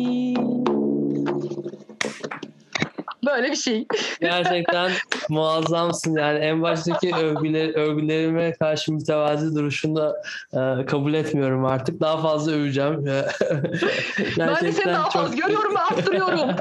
Böyle 3.25 3.51
bir 3.51 3.55
şey. 3.55 3.85
Gerçekten 4.21 4.91
muazzamsın 5.29 6.15
yani 6.15 6.39
en 6.39 6.61
baştaki 6.61 7.15
övgüler, 7.15 7.69
övgülerime 7.69 8.53
karşı 8.53 8.93
mütevazi 8.93 9.55
duruşunu 9.55 9.95
da 9.95 10.21
e, 10.53 10.85
kabul 10.85 11.13
etmiyorum 11.13 11.65
artık. 11.65 12.01
Daha 12.01 12.17
fazla 12.17 12.51
öveceğim. 12.51 13.05
ben 14.39 14.65
de 14.65 14.71
seni 14.71 14.93
daha 14.93 15.09
fazla 15.09 15.35
görüyorum 15.35 15.75
ve 15.75 15.79
arttırıyorum. 15.79 16.39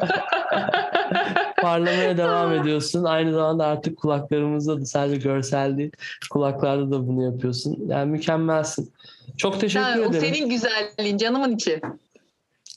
parlamaya 1.65 2.17
devam 2.17 2.53
ediyorsun. 2.53 3.05
Aynı 3.05 3.33
zamanda 3.33 3.67
artık 3.67 3.99
kulaklarımızda 3.99 4.81
da 4.81 4.85
sadece 4.85 5.17
görsel 5.17 5.79
değil, 5.79 5.93
kulaklarda 6.31 6.91
da 6.91 7.09
bunu 7.09 7.25
yapıyorsun. 7.25 7.79
Yani 7.89 8.11
mükemmelsin. 8.11 8.93
Çok 9.37 9.61
teşekkür 9.61 9.87
yani, 9.87 10.01
ederim. 10.01 10.17
O 10.17 10.21
senin 10.21 10.49
güzelliğin 10.49 11.19
canımın 11.19 11.55
içi. 11.55 11.81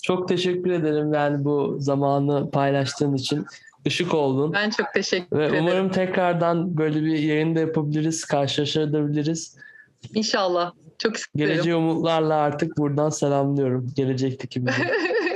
Çok 0.01 0.27
teşekkür 0.27 0.71
ederim 0.71 1.13
yani 1.13 1.45
bu 1.45 1.77
zamanı 1.79 2.51
paylaştığın 2.51 3.15
için. 3.15 3.45
Işık 3.87 4.13
oldun. 4.13 4.53
Ben 4.53 4.69
çok 4.69 4.93
teşekkür 4.93 5.37
Ve 5.37 5.45
ederim. 5.45 5.63
umarım 5.63 5.89
tekrardan 5.89 6.77
böyle 6.77 7.03
bir 7.03 7.19
yayın 7.19 7.55
da 7.55 7.59
yapabiliriz, 7.59 8.25
karşılaşabiliriz. 8.25 9.57
İnşallah. 10.13 10.71
Çok 10.97 11.15
isterim. 11.17 11.47
Geleceği 11.47 11.75
umutlarla 11.75 12.35
artık 12.35 12.77
buradan 12.77 13.09
selamlıyorum. 13.09 13.91
Gelecekteki 13.95 14.65
bizi. 14.65 14.81